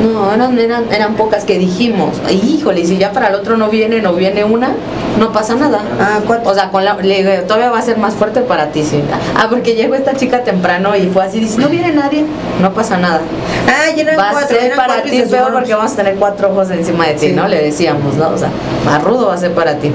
[0.03, 2.17] No, eran, eran, eran pocas que dijimos.
[2.27, 4.71] "Ay, Híjole, si ya para el otro no viene, no viene una,
[5.19, 5.79] no pasa nada.
[5.99, 8.83] Ah, O sea, con la, le digo, todavía va a ser más fuerte para ti,
[8.83, 9.01] sí.
[9.37, 12.25] Ah, porque llegó esta chica temprano y fue así, dice, no viene nadie,
[12.61, 13.21] no pasa nada.
[13.67, 16.51] Ah, ya eran va cuatro, a ser para ti peor porque vamos a tener cuatro
[16.51, 17.33] ojos encima de ti, Sí.
[17.33, 17.47] ¿no?
[17.47, 18.29] Le decíamos, ¿no?
[18.29, 18.49] O sea,
[18.85, 19.91] más rudo va a ser para ti.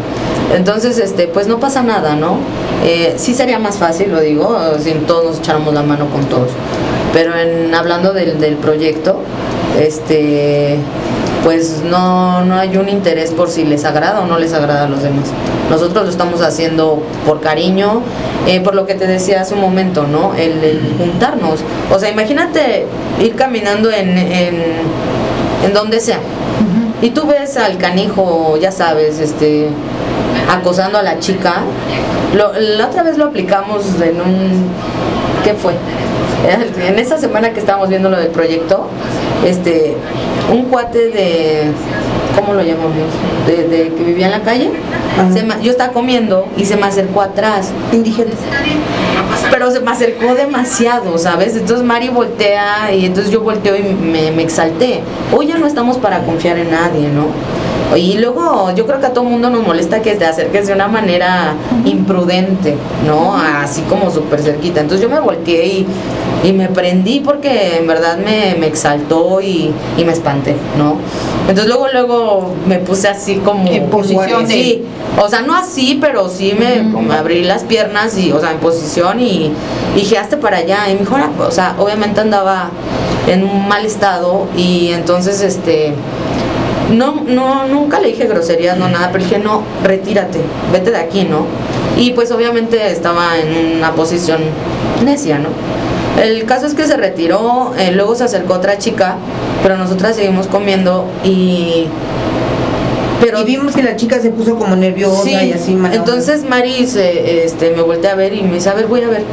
[0.55, 2.39] Entonces, este, pues no pasa nada, ¿no?
[2.85, 6.49] Eh, sí sería más fácil, lo digo, si todos nos echáramos la mano con todos.
[7.13, 9.21] Pero en, hablando del, del proyecto,
[9.79, 10.77] este
[11.45, 14.89] pues no, no hay un interés por si les agrada o no les agrada a
[14.89, 15.27] los demás.
[15.71, 18.03] Nosotros lo estamos haciendo por cariño,
[18.47, 20.35] eh, por lo que te decía hace un momento, ¿no?
[20.35, 21.61] El, el juntarnos.
[21.95, 22.87] O sea, imagínate
[23.23, 24.63] ir caminando en, en,
[25.65, 26.19] en donde sea.
[27.01, 29.69] Y tú ves al canijo, ya sabes, este
[30.51, 31.55] acosando a la chica.
[32.35, 34.67] Lo- la otra vez lo aplicamos en un
[35.45, 35.75] ¿qué fue?
[36.89, 38.87] En esa semana que estábamos viendo lo del proyecto,
[39.49, 39.95] este,
[40.53, 41.63] un cuate de,
[42.39, 42.93] ¿cómo lo llamamos?
[43.47, 44.71] De, de que vivía en la calle.
[45.33, 47.71] se me- yo estaba comiendo y se me acercó atrás.
[47.93, 48.31] Indígena.
[49.51, 51.57] pero se me acercó demasiado, ¿sabes?
[51.57, 55.01] Entonces Mari voltea y entonces yo volteo y me, me exalté.
[55.37, 57.27] Hoy ya no estamos para confiar en nadie, ¿no?
[57.97, 60.89] Y luego yo creo que a todo mundo nos molesta que te acerques de una
[60.89, 61.55] manera
[61.85, 62.75] imprudente,
[63.07, 63.35] ¿no?
[63.37, 64.81] Así como súper cerquita.
[64.81, 65.87] Entonces yo me volteé y,
[66.45, 70.97] y me prendí porque en verdad me, me exaltó y, y me espanté, ¿no?
[71.49, 74.85] Entonces luego luego me puse así como En posición de- sí,
[75.21, 78.59] o sea, no así, pero sí me, me abrí las piernas y, o sea, en
[78.59, 79.51] posición y,
[79.95, 80.89] y dije, hazte para allá.
[80.91, 82.71] Y me dijo, "Ahora", o sea, obviamente andaba
[83.27, 85.93] en un mal estado y entonces, este,
[86.91, 90.41] no, no, nunca le dije groserías, no nada, pero dije, no, retírate,
[90.73, 91.47] vete de aquí, ¿no?
[91.97, 94.41] Y pues obviamente estaba en una posición
[95.05, 95.49] necia, ¿no?
[96.23, 99.17] El caso es que se retiró, eh, luego se acercó otra chica,
[99.63, 101.87] pero nosotras seguimos comiendo y...
[103.21, 106.45] Pero Y vimos que la chica se puso como nerviosa Sí, y así mala entonces
[106.45, 109.25] Mari se, este, me voltea a ver y me dice, a ver, voy a ver.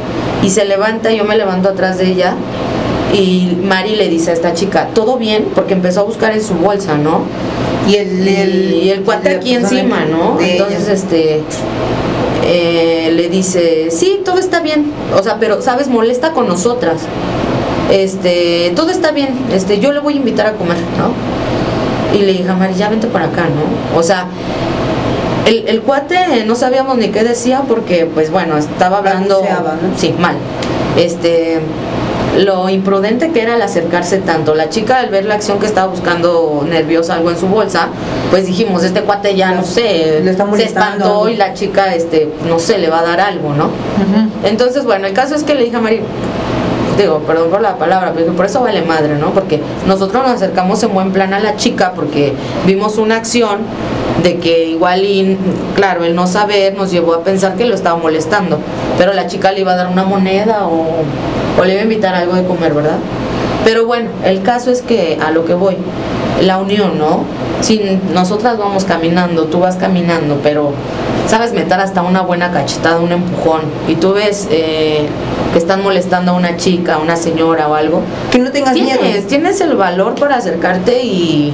[0.42, 2.34] Y se levanta, yo me levanto atrás de ella
[3.16, 5.46] y Mari le dice a esta chica, ¿todo bien?
[5.54, 7.22] Porque empezó a buscar en su bolsa, ¿no?
[7.88, 10.38] Y el, el, y el cuate aquí encima, ¿no?
[10.38, 10.92] Entonces, ella.
[10.92, 11.42] este,
[12.44, 14.92] eh, le dice, sí, todo está bien.
[15.18, 15.88] O sea, pero, ¿sabes?
[15.88, 17.02] Molesta con nosotras.
[17.90, 19.30] Este, todo está bien.
[19.50, 22.18] Este, yo le voy a invitar a comer, ¿no?
[22.18, 23.98] Y le dije a Mari, ya vente para acá, ¿no?
[23.98, 24.26] O sea,
[25.46, 29.42] el, el cuate no sabíamos ni qué decía porque, pues bueno, estaba hablando.
[29.42, 29.98] ¿no?
[29.98, 30.36] Sí, mal.
[30.98, 31.60] Este.
[32.38, 34.54] Lo imprudente que era el acercarse tanto.
[34.54, 37.88] La chica, al ver la acción que estaba buscando nerviosa algo en su bolsa,
[38.30, 42.30] pues dijimos, este cuate ya, no sé, Le está se espantó y la chica, este,
[42.48, 43.70] no sé, le va a dar algo, ¿no?
[44.44, 46.00] Entonces, bueno, el caso es que le dije a Mari,
[46.96, 49.30] digo, perdón por la palabra, pero por eso vale madre, ¿no?
[49.30, 52.32] Porque nosotros nos acercamos en buen plan a la chica porque
[52.66, 53.58] vimos una acción
[54.22, 55.04] de que igual
[55.74, 58.58] claro, el no saber nos llevó a pensar que lo estaba molestando,
[58.98, 61.04] pero la chica le iba a dar una moneda o,
[61.60, 62.98] o le iba a invitar algo de comer, ¿verdad?
[63.64, 65.76] Pero bueno, el caso es que a lo que voy,
[66.42, 67.24] la unión, ¿no?
[67.60, 67.80] Si
[68.12, 70.72] nosotras vamos caminando, tú vas caminando, pero
[71.28, 75.06] sabes meter hasta una buena cachetada, un empujón, y tú ves eh,
[75.52, 78.98] que están molestando a una chica, a una señora o algo, Que no tengas miedo.
[79.00, 81.52] tienes, tienes el valor para acercarte y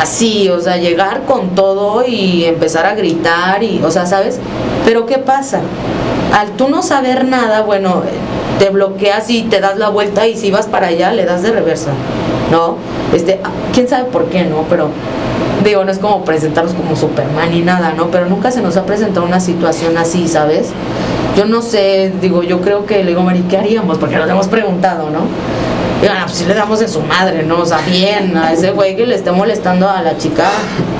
[0.00, 4.38] así, o sea, llegar con todo y empezar a gritar y, o sea, ¿sabes?
[4.84, 5.60] Pero ¿qué pasa?
[6.36, 8.02] Al tú no saber nada, bueno,
[8.58, 11.52] te bloqueas y te das la vuelta y si vas para allá le das de
[11.52, 11.90] reversa,
[12.50, 12.76] ¿no?
[13.12, 13.40] Este,
[13.72, 14.64] quién sabe por qué, ¿no?
[14.68, 14.88] Pero
[15.64, 18.10] digo, no es como presentarnos como Superman ni nada, ¿no?
[18.10, 20.70] Pero nunca se nos ha presentado una situación así, ¿sabes?
[21.36, 23.98] Yo no sé, digo, yo creo que le digo, Mari, ¿qué haríamos?
[23.98, 25.20] Porque nos hemos preguntado, ¿no?
[26.02, 27.60] Y bueno, pues sí le damos en su madre, ¿no?
[27.60, 30.44] O sea, bien, a ese güey que le esté molestando a la chica,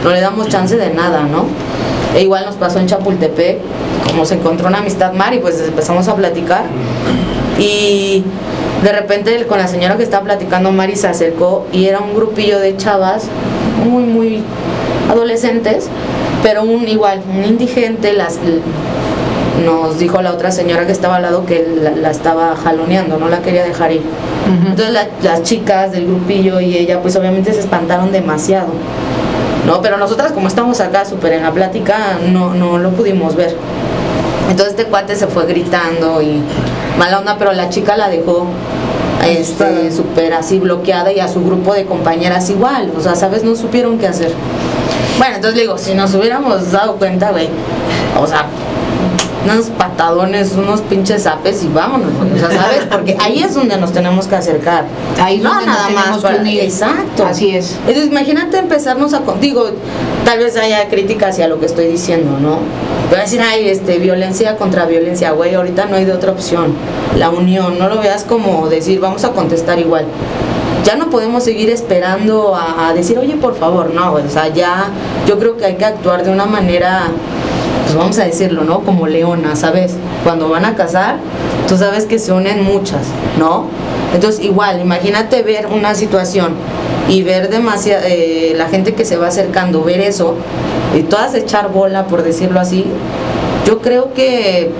[0.03, 1.45] no le damos chance de nada, ¿no?
[2.16, 3.59] E igual nos pasó en Chapultepec,
[4.09, 6.62] como se encontró una amistad Mari, pues empezamos a platicar.
[7.59, 8.25] Y
[8.85, 12.59] de repente con la señora que estaba platicando, Mari se acercó y era un grupillo
[12.61, 13.24] de chavas
[13.89, 14.43] muy, muy
[15.11, 15.89] adolescentes,
[16.43, 18.39] pero un igual, un indigente, las
[19.65, 23.28] nos dijo la otra señora que estaba al lado que la, la estaba jaloneando, no
[23.28, 24.02] la quería dejar ir.
[24.66, 28.66] Entonces la- las chicas del grupillo y ella pues obviamente se espantaron demasiado.
[29.66, 33.56] No, pero nosotras como estamos acá súper en la plática no, no lo pudimos ver.
[34.55, 36.40] Entonces este cuate se fue gritando y
[36.97, 38.47] mala onda, pero la chica la dejó
[39.26, 43.56] este súper así bloqueada y a su grupo de compañeras igual, o sea, sabes, no
[43.56, 44.31] supieron qué hacer.
[45.18, 47.48] Bueno, entonces le digo, si nos hubiéramos dado cuenta, güey,
[48.16, 48.47] o sea,
[49.45, 52.85] unos patadones, unos pinches zapes y vámonos, o sea, ¿sabes?
[52.91, 54.85] Porque ahí es donde nos tenemos que acercar.
[55.21, 56.61] Ahí no donde nos nada tenemos más que para- unir.
[56.62, 57.27] Exacto.
[57.27, 57.77] Así es.
[57.87, 59.66] Entonces, imagínate empezarnos a digo,
[60.25, 62.59] tal vez haya crítica hacia lo que estoy diciendo, ¿no?
[63.11, 66.73] Voy a decir, ay, este, violencia contra violencia, güey, ahorita no hay de otra opción.
[67.19, 70.07] La unión, no lo veas como decir, vamos a contestar igual.
[70.85, 74.87] Ya no podemos seguir esperando a, a decir, oye, por favor, no, o sea, ya
[75.27, 77.05] yo creo que hay que actuar de una manera,
[77.85, 78.81] pues vamos a decirlo, ¿no?
[78.81, 79.94] Como leona, ¿sabes?
[80.24, 81.16] Cuando van a casar,
[81.69, 83.06] tú sabes que se unen muchas,
[83.39, 83.66] ¿no?
[84.15, 86.55] Entonces, igual, imagínate ver una situación
[87.09, 88.05] y ver demasiada,
[88.56, 90.35] la gente que se va acercando, ver eso,
[90.97, 92.86] y todas echar bola, por decirlo así,
[93.66, 94.70] yo creo que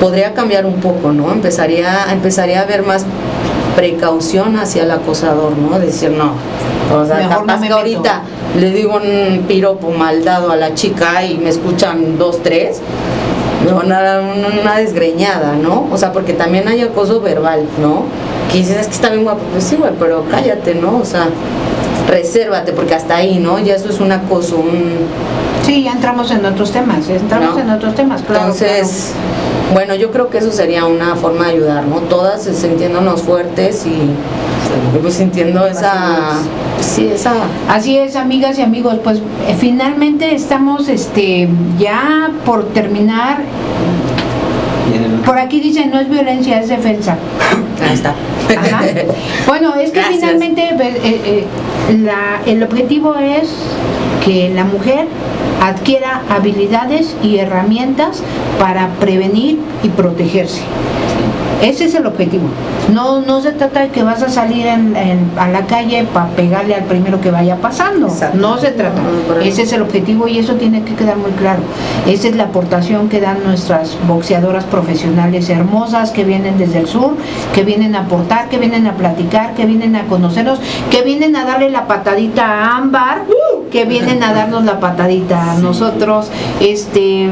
[0.00, 1.32] podría cambiar un poco, ¿no?
[1.32, 3.04] Empezaría, empezaría a haber más
[3.74, 5.78] precaución hacia el acosador, ¿no?
[5.78, 6.32] Decir, no,
[6.94, 8.22] o sea, Mejor no capaz que ahorita
[8.58, 12.80] le digo un piropo maldado a la chica y me escuchan dos, tres,
[13.68, 15.88] un- una desgreñada, ¿no?
[15.92, 18.04] O sea, porque también hay acoso verbal, ¿no?
[18.52, 20.98] Que dices, es que está bien guapo, pues sí, güey, pero cállate, ¿no?
[20.98, 21.28] O sea,
[22.08, 23.58] resérvate, porque hasta ahí, ¿no?
[23.58, 24.98] Ya eso es un acoso, un...
[25.64, 27.60] Sí, ya entramos en otros temas, entramos ¿No?
[27.60, 28.44] en otros temas, claro.
[28.44, 29.12] Entonces,
[29.74, 31.96] bueno, yo creo que eso sería una forma de ayudar, ¿no?
[32.02, 34.10] Todas sintiéndonos fuertes y,
[34.94, 36.38] y pues sintiendo esa,
[36.80, 37.32] sí, esa
[37.68, 41.48] Así es, amigas y amigos, pues eh, finalmente estamos este
[41.78, 43.38] ya por terminar.
[45.24, 47.16] Por aquí dicen no es violencia, es defensa.
[47.86, 48.10] Ahí está.
[48.10, 48.82] Ajá.
[49.46, 50.20] Bueno, es que Gracias.
[50.20, 51.44] finalmente eh, eh,
[52.04, 53.48] la- el objetivo es
[54.24, 55.06] que la mujer
[55.62, 58.22] adquiera habilidades y herramientas
[58.60, 60.62] para prevenir y protegerse.
[61.62, 62.44] Ese es el objetivo.
[62.92, 66.26] No, no se trata de que vas a salir en- en- a la calle para
[66.28, 68.08] pegarle al primero que vaya pasando.
[68.34, 69.00] No se trata.
[69.42, 71.60] Ese es el objetivo y eso tiene que quedar muy claro.
[72.06, 77.12] Esa es la aportación que dan nuestras boxeadoras profesionales hermosas que vienen desde el sur,
[77.54, 80.60] que vienen a aportar, que vienen a platicar, que vienen a conocernos,
[80.90, 83.22] que vienen a darle la patadita a Ámbar,
[83.72, 86.30] que vienen a darnos la patadita a nosotros.
[86.60, 87.30] Este,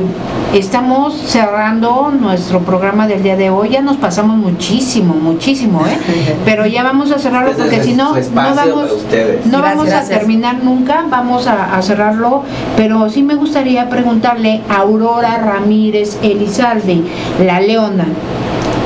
[0.55, 3.69] estamos cerrando nuestro programa del día de hoy.
[3.69, 5.99] Ya nos pasamos muchísimo, muchísimo, ¿eh?
[6.45, 9.47] Pero ya vamos a cerrarlo porque si no, no vamos, para ustedes.
[9.47, 11.05] no Gracias, vamos a terminar nunca.
[11.11, 12.43] Vamos a, a cerrarlo.
[12.77, 17.03] Pero sí me gustaría preguntarle a Aurora Ramírez Elizalde,
[17.45, 18.07] la Leona.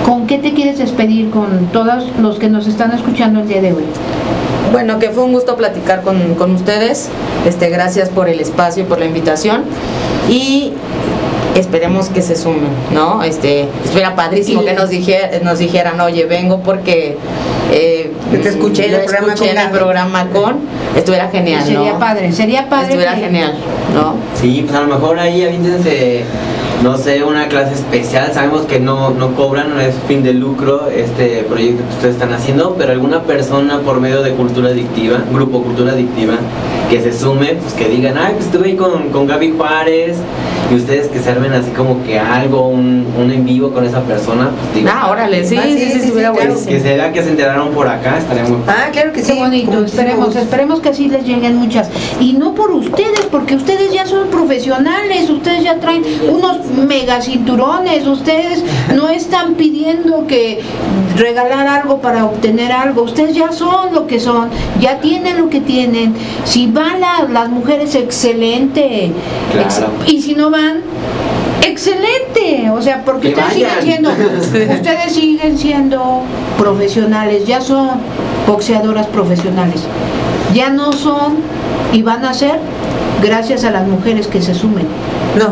[0.05, 3.75] ¿Con qué te quieres despedir con todos los que nos están escuchando el día de
[3.75, 3.85] hoy?
[4.73, 7.09] Bueno, que fue un gusto platicar con, con ustedes.
[7.47, 9.63] Este, gracias por el espacio, por la invitación.
[10.29, 10.73] Y
[11.60, 13.22] esperemos que se sumen, ¿no?
[13.22, 17.16] Este, estuviera padrísimo Y- que nos, dijera, nos dijeran, oye, vengo porque
[17.72, 19.78] eh, Que te escuché el programa escuché con en el Gaby".
[19.78, 20.56] programa con,
[20.97, 21.98] estuviera genial, Sería ¿no?
[21.98, 22.86] padre, sería padre.
[22.86, 23.55] Estuviera que- genial,
[23.94, 24.14] ¿no?
[24.40, 26.22] Sí, pues a lo mejor ahí avíntense,
[26.82, 28.30] no sé, una clase especial.
[28.32, 32.32] Sabemos que no, no cobran, no es fin de lucro este proyecto que ustedes están
[32.32, 36.35] haciendo, pero alguna persona por medio de Cultura Adictiva, Grupo Cultura Adictiva,
[36.89, 40.16] que se sume, pues que digan, ay, pues estuve ahí con, con Gaby Juárez,
[40.70, 44.02] y ustedes que se armen así como que algo, un, un en vivo con esa
[44.02, 44.94] persona, pues digan.
[44.97, 46.66] Ah, órale, sí, Ah, sí, sí, sí, sí, sí.
[46.69, 49.32] Que se vea que se enteraron por acá, estaría muy Ah, claro que sí.
[49.32, 51.89] Qué bonito, esperemos, esperemos que así les lleguen muchas.
[52.20, 58.06] Y no por ustedes, porque ustedes ya son profesionales, ustedes ya traen unos mega cinturones,
[58.06, 58.62] ustedes
[58.94, 60.60] no están pidiendo que
[61.16, 64.51] regalar algo para obtener algo, ustedes ya son lo que son,
[64.81, 66.15] ya tienen lo que tienen.
[66.44, 69.13] Si van la- las mujeres, excelente.
[69.53, 69.93] Claro.
[70.03, 70.79] Ex- y si no van,
[71.63, 72.71] excelente.
[72.71, 74.11] O sea, porque Que ustedes siguen siendo,
[74.75, 76.23] ustedes siguen siendo
[76.59, 77.89] profesionales, ya son
[78.47, 79.83] boxeadoras profesionales.
[80.55, 81.37] Ya no son
[81.93, 82.59] y van a ser
[83.23, 84.87] gracias a las mujeres que se sumen.
[85.39, 85.49] No.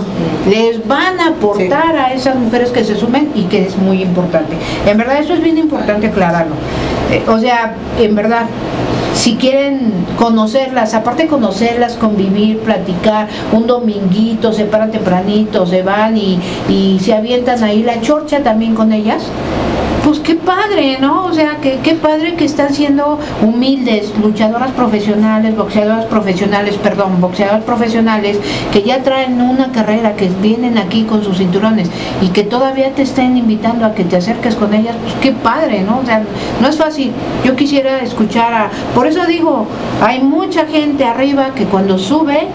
[0.50, 4.56] Les van a aportar a esas mujeres que se sumen y que es muy importante.
[4.86, 6.54] En verdad eso es bien importante aclararlo.
[7.12, 8.46] Eh, o sea, en verdad,
[9.16, 16.16] si quieren conocerlas, aparte de conocerlas, convivir, platicar, un dominguito, se paran tempranito, se van
[16.16, 16.38] y,
[16.68, 19.22] y se avientan ahí la chorcha también con ellas,
[20.06, 21.24] pues qué padre, ¿no?
[21.24, 27.64] O sea, que, qué padre que están siendo humildes, luchadoras profesionales, boxeadoras profesionales, perdón, boxeadoras
[27.64, 28.38] profesionales,
[28.72, 31.90] que ya traen una carrera, que vienen aquí con sus cinturones
[32.22, 35.82] y que todavía te estén invitando a que te acerques con ellas, pues qué padre,
[35.82, 35.98] ¿no?
[35.98, 36.22] O sea,
[36.62, 37.10] no es fácil.
[37.44, 38.70] Yo quisiera escuchar a...
[38.94, 39.66] Por eso digo,
[40.00, 42.46] hay mucha gente arriba que cuando sube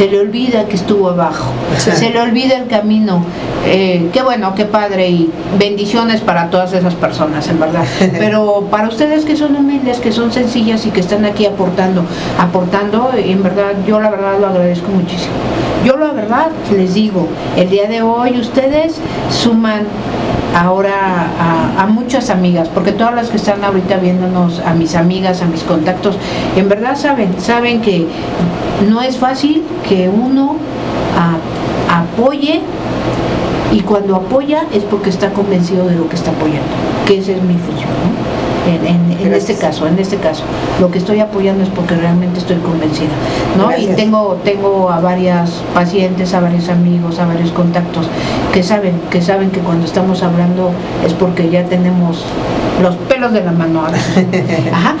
[0.00, 3.22] se le olvida que estuvo abajo, se le olvida el camino.
[3.66, 7.84] Eh, qué bueno, qué padre y bendiciones para todas esas personas, en verdad.
[8.18, 12.02] Pero para ustedes que son humildes, que son sencillas y que están aquí aportando,
[12.38, 15.34] aportando, en verdad, yo la verdad lo agradezco muchísimo.
[15.84, 17.28] Yo la verdad les digo,
[17.58, 18.94] el día de hoy ustedes
[19.28, 19.82] suman
[20.56, 20.94] ahora
[21.38, 25.44] a, a muchas amigas, porque todas las que están ahorita viéndonos, a mis amigas, a
[25.44, 26.16] mis contactos,
[26.56, 28.06] en verdad saben, saben que
[28.88, 30.56] no es fácil que uno
[31.18, 32.60] a- apoye
[33.72, 36.66] y cuando apoya es porque está convencido de lo que está apoyando,
[37.06, 38.30] que esa es mi función, ¿no?
[38.70, 40.42] En, en- en este caso, en este caso,
[40.80, 43.08] lo que estoy apoyando es porque realmente estoy convencida,
[43.56, 43.76] ¿no?
[43.76, 48.06] Y tengo, tengo a varias pacientes, a varios amigos, a varios contactos
[48.52, 50.70] que saben, que saben que cuando estamos hablando
[51.06, 52.24] es porque ya tenemos
[52.82, 53.80] los pelos de la mano.
[53.84, 53.98] ahora.
[54.72, 54.94] Ajá.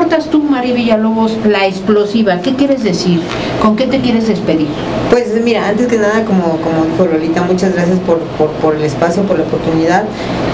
[0.00, 2.40] ¿Qué aportas tú, María Villalobos, la explosiva?
[2.40, 3.20] ¿Qué quieres decir?
[3.60, 4.68] ¿Con qué te quieres despedir?
[5.10, 8.18] Pues mira, antes que nada, como, como dijo Lolita, muchas gracias por,
[8.62, 10.04] por, el espacio, por la oportunidad,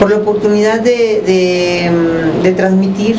[0.01, 3.16] por la oportunidad de, de, mm, transmitir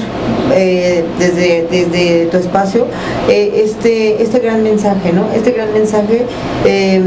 [0.53, 2.87] eh, desde, desde tu espacio
[3.29, 5.27] eh, este, este gran mensaje, ¿no?
[5.33, 6.25] Este gran mensaje
[6.65, 7.01] eh,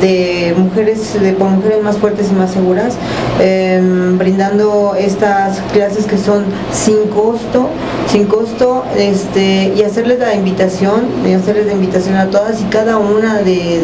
[0.00, 2.94] de mujeres, de por mujeres más fuertes y más seguras,
[3.38, 3.80] eh,
[4.16, 7.68] brindando estas clases que son sin costo,
[8.10, 8.61] sin costo
[8.96, 13.80] este, y hacerles la invitación, y hacerles la invitación a todas y cada una de-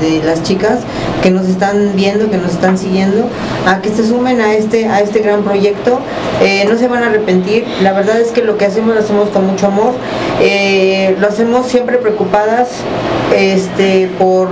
[0.00, 0.78] de las chicas
[1.22, 3.28] que nos están viendo, que nos están siguiendo,
[3.66, 5.98] a que se sumen a este, a este gran proyecto.
[6.42, 9.28] Eh, no se van a arrepentir, la verdad es que lo que hacemos lo hacemos
[9.30, 9.92] con mucho amor,
[10.40, 12.68] Eh, lo hacemos siempre preocupadas
[13.34, 14.48] este, por,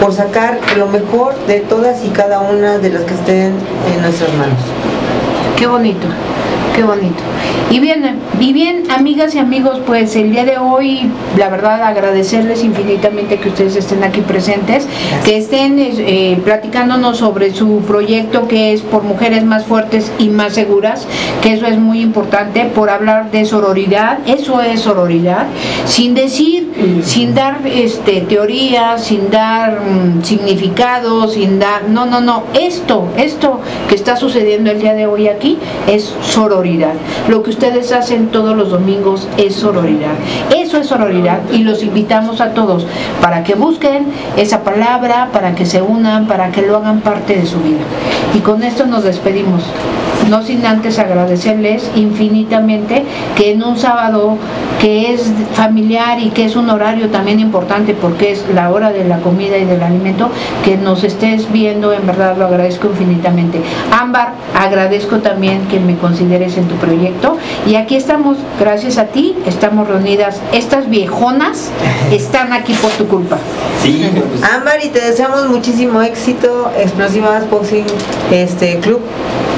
[0.00, 3.52] por sacar lo mejor de todas y cada una de las que estén
[3.94, 4.58] en nuestras manos.
[5.56, 6.06] Qué bonito,
[6.74, 7.22] qué bonito.
[7.70, 12.62] Y bien, y bien, amigas y amigos, pues el día de hoy, la verdad, agradecerles
[12.62, 14.86] infinitamente que ustedes estén aquí presentes,
[15.24, 20.54] que estén eh, platicándonos sobre su proyecto que es por mujeres más fuertes y más
[20.54, 21.06] seguras,
[21.42, 25.46] que eso es muy importante, por hablar de sororidad, eso es sororidad,
[25.86, 32.44] sin decir, sin dar este teorías, sin dar mm, significados, sin dar, no, no, no,
[32.54, 36.94] esto, esto que está sucediendo el día de hoy aquí es sororidad.
[37.28, 40.14] Lo que ustedes hacen todos los domingos es sororidad.
[40.56, 42.86] Eso es sororidad y los invitamos a todos
[43.20, 44.06] para que busquen
[44.36, 47.84] esa palabra, para que se unan, para que lo hagan parte de su vida.
[48.34, 49.62] Y con esto nos despedimos.
[50.30, 53.04] No sin antes agradecerles infinitamente
[53.36, 54.38] que en un sábado
[54.80, 59.04] que es familiar y que es un horario también importante porque es la hora de
[59.04, 60.30] la comida y del alimento,
[60.64, 63.60] que nos estés viendo, en verdad lo agradezco infinitamente.
[63.90, 69.36] Ámbar, agradezco también que me consideres en tu proyecto y aquí estamos, gracias a ti,
[69.46, 70.40] estamos reunidas.
[70.52, 71.70] Estas viejonas
[72.12, 73.38] están aquí por tu culpa.
[73.82, 74.10] Sí,
[74.54, 77.86] Ámbar, y te deseamos muchísimo éxito, Explosivas Boxing
[78.30, 79.00] este, Club.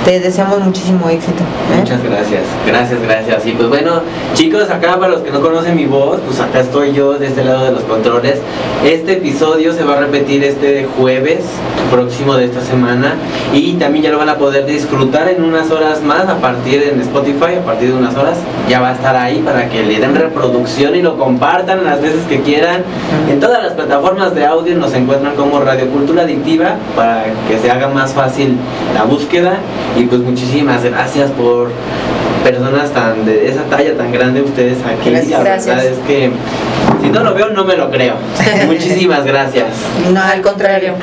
[0.06, 1.42] Te deseamos muchísimo éxito.
[1.42, 1.80] ¿eh?
[1.80, 3.44] Muchas gracias, gracias, gracias.
[3.44, 4.02] Y pues bueno,
[4.34, 7.42] chicos, acá para los que no conocen mi voz, pues acá estoy yo de este
[7.42, 8.38] lado de los controles.
[8.84, 11.40] Este episodio se va a repetir este jueves
[11.90, 13.14] próximo de esta semana
[13.52, 17.00] y también ya lo van a poder disfrutar en unas horas más a partir en
[17.00, 18.38] Spotify, a partir de unas horas
[18.68, 22.24] ya va a estar ahí para que le den reproducción y lo compartan las veces
[22.28, 22.84] que quieran.
[23.28, 27.70] En todas las plataformas de audio nos encuentran como Radio Cultura Adictiva para que se
[27.72, 28.56] haga más fácil
[28.94, 29.58] la búsqueda
[29.96, 31.70] y pues muchísimas gracias por
[32.44, 35.10] personas tan de esa talla tan grande ustedes aquí.
[35.10, 35.30] Gracias.
[35.30, 35.84] La verdad Gracias.
[35.84, 36.30] es que
[37.02, 38.14] si no lo veo no me lo creo.
[38.66, 39.66] Muchísimas gracias.
[40.12, 40.94] No, al contrario.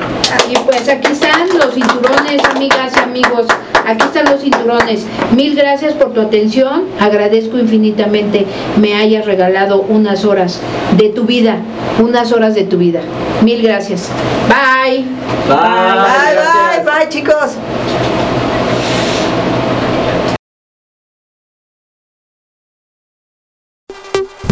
[0.49, 3.47] Y pues aquí están los cinturones, amigas y amigos.
[3.85, 5.05] Aquí están los cinturones.
[5.35, 6.85] Mil gracias por tu atención.
[6.99, 8.45] Agradezco infinitamente
[8.79, 10.61] me hayas regalado unas horas
[10.97, 11.57] de tu vida.
[11.99, 13.01] Unas horas de tu vida.
[13.41, 14.09] Mil gracias.
[14.47, 14.99] Bye.
[15.47, 15.57] Bye.
[15.57, 16.85] Bye, gracias.
[16.85, 17.57] bye, bye, chicos.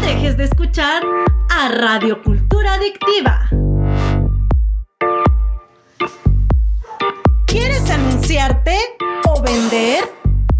[0.00, 1.02] dejes de escuchar
[1.50, 3.48] a Radio Cultura Adictiva.
[7.46, 8.76] ¿Quieres anunciarte
[9.28, 10.04] o vender?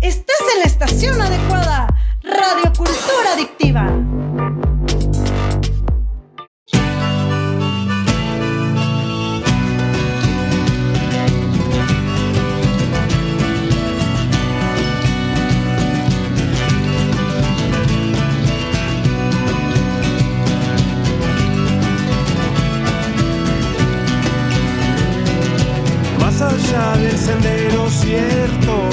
[0.01, 1.87] Estás en la estación adecuada.
[2.23, 4.70] Radio Cultura Adictiva.
[26.51, 28.89] Allá del sendero cierto,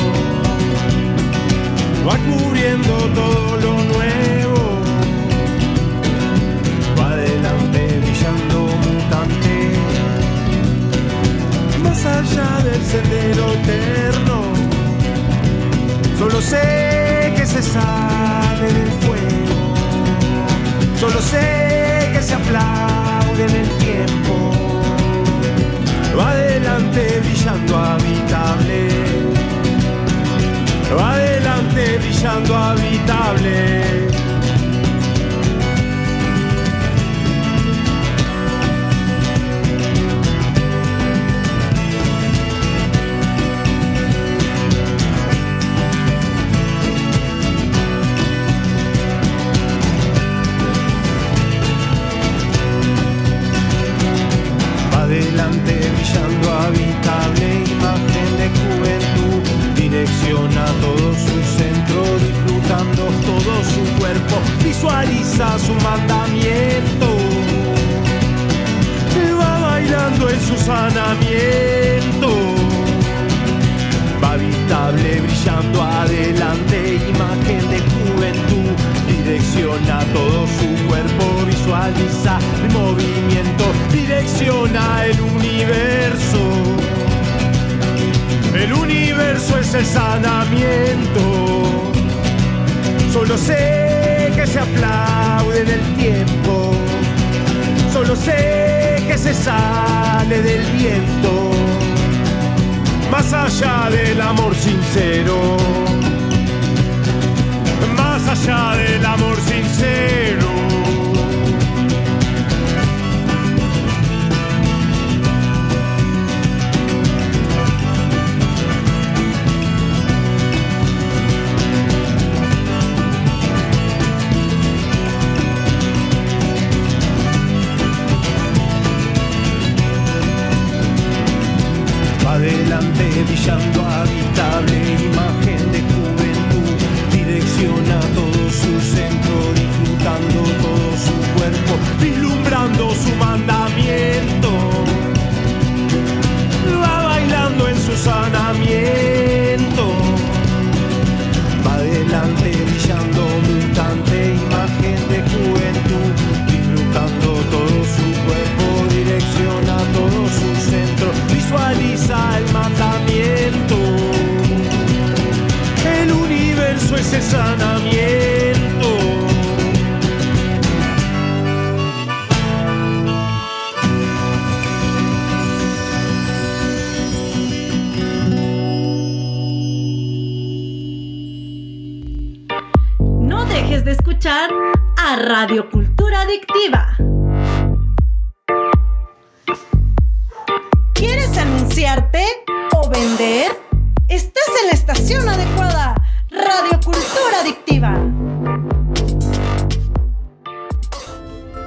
[194.10, 195.96] Estás en la estación adecuada.
[196.30, 197.94] Radio Cultura Adictiva.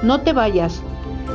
[0.03, 0.83] No te vayas,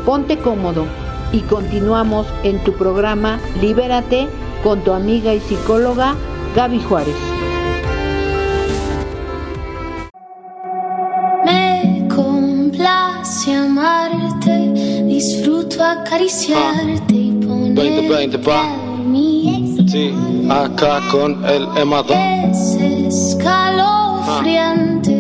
[0.05, 0.87] ponte cómodo
[1.33, 4.29] y continuamos en tu programa Libérate
[4.63, 6.15] con tu amiga y psicóloga
[6.55, 7.17] Gaby Juárez.
[11.45, 14.73] Me complace amarte,
[15.03, 18.63] disfruto acariciarte y 2020, pa.
[18.63, 18.87] Sí,
[20.51, 22.17] acá con el emador.
[22.51, 22.77] Es
[23.35, 25.13] escalofriante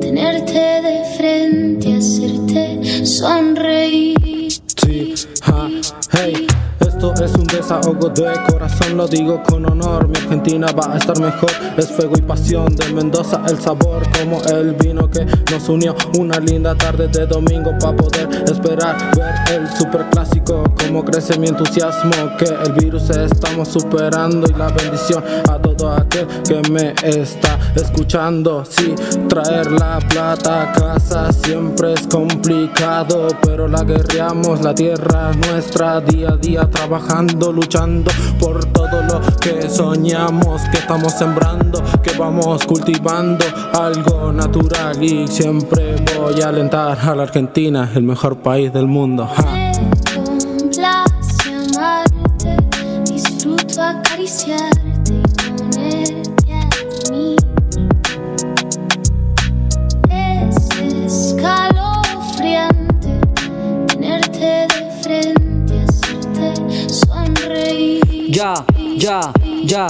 [0.00, 4.50] tenerte de frente, hacerte sonreír.
[4.76, 5.68] Sí, ja,
[6.12, 6.46] hey.
[6.80, 10.08] Esto es un desahogo de corazón, lo digo con honor.
[10.08, 11.50] Mi Argentina va a estar mejor.
[11.76, 15.94] Es fuego y pasión de Mendoza, el sabor como el vino que nos unió.
[16.18, 20.64] Una linda tarde de domingo para poder esperar ver el superclásico.
[20.78, 24.48] Como crece mi entusiasmo, que el virus estamos superando.
[24.48, 28.64] Y la bendición a todo aquel que me está escuchando.
[28.64, 28.94] Sí,
[29.28, 36.30] traer la plata a casa siempre es complicado, pero la guerreamos, la tierra nuestra día
[36.30, 43.44] a día trabajando, luchando por todo lo que soñamos, que estamos sembrando, que vamos cultivando
[43.72, 49.26] algo natural y siempre voy a alentar a la Argentina, el mejor país del mundo.
[49.26, 49.72] ja.
[53.04, 54.77] Disfruto acariciarte
[68.48, 68.64] Ya,
[68.96, 69.86] ya, ya.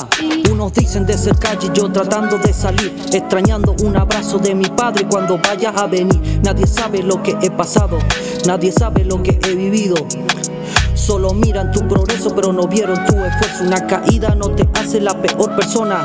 [0.51, 2.93] Unos dicen de ser calle, yo tratando de salir.
[3.13, 6.41] Extrañando un abrazo de mi padre cuando vaya a venir.
[6.43, 7.99] Nadie sabe lo que he pasado,
[8.47, 9.95] nadie sabe lo que he vivido.
[10.95, 13.65] Solo miran tu progreso, pero no vieron tu esfuerzo.
[13.65, 16.05] Una caída no te hace la peor persona.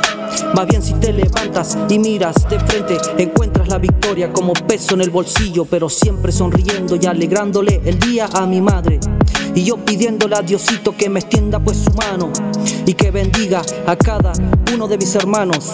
[0.54, 5.02] Más bien si te levantas y miras de frente, encuentras la victoria como peso en
[5.02, 9.00] el bolsillo, pero siempre sonriendo y alegrándole el día a mi madre.
[9.56, 12.32] Y yo pidiéndole a Diosito que me extienda pues su mano
[12.86, 14.34] y que bendiga a cada
[14.74, 15.74] uno de mis hermanos.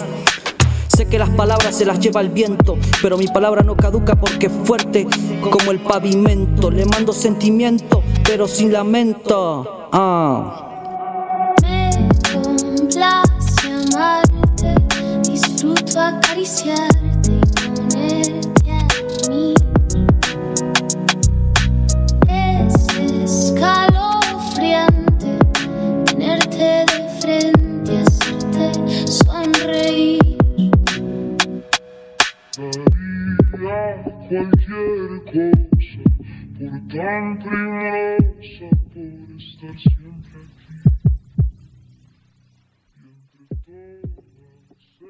[0.88, 4.46] Sé que las palabras se las lleva el viento, pero mi palabra no caduca porque
[4.46, 5.06] es fuerte
[5.50, 6.70] como el pavimento.
[6.70, 9.88] Le mando sentimiento, pero sin lamento.
[9.92, 10.66] Ah.
[15.60, 18.88] Disfruto acariciarte y ponerte a
[19.28, 19.54] mí.
[22.28, 22.74] Es
[23.50, 25.30] escalofriante
[26.06, 28.66] tenerte de frente, hacerte
[29.06, 30.20] sonreír.
[34.30, 36.02] cualquier cosa
[36.58, 39.89] por tan primorosa, por estar.